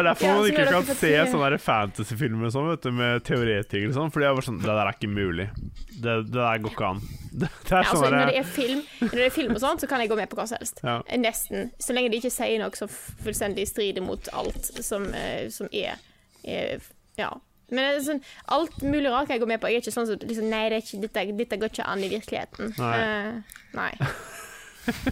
[0.00, 1.12] er derfor man ikke kan se se.
[1.30, 4.82] sånne fantasyfilmer sånn, vet du, med teoretikere og sånn, for det er sånn Det der
[4.82, 5.48] er ikke mulig.
[5.94, 7.02] Det, det der går ikke an.
[7.38, 9.60] Det, det er Ja, altså, sånn når det er film Når det er film og
[9.62, 10.80] sånt, så kan jeg gå med på hva som helst.
[10.82, 10.96] Ja.
[11.20, 11.68] Nesten.
[11.78, 16.00] Så lenge de ikke sier noe som fullstendig strider mot alt som, eh, som er,
[16.42, 16.80] er
[17.20, 17.30] Ja.
[17.68, 18.20] Men det er sånn,
[18.56, 19.68] alt mulig rart kan jeg gå med på.
[19.68, 22.04] Jeg er ikke sånn som liksom, Nei, det er ikke, dette, dette går ikke an
[22.04, 22.72] i virkeligheten.
[22.80, 22.94] Nei.
[23.02, 23.90] Uh, nei.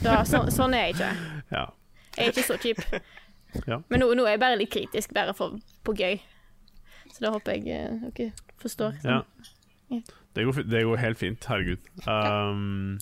[0.00, 1.10] Da, så, sånn er jeg ikke.
[1.52, 1.66] ja.
[2.16, 2.80] Jeg er ikke så kjip.
[3.68, 3.80] Ja.
[3.92, 6.18] Men nå, nå er jeg bare litt kritisk, bare for, på gøy.
[7.12, 8.96] Så da håper jeg eh, dere forstår.
[9.04, 9.20] Ja.
[10.36, 11.44] Det går, det går helt fint.
[11.48, 11.84] Herregud.
[12.04, 12.96] Um,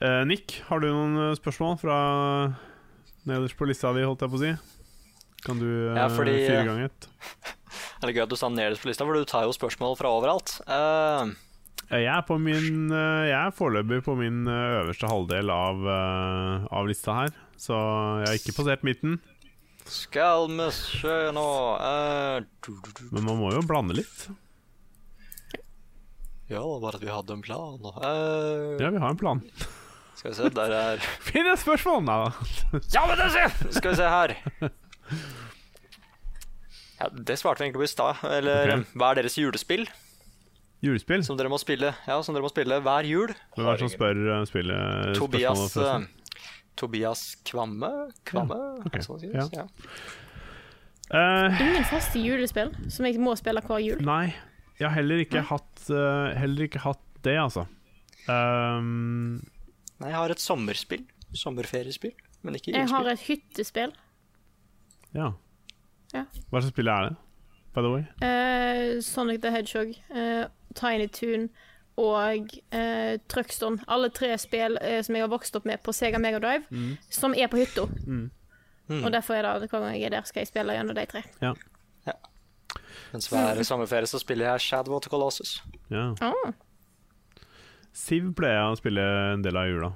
[0.00, 1.98] uh, Nick, har du noen spørsmål fra
[3.28, 4.54] nederst på lista di, holdt jeg på å si?
[5.44, 7.08] Kan du uh, Ja, fordi, fyre i gang et?
[8.04, 10.10] Det er gøy at du sa nederst på lista, for du tar jo spørsmål fra
[10.12, 10.58] overalt.
[10.68, 11.30] Eh,
[11.94, 15.80] Jeg er, på min, eh, jeg er foreløpig på min eh, øverste halvdel av,
[16.68, 17.78] av lista her, så
[18.20, 19.16] jeg har ikke passert midten.
[19.88, 21.46] skal vi se nå
[22.66, 22.72] du.
[23.12, 24.26] Men man må jo blande litt.
[26.48, 27.80] Ja, det var bare at vi hadde en plan.
[27.80, 29.40] Uh, Ja, vi har en plan.
[30.14, 32.04] Skal vi se, der er Finn et spørsmål!
[32.04, 32.82] Nei da.
[32.92, 33.56] Ja, men det ser!
[33.72, 34.36] Skal vi se her.
[37.00, 38.24] Ja, det svarte vi egentlig på i stad.
[38.28, 38.90] Eller okay.
[38.94, 39.88] hva er deres julespill
[40.84, 41.24] Julespill?
[41.24, 43.32] som dere må spille Ja, som dere må spille hver jul?
[43.56, 46.34] Hvem er det som spør eh, spillet Tobias uh, eh,
[46.78, 47.90] Tobias Kvamme?
[48.28, 48.58] Kvamme?
[48.58, 48.90] Ja.
[48.90, 49.06] Okay.
[49.06, 49.46] sånn ja.
[49.48, 49.56] sies?
[49.56, 49.66] Ja.
[51.04, 54.00] Uh, Ingen faste julespill som jeg må spille hver jul.
[54.04, 54.32] Nei,
[54.80, 57.66] jeg har heller ikke hatt uh, Heller ikke hatt det, altså.
[58.28, 59.38] Um,
[60.00, 61.04] Nei, jeg har et sommerspill.
[61.34, 62.12] Sommerferiespill,
[62.44, 62.82] men ikke julespill.
[62.82, 63.94] Jeg har et hyttespill.
[65.16, 65.32] ja.
[66.14, 66.24] Ja.
[66.50, 67.16] Hva slags spill er det,
[67.74, 68.04] by the way?
[68.22, 70.44] Uh, Sonic the Hedgehog, uh,
[70.78, 71.48] Tiny Toon
[71.98, 73.78] og uh, Truckstone.
[73.88, 76.96] Alle tre spill som jeg har vokst opp med på Sega Mega Drive, Mm.
[77.10, 77.86] som er på hytta.
[78.06, 78.30] Mm.
[79.04, 81.22] Og derfor er det hver gang jeg er der, skal jeg spille gjennom de tre.
[81.42, 81.52] Ja.
[83.14, 85.62] Mens hver sommerferie så spiller jeg Shadow of the Colossus.
[85.90, 86.12] ja.
[86.20, 86.52] Ah.
[87.94, 89.02] Siv pleier jeg å spille
[89.34, 89.92] en del av jula.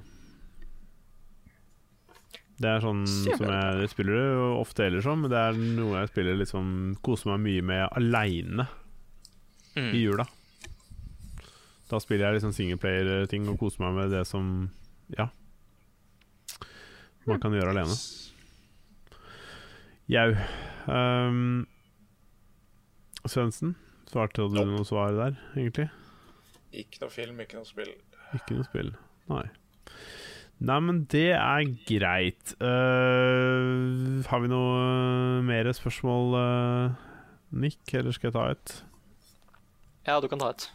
[2.59, 5.21] Det er sånn som jeg, det spiller det ofte ellers som.
[5.31, 8.67] det er noe jeg spiller liksom Koser meg mye med aleine
[9.77, 9.93] Mm.
[9.95, 10.25] i jula.
[11.89, 14.71] Da spiller jeg liksom singleplayer-ting og koser meg med det som
[15.15, 15.29] Ja.
[17.29, 17.93] Man kan gjøre alene.
[20.09, 20.33] Jau.
[20.89, 21.67] Um,
[23.29, 23.75] Svendsen,
[24.09, 25.89] svarte du noe svar der, egentlig?
[26.73, 27.91] Ikke noe film, ikke noe spill.
[28.37, 28.91] Ikke noe spill.
[29.29, 29.45] Nei.
[30.59, 32.55] Nei, men det er greit.
[32.59, 37.07] Uh, har vi noe uh, mer spørsmål, uh,
[37.55, 38.75] Nick, eller skal jeg ta et?
[40.09, 40.69] Ja, du kan ta et.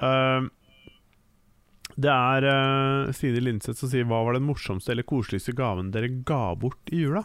[0.00, 0.42] Eh,
[2.00, 6.08] det er uh, Stine Lindseth som sier Hva var den morsomste eller koseligste gaven dere
[6.24, 7.24] ga bort i jula?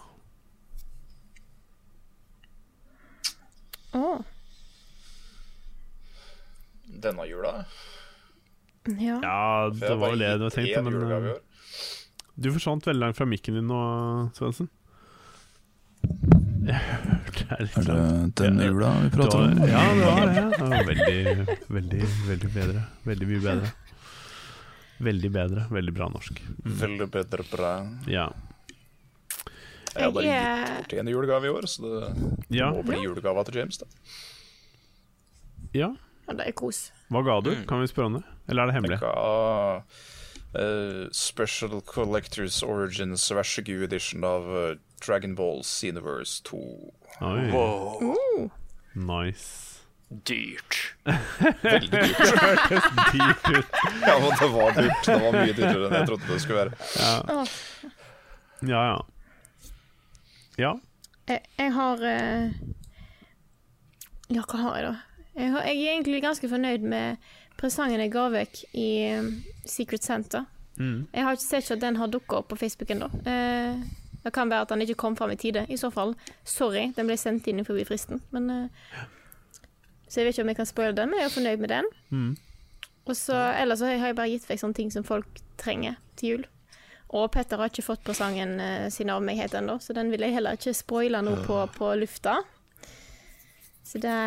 [3.95, 4.19] Oh.
[7.05, 7.61] Denne jula.
[8.85, 9.19] Ja.
[9.23, 11.37] Ja, det var jo det du tenkte, tenkt, men eh,
[12.35, 13.79] du forsvant veldig langt fra mikken din nå,
[14.37, 14.67] Svendsen.
[17.45, 19.59] Er det den denne jula vi prater om?
[19.69, 20.43] Ja, det var det.
[20.55, 22.83] Det var veldig, veldig, veldig bedre.
[23.05, 23.71] Veldig mye bedre.
[25.05, 25.65] Veldig bedre.
[25.75, 26.39] Veldig bra norsk.
[26.63, 26.75] Mm.
[26.81, 27.71] Veldig bedre bra.
[28.09, 28.25] Ja.
[29.95, 32.71] Jeg har bare gitt bort en julegave i år, så det Ja.
[32.73, 33.77] må bli julegava til James.
[33.77, 33.85] da
[35.75, 35.89] ja.
[36.27, 36.87] Ja, det er kos.
[37.13, 37.51] Hva ga du?
[37.69, 38.23] Kan vi spørre om det?
[38.49, 38.97] Eller er det hemmelig?
[38.97, 39.81] Jeg ga
[40.57, 44.75] uh, Special Collectors Origins vær så god edition av uh,
[45.05, 46.61] Dragon Ball Universe 2.
[47.21, 48.01] Oi, Wow.
[48.01, 48.49] Uh,
[48.95, 49.71] nice.
[50.29, 50.95] Dyrt.
[51.61, 52.19] Veldig dyrt.
[52.45, 53.79] Hørtes dyrt ut.
[54.05, 55.01] Ja, men det var dyrt.
[55.07, 56.71] Det var mye dyrere enn jeg trodde det skulle være.
[57.01, 57.45] Ja,
[58.65, 58.99] Ja, ja.
[60.57, 60.69] Ja.
[61.27, 62.53] jeg, jeg har uh...
[64.31, 65.14] Ja, hva har jeg, da?
[65.35, 67.17] Jeg, har, jeg er egentlig ganske fornøyd med
[67.59, 69.29] presangen jeg ga vekk i eh,
[69.67, 70.45] Secret Center.
[70.79, 71.07] Mm.
[71.11, 73.09] Jeg har ikke sett at den har dukka opp på Facebook ennå.
[73.27, 73.83] Eh,
[74.25, 75.65] det kan være at den ikke kom fram i tide.
[75.69, 78.23] I så fall, sorry, den ble sendt inn forbi fristen.
[78.33, 79.03] Men, eh,
[80.07, 81.91] så jeg vet ikke om jeg kan spoile den, men jeg er fornøyd med den.
[82.09, 82.33] Mm.
[83.05, 86.29] Og så, ellers så har jeg bare gitt vekk sånne ting som folk trenger til
[86.31, 86.47] jul.
[87.15, 90.25] Og Petter har ikke fått presangen eh, sin av meg helt ennå, så den vil
[90.25, 92.39] jeg heller ikke spoile nå på, på lufta.
[93.85, 94.17] Så det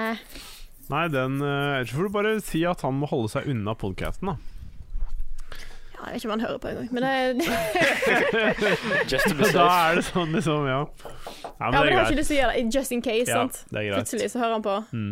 [0.88, 4.30] Nei, den eh, Ellers får du bare si at han må holde seg unna podkasten,
[4.32, 4.36] da.
[5.98, 7.14] Ja, jeg vet ikke om han hører på engang, men det
[9.12, 10.78] Just to be Da er det sånn, liksom, ja.
[10.86, 13.26] Ja, Ja, men det jeg har ikke lyst til å gjøre det, just in case,
[13.26, 13.64] Ja, sant.
[13.72, 13.98] det er greit.
[14.04, 14.76] Plutselig så hører han på.
[14.94, 15.10] Mm.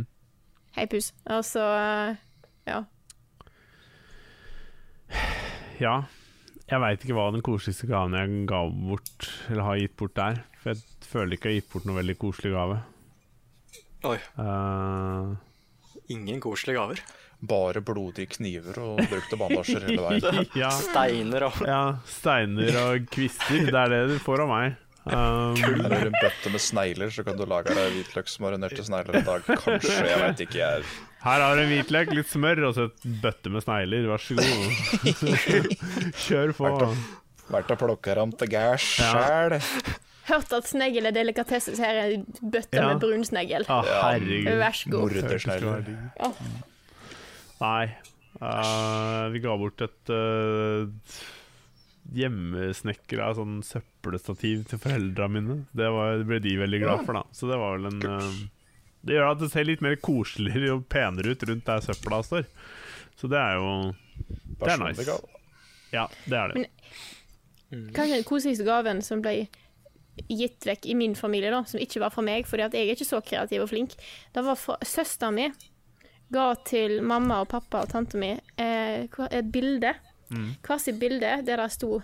[0.77, 1.09] Hei, pus.
[1.35, 2.20] Og så eh,
[2.70, 2.78] Ja.
[5.82, 5.97] Ja.
[6.66, 10.40] Jeg veit ikke hva den koseligste gaven jeg ga bort, eller har gitt bort, der.
[10.62, 12.78] For jeg føler ikke jeg har gitt bort noe veldig koselig gave.
[14.07, 14.16] Oi.
[14.19, 15.35] Eh,
[16.12, 17.03] Ingen koselige gaver.
[17.47, 20.47] Bare blodige kniver og brukte bandasjer hele veien.
[20.62, 23.66] ja, Steiner og ja, steiner og kvister.
[23.69, 24.78] Det er det du får av meg.
[25.07, 29.28] Um, Her er en bøtte med snegler, så kan du lage deg hvitløksmarinerte snegler en
[29.28, 29.45] dag.
[29.62, 30.65] Kanskje, jeg veit ikke.
[30.65, 30.89] Jeg
[31.27, 34.05] her har du en hvitløk, litt smør og så et bøtte med snegler.
[34.07, 35.33] Vær så god.
[36.27, 36.70] Kjør på.
[37.51, 39.59] vært og plukka dem til gærs Ja.
[40.27, 42.89] Hørt at snegl er delikatesse, så her er en bøtte Ja.
[42.93, 43.66] med brunsnegl.
[43.70, 44.59] Å, herregud.
[44.59, 45.90] Vær så god.
[46.19, 46.31] Ja.
[47.61, 47.85] Nei.
[48.43, 50.89] eh, vi ga bort et uh,
[52.16, 55.61] hjemmesnekra sånn søppelstativ til foreldra mine.
[55.77, 57.24] Det, var, det ble de veldig glad for, da.
[57.35, 58.31] Så det var vel en eh,
[59.07, 62.47] Det gjør at det ser litt mer koseligere og penere ut rundt der søpla står.
[63.16, 65.07] Så det er jo Det er Personlig nice.
[65.09, 65.43] gave.
[65.94, 66.66] Ja, det er det.
[67.97, 69.47] Kanskje den koseligste gaven som ble
[70.28, 73.09] gitt vekk i min familie, da, som ikke var fra meg, fordi jeg er ikke
[73.09, 73.97] så kreativ og flink,
[74.34, 75.56] det var fra søsteren min.
[76.32, 79.93] Ga til mamma og pappa og tanta mi eh, et bilde.
[80.66, 82.01] Hver sitt bilde der det sto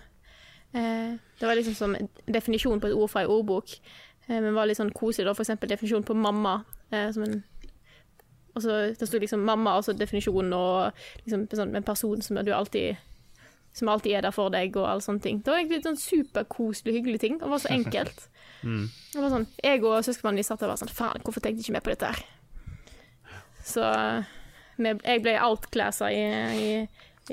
[0.71, 1.95] eh, Det var liksom som
[2.31, 3.73] definisjon på et ord fra ei ordbok,
[4.29, 5.27] eh, men var litt sånn koselig.
[5.27, 6.61] da, For eksempel definisjon på mamma.
[6.91, 7.43] Eh, som en
[8.55, 10.93] og så Det sto liksom mamma, og så definisjonen, og
[11.25, 12.97] liksom en sånn, en person som du alltid
[13.73, 15.39] som alltid er der for deg, og alle sånne ting.
[15.41, 17.39] Det var egentlig litt sånn superkoselig, hyggelig ting.
[17.41, 18.27] Det var så enkelt.
[18.63, 21.59] Det var sånn, Jeg og søskenbarnet mitt satt der og var sånn Faen, hvorfor tenkte
[21.59, 22.21] jeg ikke mer på dette her?
[23.67, 23.83] Så
[24.79, 26.21] jeg ble outclassa i,
[26.55, 26.69] i,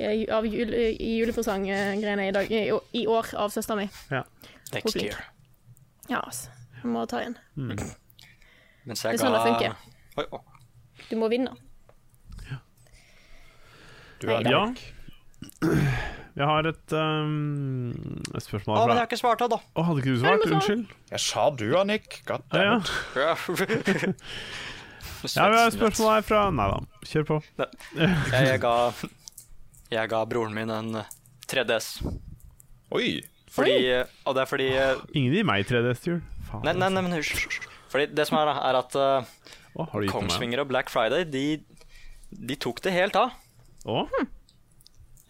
[0.01, 2.65] i, av jul, i julepresanggreiene i, dag- i,
[2.99, 3.87] i år av søstera mi.
[4.73, 5.05] Next flink.
[5.07, 5.23] year.
[6.11, 6.51] Ja, altså.
[6.81, 7.37] Jeg må ta igjen.
[7.55, 9.75] Mens Det er sånn det funker.
[10.19, 10.43] Oi, oh.
[11.09, 11.55] Du må vinne.
[14.19, 14.65] Du er Ja.
[16.31, 17.89] Jeg har et, um,
[18.31, 19.57] et spørsmål Å, men jeg har ikke svart da.
[19.59, 20.45] Å, hadde ikke du svart?
[20.47, 20.93] Unnskyld.
[21.11, 22.21] Jeg sa du, Annik.
[22.29, 22.77] God Ja, ja.
[22.79, 24.21] damn it.
[25.35, 26.77] ja, vi har et spørsmål her fra Nei da,
[27.11, 27.39] kjør på.
[27.99, 28.75] Jeg, jeg, ga,
[29.91, 31.01] jeg ga broren min en
[31.51, 31.91] 3DS.
[32.95, 33.09] Oi.
[33.51, 33.75] Fordi,
[34.23, 34.67] og det er fordi
[35.19, 36.21] Ingen gir meg 3DS til jul.
[36.47, 36.63] Faen.
[36.63, 37.33] Nei, nei, nei men hysj.
[37.35, 37.67] hysj, hysj.
[37.91, 39.31] Fordi det som er, da, er at eh,
[39.75, 40.13] Å, har du gitt meg?
[40.15, 41.43] Kongsvinger og Black Friday, de,
[42.31, 43.35] de tok det helt av.
[43.83, 44.05] Å?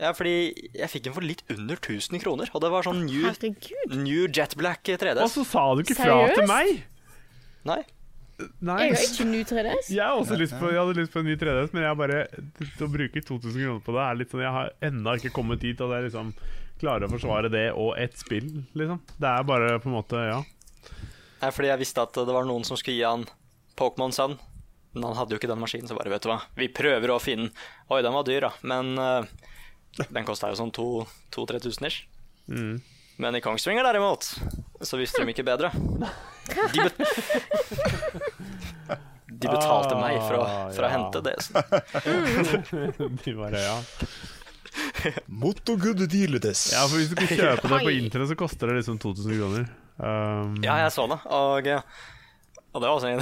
[0.02, 0.34] Ja, fordi
[0.74, 3.92] jeg fikk den for litt under 1000 kroner, og det var sånn new, Herregud.
[4.02, 5.22] new Jet Black 3DS.
[5.22, 6.40] Og så sa du ikke fra Seriøst?
[6.40, 6.72] til meg!
[7.70, 7.82] Nei.
[8.66, 8.78] Nei.
[8.88, 9.92] Jeg har ikke ny 3DS.
[9.94, 12.22] Jeg, har også lyst på, jeg hadde lyst på en ny 3DS, men jeg bare
[12.82, 15.84] Å bruke 2000 kroner på det er litt sånn Jeg har ennå ikke kommet dit
[15.86, 16.32] at jeg liksom
[16.82, 18.98] klarer å forsvare det og ett spill, liksom.
[19.22, 20.40] Det er bare på en måte Ja.
[21.44, 23.28] Nei, fordi jeg visste at det var noen som skulle gi han
[23.78, 24.40] Pokémon Sun
[24.96, 27.22] Men han hadde jo ikke den maskinen, så bare vet du hva, vi prøver å
[27.22, 27.52] finne
[27.94, 29.30] Oi, den var dyr, da, men eh,
[30.10, 32.04] den kosta jo sånn 2000-3000 ish.
[32.52, 32.82] Mm.
[33.22, 34.28] Men i Kongsvinger derimot,
[34.82, 35.70] så visste de ikke bedre.
[35.72, 36.96] De, bet
[39.42, 41.36] de betalte meg for å, for å Ah, hente det.
[41.44, 41.62] Så.
[43.26, 43.78] De bare, ja.
[45.28, 46.66] Motto good dealedes.
[46.74, 49.66] ja, for hvis du kunne kjøpe det på internett, så koster det liksom 2000 kroner.
[50.02, 53.22] Um, Ja, jeg så det, og, og det var også en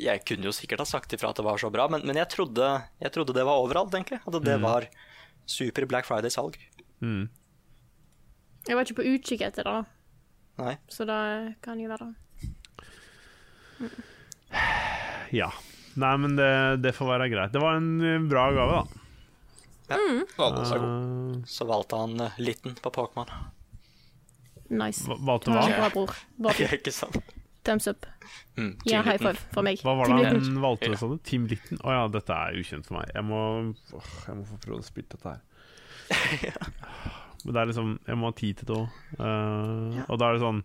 [0.00, 2.28] Jeg kunne jo sikkert ha sagt ifra at det var så bra, men, men jeg,
[2.34, 2.66] trodde,
[3.02, 4.20] jeg trodde det var overalt, egentlig.
[4.26, 4.86] At det var
[5.50, 6.58] super Black Friday-salg.
[7.02, 7.28] mm.
[8.68, 9.82] Jeg var ikke på utkikk etter det, da.
[10.60, 10.74] Nei.
[10.92, 11.20] så det
[11.64, 12.16] kan jo være det.
[15.32, 15.48] Ja.
[16.00, 16.50] Nei, men det,
[16.84, 17.54] det får være greit.
[17.54, 19.00] Det var en eh, bra gave, da.
[19.90, 20.86] Ja, den så god.
[20.86, 23.32] Uh, Så valgte han liten Litten på Pokémon.
[24.70, 25.02] Nice.
[25.08, 25.64] valgte hva?
[26.60, 27.16] Ja, ikke sant?
[27.64, 28.06] Thumbs up.
[28.56, 29.80] Mm, ja, high five for meg.
[29.84, 30.96] Hva var det han valgte, Ja.
[31.00, 31.16] sa du?
[31.24, 31.78] Team Litten?
[31.84, 33.10] Å ja, dette er ukjent for meg.
[33.14, 33.40] Jeg må,
[33.96, 35.40] oh, jeg må få prøve å spille dette her.
[36.50, 36.58] ja.
[37.44, 38.88] Men det er liksom Jeg må ha tid til det òg.
[40.10, 40.58] Og da er det sånn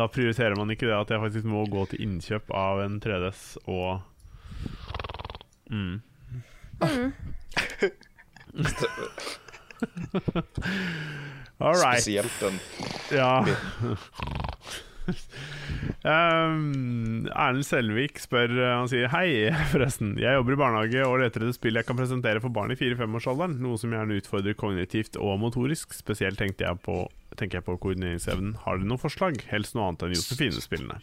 [0.00, 3.42] Da prioriterer man ikke det at jeg faktisk må gå til innkjøp av en 3DS
[3.70, 4.02] og
[5.70, 6.02] mm.
[11.60, 12.02] All right.
[12.02, 12.58] Spesielt den.
[13.14, 13.46] Ja.
[16.04, 20.14] Um, Erlend Selvik spør uh, Han sier Hei, forresten.
[20.20, 23.58] Jeg jobber i barnehage og leter etter spill jeg kan presentere for barn i 4-5-årsalderen.
[23.64, 25.96] Noe som gjerne utfordrer kognitivt og motorisk.
[25.96, 27.00] Spesielt tenkte jeg på,
[27.36, 28.56] tenker jeg på koordineringsevnen.
[28.64, 29.40] Har dere noen forslag?
[29.52, 31.00] Helst noe annet enn Josefine-spillene.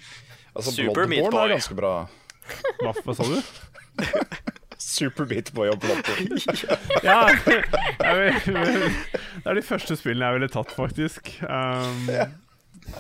[0.56, 1.42] Altså, Super Meat Boy.
[1.44, 1.96] er ganske bra.
[2.82, 3.40] Hva, hva sa du?
[4.86, 6.38] Super Meat Boy og Bloodborne.
[7.04, 7.28] Ja,
[8.00, 11.32] det er de første spillene jeg ville tatt, faktisk.
[11.48, 12.12] Um,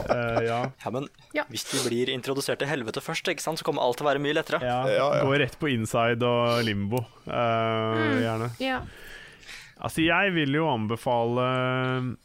[0.09, 0.59] uh, ja.
[0.83, 1.43] Ja, men Ja.
[1.49, 4.23] hvis de blir introdusert til helvete først, ikke sant, så kommer alt til å være
[4.23, 4.61] mye lettere.
[4.63, 5.23] Ja, Ja, ja.
[5.25, 8.51] Gå rett på inside og limbo, uh, gjerne.
[8.63, 8.81] Ja.
[9.75, 11.45] Altså, jeg vil jo anbefale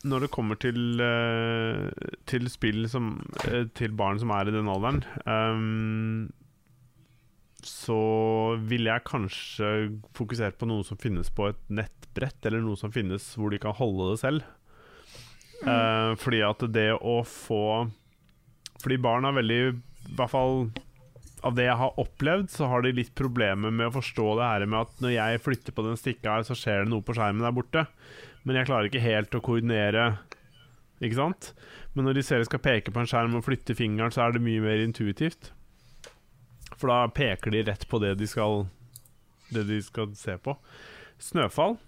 [0.06, 1.90] Når det kommer til, uh,
[2.30, 3.16] til spill som,
[3.74, 6.28] til barn som er i den alderen um,
[7.66, 7.96] Så
[8.70, 9.72] vil jeg kanskje
[10.14, 13.74] fokusere på noe som finnes på et nettbrett, eller noe som finnes hvor de kan
[13.76, 14.46] holde det selv.
[15.60, 17.64] Eh, fordi at det å få
[18.80, 20.54] Fordi barn er veldig I hvert fall
[21.44, 24.64] av det jeg har opplevd, så har de litt problemer med å forstå det her
[24.68, 27.46] med at når jeg flytter på den stikka her, så skjer det noe på skjermen
[27.46, 27.86] der borte.
[28.44, 30.04] Men jeg klarer ikke helt å koordinere,
[31.00, 31.48] ikke sant?
[31.94, 34.36] Men når de ser jeg skal peke på en skjerm og flytte fingeren, så er
[34.36, 35.48] det mye mer intuitivt.
[36.76, 38.66] For da peker de rett på det de skal,
[39.48, 40.58] det de skal se på.
[41.20, 41.78] Snøfall,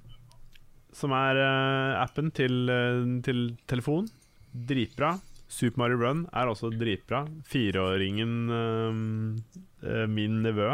[0.93, 4.09] som er eh, appen til, eh, til telefon,
[4.53, 5.17] dritbra.
[5.53, 7.25] Super Mario Run er også dritbra.
[7.49, 10.71] Fireåringen eh, min nevø,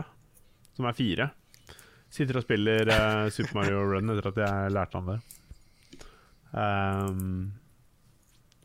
[0.76, 1.30] som er fire,
[2.10, 2.92] sitter og spiller
[3.34, 5.18] Super Mario Run etter at jeg lærte han det.
[6.48, 7.50] Um,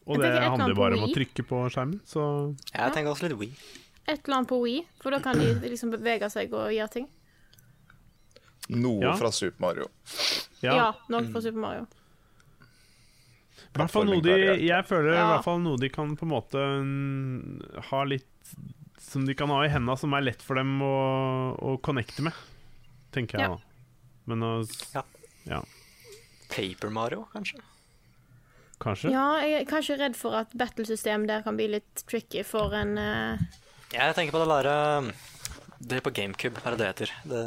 [0.08, 3.50] og det handler bare om å trykke på skjermen, så Jeg tenker også litt We.
[4.04, 7.10] Et eller annet på Wii, for da kan de liksom bevege seg og gjøre ting.
[8.70, 9.16] Noe Ja.
[9.20, 9.88] fra Super Mario.
[10.64, 10.88] Ja, ja.
[11.10, 11.88] noe fra Super Mario.
[13.74, 14.34] I hvert fall noe de,
[14.68, 15.28] jeg føler i Ja.
[15.34, 18.28] hvert fall noe de kan på en måte mm, ha litt
[19.04, 22.34] Som de kan ha i henda, som er lett for dem å, å connecte med,
[23.12, 23.56] tenker jeg Ja.
[23.56, 23.62] da.
[24.26, 24.52] Men å
[24.96, 25.04] Ja.
[25.46, 25.60] ja,
[26.50, 27.60] Paper Mario, kanskje?
[28.80, 29.12] kanskje.
[29.12, 32.98] Ja, jeg er kanskje redd for at battlesystemet der kan bli litt tricky for en
[32.98, 33.38] uh...
[33.94, 35.14] Jeg tenker på det lære
[35.80, 37.14] Det på GameCube, hva er det det heter?
[37.30, 37.44] The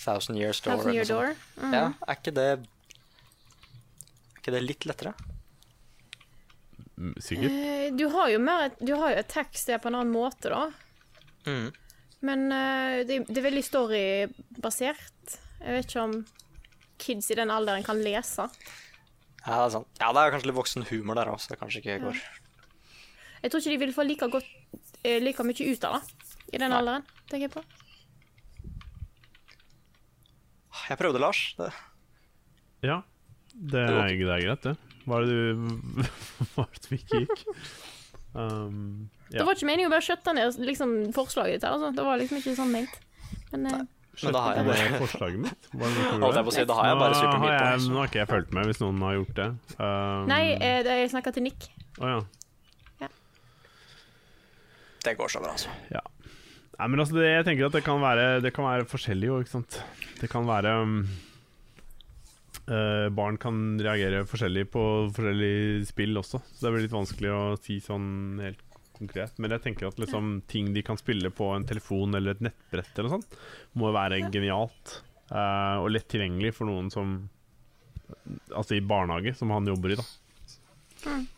[0.00, 0.76] Thousand Years Door.
[0.78, 1.34] Thousand Year Door.
[1.60, 1.74] Mm.
[1.76, 5.12] Ja, er ikke det Er ikke det litt lettere?
[7.00, 7.52] Mm, Sikkert.
[7.52, 10.48] Eh, Du har jo mer Du har jo et tekst der på en annen måte,
[10.52, 10.66] da.
[11.48, 11.70] Mm.
[12.22, 15.38] Men eh, det, det er veldig storybasert.
[15.60, 16.14] Jeg vet ikke om
[17.00, 18.44] kids i den alderen kan lese.
[19.46, 19.88] Ja, det er sant.
[20.00, 22.18] Ja, det er kanskje litt voksen humor der òg, så det kanskje ikke går.
[23.40, 24.50] Jeg tror ikke de vil få like godt
[25.04, 26.02] eh, like mye ut av det
[26.52, 27.62] i den alderen, tenker jeg på.
[30.88, 31.42] Jeg prøvde, Lars.
[31.58, 31.70] Det,
[32.86, 33.02] Ja,
[33.52, 34.76] det er, det er greit, det.
[35.04, 35.64] Hva er det du
[36.54, 37.46] Hva er det vi ikke gikk?
[38.34, 41.64] Um, Det var ikke meningen å bare skjøtte ned liksom, forslaget ditt.
[41.66, 41.90] her, Altså.
[41.96, 43.00] Det var liksom ikke sånn ment.
[43.52, 43.80] Men eh,
[44.20, 45.68] men da har jeg bare forslaget mitt.
[45.72, 47.88] Hva er det si, da har jeg bare Nå Super har Meat jeg- Boy.
[47.94, 49.48] Nå har ikke jeg fulgt med, hvis noen har gjort det.
[49.78, 51.68] Um, Nei, eh, jeg snakka til Nick.
[52.00, 52.20] Å ja.
[55.00, 55.70] Det går så bra, altså.
[56.80, 59.40] Nei, men altså, det, jeg tenker at det kan være, det kan være forskjellig jo,
[59.42, 59.76] ikke sant.
[60.16, 60.94] Det kan være um,
[62.70, 67.42] uh, Barn kan reagere forskjellig på forskjellige spill også, så det blir litt vanskelig å
[67.60, 68.62] si sånn helt
[68.96, 69.36] konkret.
[69.36, 72.94] Men jeg tenker at liksom, ting de kan spille på en telefon eller et nettbrett,
[72.94, 73.36] eller noe sånt,
[73.76, 74.96] må være genialt.
[75.34, 77.20] uh, og lett tilgjengelig for noen som
[78.50, 80.04] Altså i barnehage, som han jobber i, da.
[81.06, 81.28] Mm.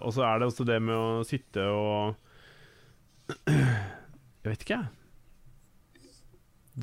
[0.00, 2.16] Og så er det også det med å sitte og
[4.46, 6.02] Jeg vet ikke, jeg.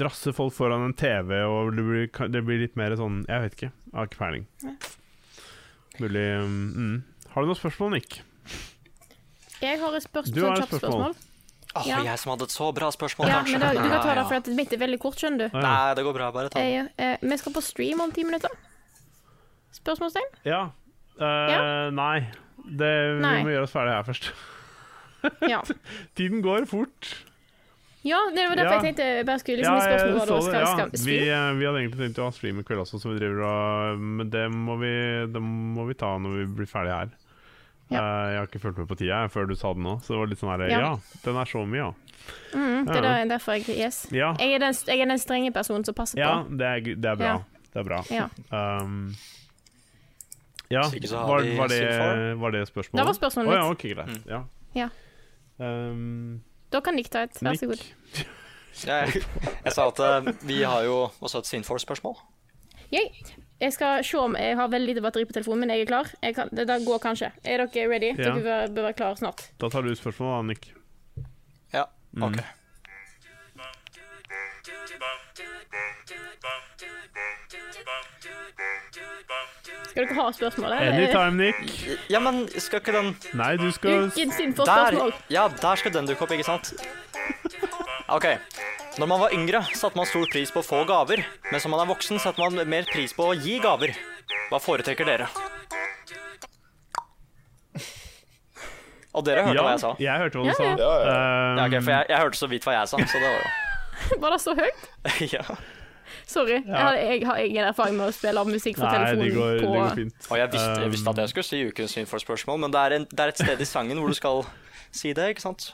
[0.03, 3.53] Drasse folk foran en TV, og det blir, det blir litt mer sånn Jeg vet
[3.55, 3.69] ikke.
[3.71, 4.47] Jeg har ikke peiling.
[4.65, 4.73] Nei.
[6.01, 6.95] Mulig mm.
[7.31, 8.17] Har du noen spørsmål, Nick?
[9.61, 11.13] Jeg har et spørsmål, Du har et spørsmål.
[11.13, 11.29] spørsmål.
[11.73, 11.99] Åh, Ja.
[12.03, 13.51] jeg som hadde et så bra spørsmål, Ja, kanskje.
[13.53, 15.57] men da, du kan ta det, for at mitt er veldig kort, skjønner du.
[15.57, 16.31] Nei, det går bra.
[16.35, 16.67] Bare ta det.
[16.73, 18.49] Jeg, eh, vi skal på stream om ti minutter.
[19.71, 20.35] Spørsmålstegn?
[20.45, 20.71] Ja.
[21.17, 22.27] Eh, Nei.
[22.65, 23.37] Det, Nei.
[23.39, 24.33] Vi må gjøre oss ferdig her først.
[25.47, 25.61] Ja.
[26.17, 27.13] Tiden går fort.
[28.03, 28.81] Ja, det var derfor Ja.
[28.81, 30.87] jeg tenkte jeg bare skulle liksom Ja, spørsmålet det, skal, ja.
[30.91, 33.19] skal Vi, eh, vi hadde egentlig tenkt å ha stream i kveld også, så vi
[33.19, 34.93] driver og Men det må vi,
[35.31, 37.09] det må vi ta når vi blir ferdig her.
[37.91, 37.99] Ja.
[37.99, 40.17] Uh, jeg har ikke fulgt med på tida før du sa det nå, så det
[40.17, 40.97] var litt sånn her Ja, Ja.
[41.23, 41.91] den er så mye, ja.
[42.55, 43.25] Mm, det er Ja.
[43.25, 44.07] der- derfor jeg Yes.
[44.11, 46.57] Ja, Jeg er den, jeg er den strenge personen som passer ja på.
[46.57, 47.25] det, er, det er bra.
[47.25, 47.39] Ja.
[47.73, 48.03] Det er bra.
[48.09, 48.27] Ja.
[48.81, 49.13] Um,
[50.69, 52.97] ja, var, var, det, var det spørsmålet?
[52.97, 53.77] Det var spørsmålet Å ja, mitt.
[53.77, 54.25] ok, greit.
[54.27, 54.43] Ja.
[54.73, 54.89] Ja.
[55.59, 56.41] Um,
[56.73, 57.37] Da kan Nick ta et.
[57.45, 57.83] Vær så god.
[58.83, 59.21] Jeg,
[59.63, 62.15] jeg sa at eh, vi har jo også et Sinfor-spørsmål.
[62.93, 63.11] Jeg,
[63.61, 66.09] jeg skal se om jeg har veldig lite batteri på telefonen men Jeg er klar.
[66.25, 67.29] Jeg kan, det, det går kanskje.
[67.45, 68.11] Er dere ready?
[68.17, 68.33] Ja.
[68.33, 69.45] Dere bør, bør være klare snart.
[69.61, 70.71] Da tar du spørsmålet, Nick.
[71.73, 72.35] Ja, Mm.
[79.89, 80.71] Skal dere ha spørsmål?
[80.71, 80.93] eller?
[80.93, 81.73] Anytime, Nick.
[82.09, 84.97] Ja, men skal ikke den Nei, du skal Ukens Der,
[85.33, 86.71] ja, der skal den dukke opp, ikke sant?
[88.13, 88.25] OK.
[88.99, 91.23] Når man var yngre, satte man stor pris på å få gaver.
[91.51, 93.95] Men som man er voksen, setter man mer pris på å gi gaver.
[94.51, 95.27] Hva foretrekker dere?
[99.13, 99.91] Og dere hørte ja, hva jeg sa?
[100.01, 100.63] Jeg hørte hva du Ja, sa.
[100.63, 100.77] ja.
[100.77, 101.11] Ja, ja.
[101.13, 103.35] Um, Ja, ok, for jeg, jeg hørte så vidt hva jeg sa, så det var
[103.37, 103.51] jo
[104.23, 104.85] Var det så høyt?
[105.35, 105.43] ja.
[106.29, 106.59] Sorry.
[106.61, 109.37] Jeg, har, jeg har ingen erfaring med å spille av musikk fra Nei, det telefonen
[109.39, 109.47] på...
[109.49, 110.27] det går fint.
[110.29, 112.97] Og jeg visste, jeg visste at Um, jeg skulle si ukens Sinfor-spørsmål, men det er,
[112.99, 114.43] en, det er et sted i sangen hvor du skal
[114.93, 115.71] si det, ikke sant?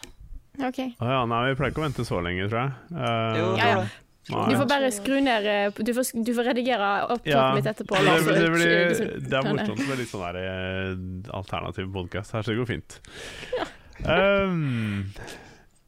[0.59, 0.79] OK.
[0.99, 2.77] Å ja, nei, vi pleier ikke å vente så lenge, tror jeg.
[2.93, 3.89] Uh, Jo, Ja, ja.
[4.29, 7.97] Du får bare skru ned eh, Du får, du får redigere opptaket Ja, mitt etterpå.
[7.97, 10.91] det, Lars, det, blir, det er morsomt med litt sånn der eh,
[11.33, 12.99] alternativ podkast her, så det går fint.
[14.05, 15.07] Um,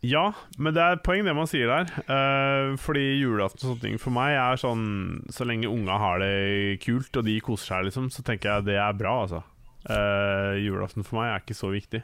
[0.02, 1.90] ja, men det er et poeng det man sier der.
[2.10, 4.86] Uh, fordi julaften og sånne ting for meg er sånn
[5.30, 8.80] Så lenge unga har det kult og de koser seg, liksom, så tenker jeg det
[8.82, 9.44] er bra, altså.
[9.86, 12.02] Uh, julaften for meg er ikke så viktig.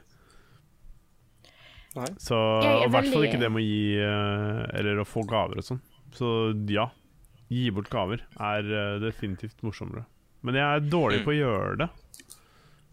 [1.97, 2.11] Nei.
[2.21, 5.23] Så, er og i hvert fall ikke det med å gi uh, Eller å få
[5.25, 5.81] gaver og sånn.
[6.13, 6.31] Så
[6.69, 6.85] ja,
[7.49, 10.05] gi bort gaver er definitivt morsommere.
[10.45, 11.87] Men jeg er dårlig på å gjøre det,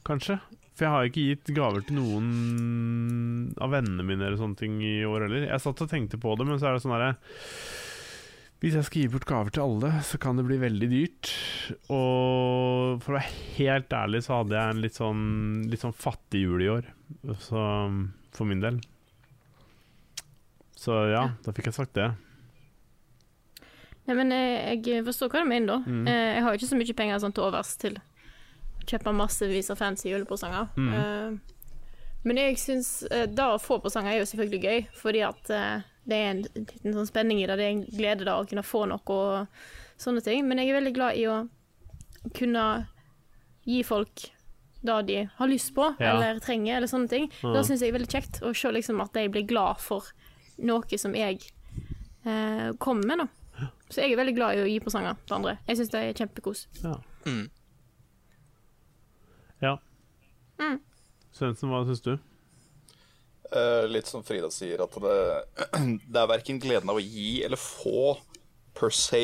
[0.08, 0.40] kanskje.
[0.74, 2.28] For jeg har ikke gitt gaver til noen
[3.62, 5.44] av vennene mine eller sånne ting i år heller.
[5.46, 7.12] Jeg satt og tenkte på det, men så er det sånn herre
[8.64, 11.30] Hvis jeg skal gi bort gaver til alle, så kan det bli veldig dyrt.
[11.94, 15.22] Og for å være helt ærlig så hadde jeg en litt sånn,
[15.70, 16.90] litt sånn fattig jul i år.
[17.44, 17.62] Så
[18.34, 18.80] for min del.
[20.74, 22.10] Så ja, da fikk jeg sagt det.
[24.04, 25.78] Nei, men jeg, jeg forstår hva du mener, da.
[25.86, 26.02] Mm.
[26.10, 27.94] Eh, Jeg har jo ikke så mye penger sånn til overs til
[28.86, 30.68] kjøpe massevis av fancy julepresanger.
[30.76, 30.92] Mm.
[30.94, 31.54] Uh,
[32.24, 35.82] Men jeg syns uh, det å få presanger er jo selvfølgelig gøy, fordi at uh,
[36.08, 37.56] det er en liten sånn spenning i det.
[37.60, 40.44] Det er en glede da å kunne få noe og sånne ting.
[40.48, 41.42] Men jeg er veldig glad i å
[42.36, 42.64] kunne
[43.64, 44.28] gi folk
[44.84, 46.12] det de har lyst på, Ja.
[46.12, 47.30] eller trenger, eller sånne ting.
[47.42, 47.54] Mm.
[47.54, 50.04] Da syns jeg er veldig kjekt å se liksom at de blir glad for
[50.58, 51.40] noe som jeg
[52.26, 53.68] eh, kommer med, da.
[53.88, 55.58] Så jeg er veldig glad i å gi presanger til andre.
[55.68, 56.66] Jeg syns det er kjempekos.
[56.82, 56.94] Ja.
[57.24, 57.48] Mm.
[59.62, 59.78] ja.
[60.64, 60.78] Mm.
[61.34, 62.14] Svendsen, hva syns du?
[63.54, 65.16] Uh, litt som Frida sier, at det,
[66.14, 68.14] det er verken gleden av å gi eller få
[68.74, 69.20] per se,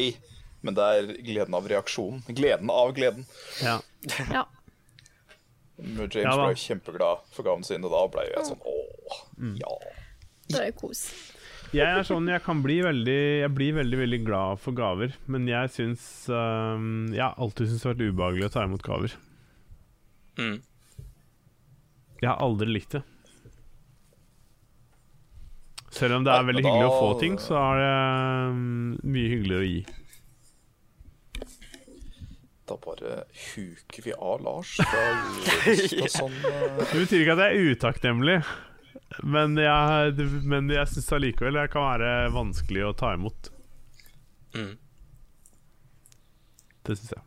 [0.62, 2.20] men det er gleden av reaksjonen.
[2.36, 3.26] Gleden av gleden.
[3.64, 3.78] Ja.
[4.36, 4.44] Ja.
[5.80, 8.86] James Ja ble kjempeglad for gaven sin, og da ble jeg sånn åh,
[9.40, 9.54] Mm.
[9.58, 9.70] ja.
[10.52, 11.00] Det er kos.
[11.72, 15.46] Jeg er sånn, jeg kan bli veldig Jeg blir veldig veldig glad for gaver, men
[15.48, 19.14] jeg syns um, Jeg har alltid syntes det har vært ubehagelig å ta imot gaver.
[20.38, 20.58] Mm.
[22.20, 23.02] Jeg har aldri likt det.
[25.90, 27.94] Selv om det er veldig hyggelig å få ting, så er det
[28.52, 29.80] um, mye hyggeligere å gi.
[32.70, 36.60] Da bare huker vi av Lars Det sånn uh...
[36.78, 38.36] Det betyr ikke at jeg er utakknemlig,
[39.26, 43.50] men jeg, men jeg syns allikevel det kan være vanskelig å ta imot.
[44.54, 44.76] Mm.
[46.86, 47.26] Det syns jeg.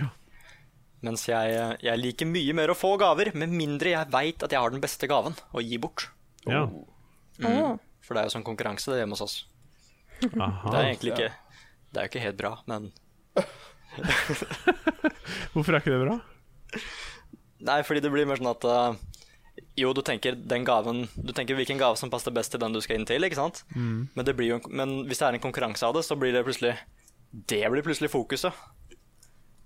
[0.00, 0.08] Ja.
[1.06, 4.60] Mens jeg, jeg liker mye mer å få gaver, med mindre jeg veit at jeg
[4.60, 6.10] har den beste gaven å gi bort.
[6.44, 6.66] Ja.
[7.40, 7.78] Mm.
[8.04, 9.36] For det er jo sånn konkurranse det hjemme hos oss.
[10.28, 10.68] Aha.
[10.68, 11.30] Det er egentlig ikke
[11.90, 12.90] Det er jo ikke helt bra, men
[15.54, 16.16] Hvorfor er ikke det bra?
[17.70, 18.98] Nei, fordi det blir mer sånn at uh,
[19.80, 22.82] Jo, du tenker den gaven Du tenker hvilken gave som passer best til den du
[22.84, 23.62] skal inn til, ikke sant?
[23.72, 24.10] Mm.
[24.12, 26.44] Men, det blir jo, men hvis det er en konkurranse av det, så blir det
[26.46, 26.76] plutselig
[27.32, 28.52] Det blir plutselig fokuset.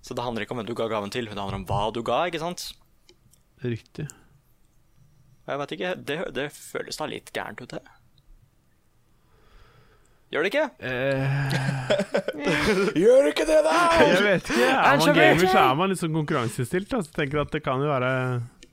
[0.05, 2.03] Så det handler ikke om hvem du ga gaven til, det handler om hva du
[2.05, 2.61] ga, ikke sant?
[3.65, 4.05] Riktig.
[5.45, 7.83] Jeg vet ikke, det, det føles da litt gærent ut, det.
[10.35, 10.67] Gjør det ikke?
[13.05, 13.75] Gjør ikke det, da!
[14.03, 14.67] Jeg vet ikke.
[14.67, 16.91] Er man gamer, så er man litt sånn konkurransestilt.
[16.97, 17.13] Altså.
[17.15, 18.09] Tenker at det kan jo være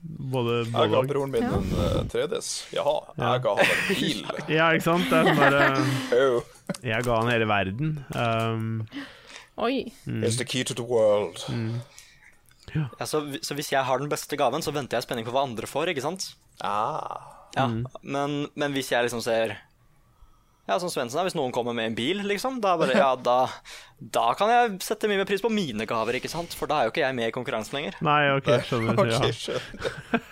[0.02, 2.48] både Jeg ga broren min en uh, 3DS.
[2.74, 4.24] Jaha, jeg ga han en bil.
[4.50, 5.06] Ja, ikke sant?
[5.12, 5.78] Det er sånn eh,
[6.18, 6.42] Oh,
[6.82, 7.94] jeg ga han hele verden.
[8.10, 8.82] Um,
[9.58, 9.92] Oi.
[10.06, 11.42] it's the key to the world.
[12.72, 15.32] Ja, så, så hvis jeg har den beste gaven, så venter jeg i spenning på
[15.34, 16.30] hva andre får, ikke sant?
[16.64, 17.28] Ah.
[17.56, 17.66] Ja,
[18.00, 19.58] men, men hvis jeg liksom ser
[20.64, 23.48] Ja, som Svendsen er, hvis noen kommer med en bil, liksom, da, bare, ja, da,
[24.14, 26.54] da kan jeg sette mye mer pris på mine gaver, ikke sant?
[26.56, 27.98] For da er jo ikke jeg med i konkurransen lenger.
[28.06, 28.94] nei, OK, skjønner.
[28.94, 29.32] Ok, Ja.
[29.36, 30.22] skjønner.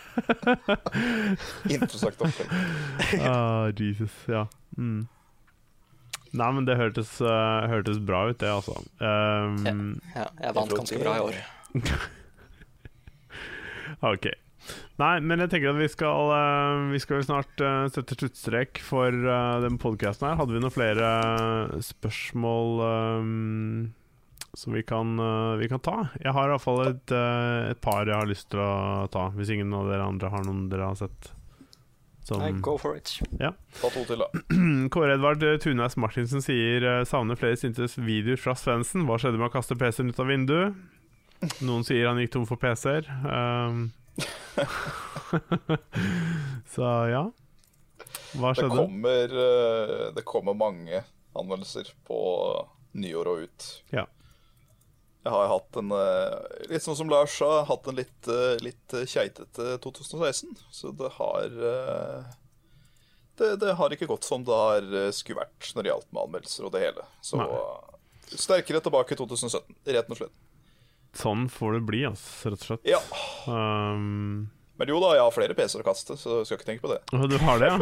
[1.74, 2.54] Interessant opplegg.
[3.26, 4.46] Ah, Jesus, ja.
[4.78, 5.02] Mm.
[6.36, 8.76] Nei, men det hørtes, uh, hørtes bra ut, det, altså.
[9.02, 11.34] Um, Ja, jeg vant ganske bra i år.
[14.12, 14.26] OK.
[15.00, 18.80] Nei, men jeg tenker at vi skal uh, Vi skal jo snart uh, sette sluttstrek
[18.84, 20.36] for uh, den podkasten her.
[20.38, 21.08] Hadde vi noen flere
[21.84, 23.94] spørsmål um,
[24.54, 25.14] som vi kan,
[25.60, 26.08] vi kan ta?
[26.18, 27.12] Jeg har iallfall et,
[27.70, 30.64] et par jeg har lyst til å ta, hvis ingen av dere andre har noen
[30.72, 31.28] dere har sett.
[32.24, 33.14] Som, Nei, go for it.
[33.40, 33.52] ja.
[33.80, 34.26] Ta to til, da.
[34.92, 39.06] Kåre Edvard Tunæs Martinsen sier eh, savner flere syntes videoer fra Svendsen.
[39.08, 40.76] Hva skjedde med å kaste PC-en ut av vinduet?
[41.64, 43.08] Noen sier han gikk tom for PC-er.
[43.24, 43.88] Um,
[46.74, 47.24] så ja.
[48.36, 48.76] Hva Det skjedde?
[48.76, 51.02] kommer, eh, det kommer mange
[51.36, 52.20] anmeldelser på
[53.00, 53.68] nyår og ut.
[53.94, 54.04] Ja.
[55.20, 58.94] Jeg har hatt en eh, Litt sånn som Lars sa, hatt en litt, eh, litt
[58.96, 60.54] eh, keitete 2016.
[60.72, 61.48] Så det har
[63.40, 64.86] det, det har ikke gått som det har
[65.16, 67.04] skulle vært når det gjaldt med anmeldelser og det hele.
[67.24, 67.48] Så Nei.
[68.36, 70.34] sterkere tilbake i 2017, rett og slett.
[71.16, 72.88] Sånn får det bli, altså, rett og slett.
[72.88, 73.00] Ja.
[73.48, 76.92] Um, Men jo da, jeg har flere PC-er å kaste, så skal ikke tenke på
[76.92, 77.00] det.
[77.32, 77.80] du har det, ja?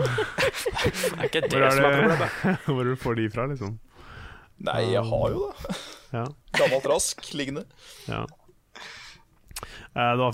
[1.19, 2.41] Er ikke det Hvor, som er er problemet?
[2.43, 3.77] det, hvor du får de fra, liksom?
[4.71, 5.79] Nei, jeg har jo det.
[6.15, 6.25] Ja.
[6.57, 7.65] Gammelt rask liggende.
[8.09, 8.27] Ja.
[9.95, 10.33] Eh, Det var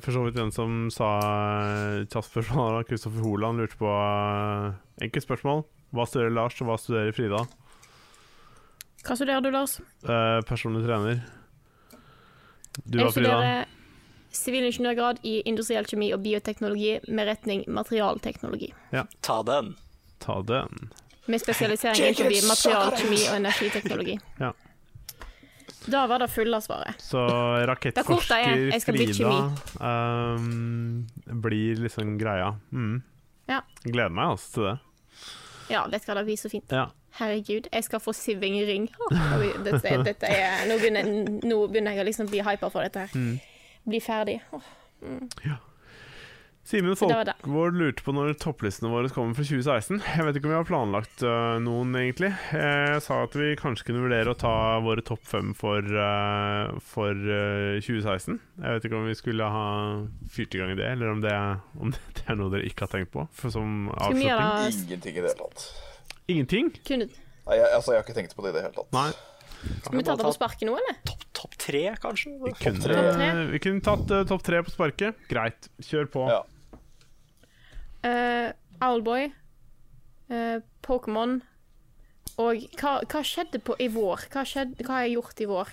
[0.00, 2.30] for så vidt den som sa eh, tatt
[2.88, 4.72] Kristoffer Holand lurte på uh,
[5.02, 5.64] enkelt spørsmål.
[5.94, 7.44] Hva studerer Lars, og hva studerer Frida?
[9.04, 9.78] Hva studerer du, Lars?
[10.02, 11.20] Eh, personlig trener.
[12.84, 13.36] Du Jeg og Frida?
[13.36, 13.66] studerer
[14.34, 18.72] sivilingeniørgrad i industriell kjemi og bioteknologi med retning materialteknologi.
[19.22, 19.76] Ta den.
[20.18, 20.90] Ta den.
[21.30, 24.18] Med spesialisering innenfor materialkjemi og energiteknologi.
[24.40, 24.50] Ja.
[25.90, 27.00] Da var det fulle svaret.
[27.02, 28.62] Så er rakettforsker er.
[28.72, 29.34] Jeg skal bli Frida
[30.38, 31.06] um,
[31.44, 32.54] blir liksom greia.
[32.72, 33.02] Mm.
[33.50, 33.60] Ja.
[33.84, 34.76] Gleder meg altså til det.
[35.72, 36.72] Ja, det skal da bli så fint.
[36.72, 36.88] Ja.
[37.18, 38.88] Herregud, jeg skal få siving i ring.
[39.64, 41.06] Dette, dette er, nå, begynner,
[41.46, 43.14] nå begynner jeg å liksom bli hypa for dette her.
[43.14, 43.36] Mm.
[43.86, 44.40] Bli ferdig.
[44.56, 44.66] Oh.
[45.04, 45.28] Mm.
[45.38, 45.52] Så
[46.64, 47.34] det.
[47.42, 49.98] Folkvord lurte på når topplistene våre kommer for 2016.
[50.00, 52.30] Jeg vet ikke om vi har planlagt uh, noen, egentlig.
[52.56, 54.54] Jeg sa at vi kanskje kunne vurdere å ta
[54.84, 58.40] våre topp fem for, uh, for uh, 2016.
[58.62, 59.66] Jeg vet ikke om vi skulle ha
[60.32, 62.94] fyrt i gang det, eller om det, er, om det er noe dere ikke har
[62.96, 63.26] tenkt på.
[63.36, 64.32] For som avslutning.
[64.88, 65.68] Ingenting i det hele tatt.
[66.32, 66.72] Ingenting?
[66.88, 67.10] kunne,
[67.44, 68.88] Nei, jeg, altså, jeg har ikke tenkt på det i det hele tatt.
[68.96, 69.10] Nei.
[69.84, 70.96] Skal vi ta det på sparket nå, eller?
[71.04, 72.30] Topp top tre, kanskje?
[72.30, 73.32] Vi kunne, Topp tre.
[73.52, 75.24] vi kunne tatt uh, topp tre på sparket.
[75.28, 76.24] Greit, kjør på.
[76.32, 76.40] Ja.
[78.04, 78.52] Uh,
[78.84, 79.30] Owlboy,
[80.28, 81.38] uh, Pokémon
[82.40, 84.26] og hva, hva skjedde på i vår?
[84.32, 85.70] Hva, skjedde, hva har jeg gjort i vår?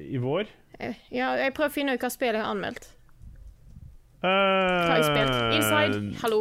[0.00, 0.48] I vår.
[0.80, 2.88] Eh, ja, jeg prøver å finne ut hva spill jeg har anmeldt.
[4.20, 5.36] Uh, Hva har jeg spilt?
[5.56, 6.00] Inside?
[6.22, 6.40] Hallo.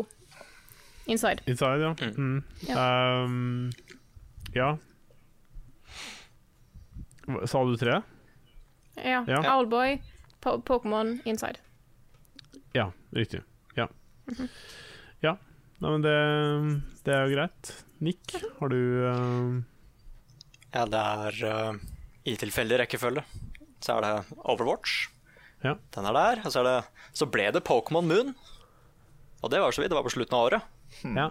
[1.09, 1.43] Inside.
[1.47, 1.91] Inside, ja.
[2.15, 2.43] Mm.
[2.75, 3.71] Um,
[4.55, 4.73] ja.
[7.47, 8.01] Sa du tre?
[8.99, 9.23] Ja.
[9.27, 9.43] Ja.
[9.55, 9.99] Owlboy,
[10.43, 11.59] po Pokémon, Inside.
[12.75, 13.43] Ja, riktig.
[13.75, 13.87] Ja.
[14.31, 14.47] Mm Ja.
[15.79, 16.15] Nei, men det,
[17.07, 17.71] det er jo greit.
[18.03, 19.59] Nick, har du uh,
[20.73, 21.79] Ja, det er uh,
[22.27, 23.23] i tilfeldig rekkefølge.
[23.79, 25.07] Så er det Overwatch.
[25.63, 25.77] Ja.
[25.95, 26.41] Den er der.
[26.43, 28.33] Og så, er det, så ble det Pokémon Moon.
[29.39, 29.93] Og det var så vidt.
[29.93, 30.75] Det var på slutten av året.
[31.03, 31.29] Ja.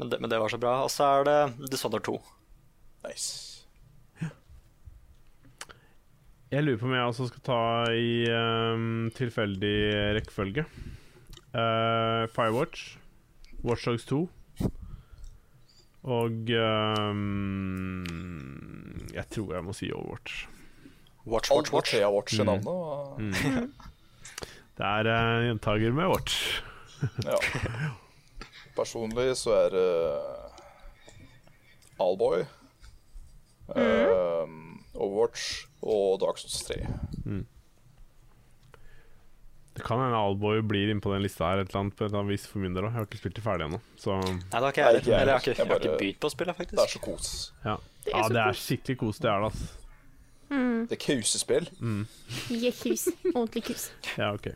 [0.00, 0.80] Men det, men det var så bra.
[0.82, 2.18] Og så er det Dishonored 2.
[3.06, 3.46] Nice.
[6.50, 7.60] Jeg lurer på om jeg også skal ta
[7.94, 9.76] i um, tilfeldig
[10.16, 10.64] rekkefølge.
[11.54, 12.96] Uh, Firewatch,
[13.64, 14.28] Watchdogs 2
[16.02, 16.30] og
[17.10, 18.04] um,
[19.14, 20.46] Jeg tror jeg må si Overwatch.
[21.28, 21.94] Watch, watch, watch.
[21.94, 22.46] Ja, Watch i Mm.
[22.46, 22.66] navnet.
[23.20, 23.72] Mm.
[24.80, 26.62] Det er uh, gjentaker med Watch.
[27.24, 27.36] Ja.
[28.76, 29.90] Personlig så er det
[32.00, 32.40] Allboy,
[33.76, 34.48] eh,
[34.94, 36.74] Overwatch og Dark Souls 3.
[37.26, 37.44] Mm.
[39.80, 42.20] Det kan hende Alboy blir innpå den lista her et eller annet på et eller
[42.22, 42.92] annet vis for min del òg.
[42.92, 43.80] Jeg har ikke spilt det ferdig ennå.
[44.00, 45.10] Så Nei, det har ikke jeg heller.
[45.10, 46.76] Jeg har ikke, jeg Jeg har ikke begynt på spillet, faktisk.
[46.78, 47.28] Det er så kos.
[47.64, 48.64] ja, Det er ja det er kos.
[48.68, 49.76] skikkelig kos, det er det, altså.
[50.50, 50.86] Mm.
[50.90, 51.68] Det er kusespill.
[52.50, 53.04] Gi kus.
[53.34, 53.84] Ordentlig kus.
[54.18, 54.48] Ja, OK.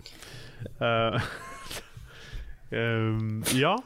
[0.81, 1.21] Uh,
[2.73, 3.77] um, ja,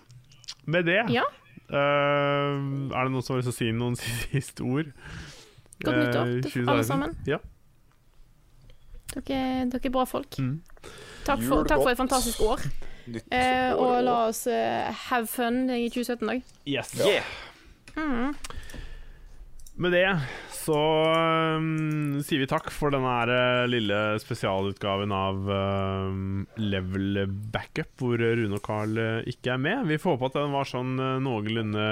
[0.65, 1.25] med det Ja.
[1.69, 3.97] Uh, Er det noen som har lyst til å si noen
[4.33, 4.89] siste ord?
[5.85, 7.13] Godt nyttår Eh, til alle sammen.
[7.29, 7.39] Ja.
[9.15, 10.39] Dere, dere er bra folk.
[10.41, 10.61] Mm.
[11.27, 12.63] Takk, for, takk for et fantastisk år.
[13.33, 16.43] Eh, og la oss eh, have fun i 2017 òg.
[16.69, 16.93] Yes.
[17.01, 17.25] Yeah.
[17.97, 18.35] Mm.
[19.79, 20.07] Med det
[20.69, 20.77] så
[21.57, 27.23] um, sier vi takk for denne her, eh, lille spesialutgaven av um, Level
[27.55, 29.87] Backup, hvor Rune og Carl uh, ikke er med.
[29.89, 31.87] Vi får håpe at den var sånn eh, noenlunde,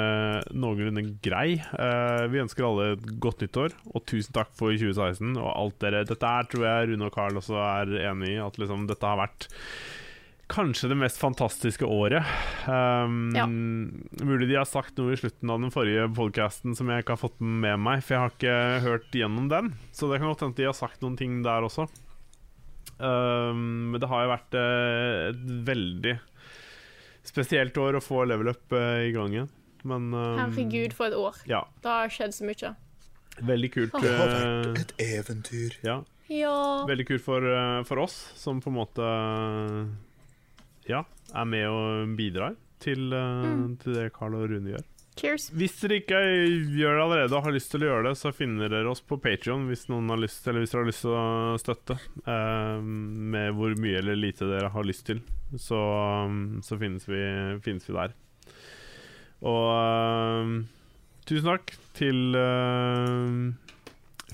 [0.53, 1.57] noenlunde grei.
[1.57, 6.35] Vi ønsker alle et godt nyttår, og tusen takk for 2016 og alt dere Dette
[6.35, 9.49] her tror jeg Rune og Carl også er enig i, at liksom dette har vært
[10.49, 12.23] Kanskje det mest fantastiske året.
[12.71, 13.47] Um, Ja.
[13.49, 17.23] Mulig de har sagt noe i slutten av den forrige podcasten som jeg ikke har
[17.25, 19.73] fått med meg, for jeg har ikke hørt gjennom den.
[19.93, 21.89] Så det kan godt hende de har sagt noen ting der også.
[22.99, 26.15] Um, men det har jo vært eh, et veldig
[27.27, 29.51] spesielt år å få level up eh, i gang igjen.
[29.87, 31.43] Men um, Herregud, for et år.
[31.51, 32.71] Ja, Det har skjedd så mye.
[33.43, 33.99] veldig kult.
[34.01, 35.77] Det har vært et eventyr.
[35.85, 35.99] ja,
[36.31, 36.55] Ja.
[36.89, 39.11] Veldig kult for, eh, for oss, som på en måte
[40.89, 41.05] Ja,
[41.35, 43.77] er med og bidrar til, eh, Mm.
[43.83, 44.85] til det Carl og Rune gjør.
[45.17, 45.47] Cheers.
[45.57, 46.19] Hvis dere ikke
[46.77, 49.17] gjør det allerede og har lyst til å gjøre det, så finner dere oss på
[49.17, 51.97] Patreon hvis hvis dere har lyst til å støtte.
[52.27, 55.23] eh, med hvor mye eller lite dere har lyst til.
[55.57, 55.73] Så,
[56.27, 57.23] um, så finnes, vi,
[57.63, 58.13] finnes vi der.
[59.43, 60.67] Og um,
[61.25, 63.53] tusen takk til uh,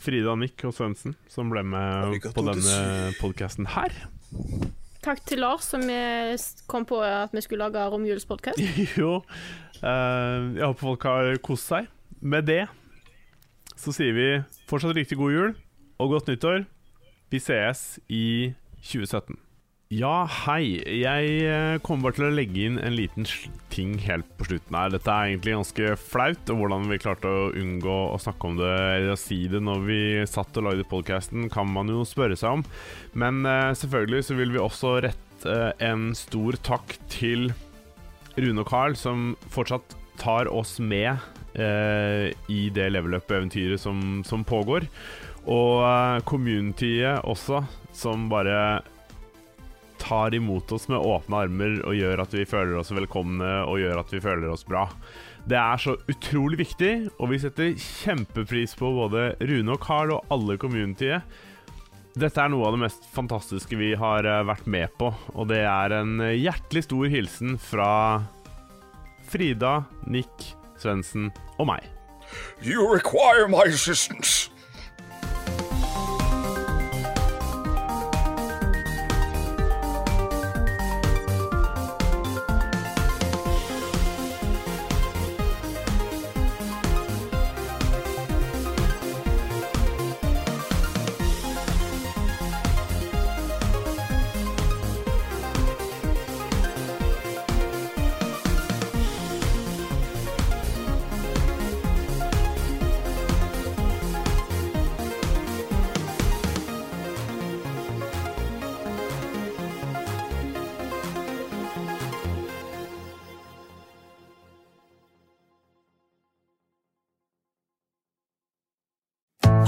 [0.03, 3.93] Frida, Nick og Svendsen som ble med Arigato på denne podkasten her.
[5.03, 5.83] Takk til Lars, som
[6.71, 8.61] kom på at vi skulle lage romjulspodkast.
[9.01, 9.17] jo,
[9.83, 11.89] Uh, jeg håper folk har kost seg.
[12.23, 12.63] Med det
[13.75, 14.27] så sier vi
[14.71, 15.49] fortsatt riktig god jul
[15.99, 16.63] og godt nyttår.
[17.35, 19.35] Vi sees i 2017.
[19.93, 20.79] Ja, hei.
[21.03, 23.27] Jeg eh, kommer bare til å legge inn en liten
[23.73, 24.93] ting helt på slutten her.
[24.95, 28.71] Dette er egentlig ganske flaut, og hvordan vi klarte å unngå å snakke om det
[28.71, 29.99] eller å si det når vi
[30.31, 32.65] satt og lagde podkasten, kan man jo spørre seg om.
[33.13, 37.51] Men uh, selvfølgelig så vil vi også rette uh, en stor takk til
[38.39, 41.21] Rune og Carl, som fortsatt tar oss med
[41.59, 44.89] uh, i det level up-eventyret som, som pågår.
[45.53, 47.65] Og communityet også,
[47.99, 48.81] som bare
[50.03, 54.03] tar imot oss med åpne armer og gjør at vi føler oss velkomne og gjør
[54.03, 54.89] at vi føler oss bra.
[55.49, 60.35] Det er så utrolig viktig, og vi setter kjempepris på både Rune og Carl og
[60.35, 61.41] alle communityet.
[62.13, 65.63] Dette er noe av det mest fantastiske vi har eh, vært med på, og det
[65.65, 67.91] er en hjertelig stor hilsen fra
[69.33, 70.53] Frida, Nick,
[70.83, 71.89] Svendsen og meg.
[72.61, 74.52] You require my assistance.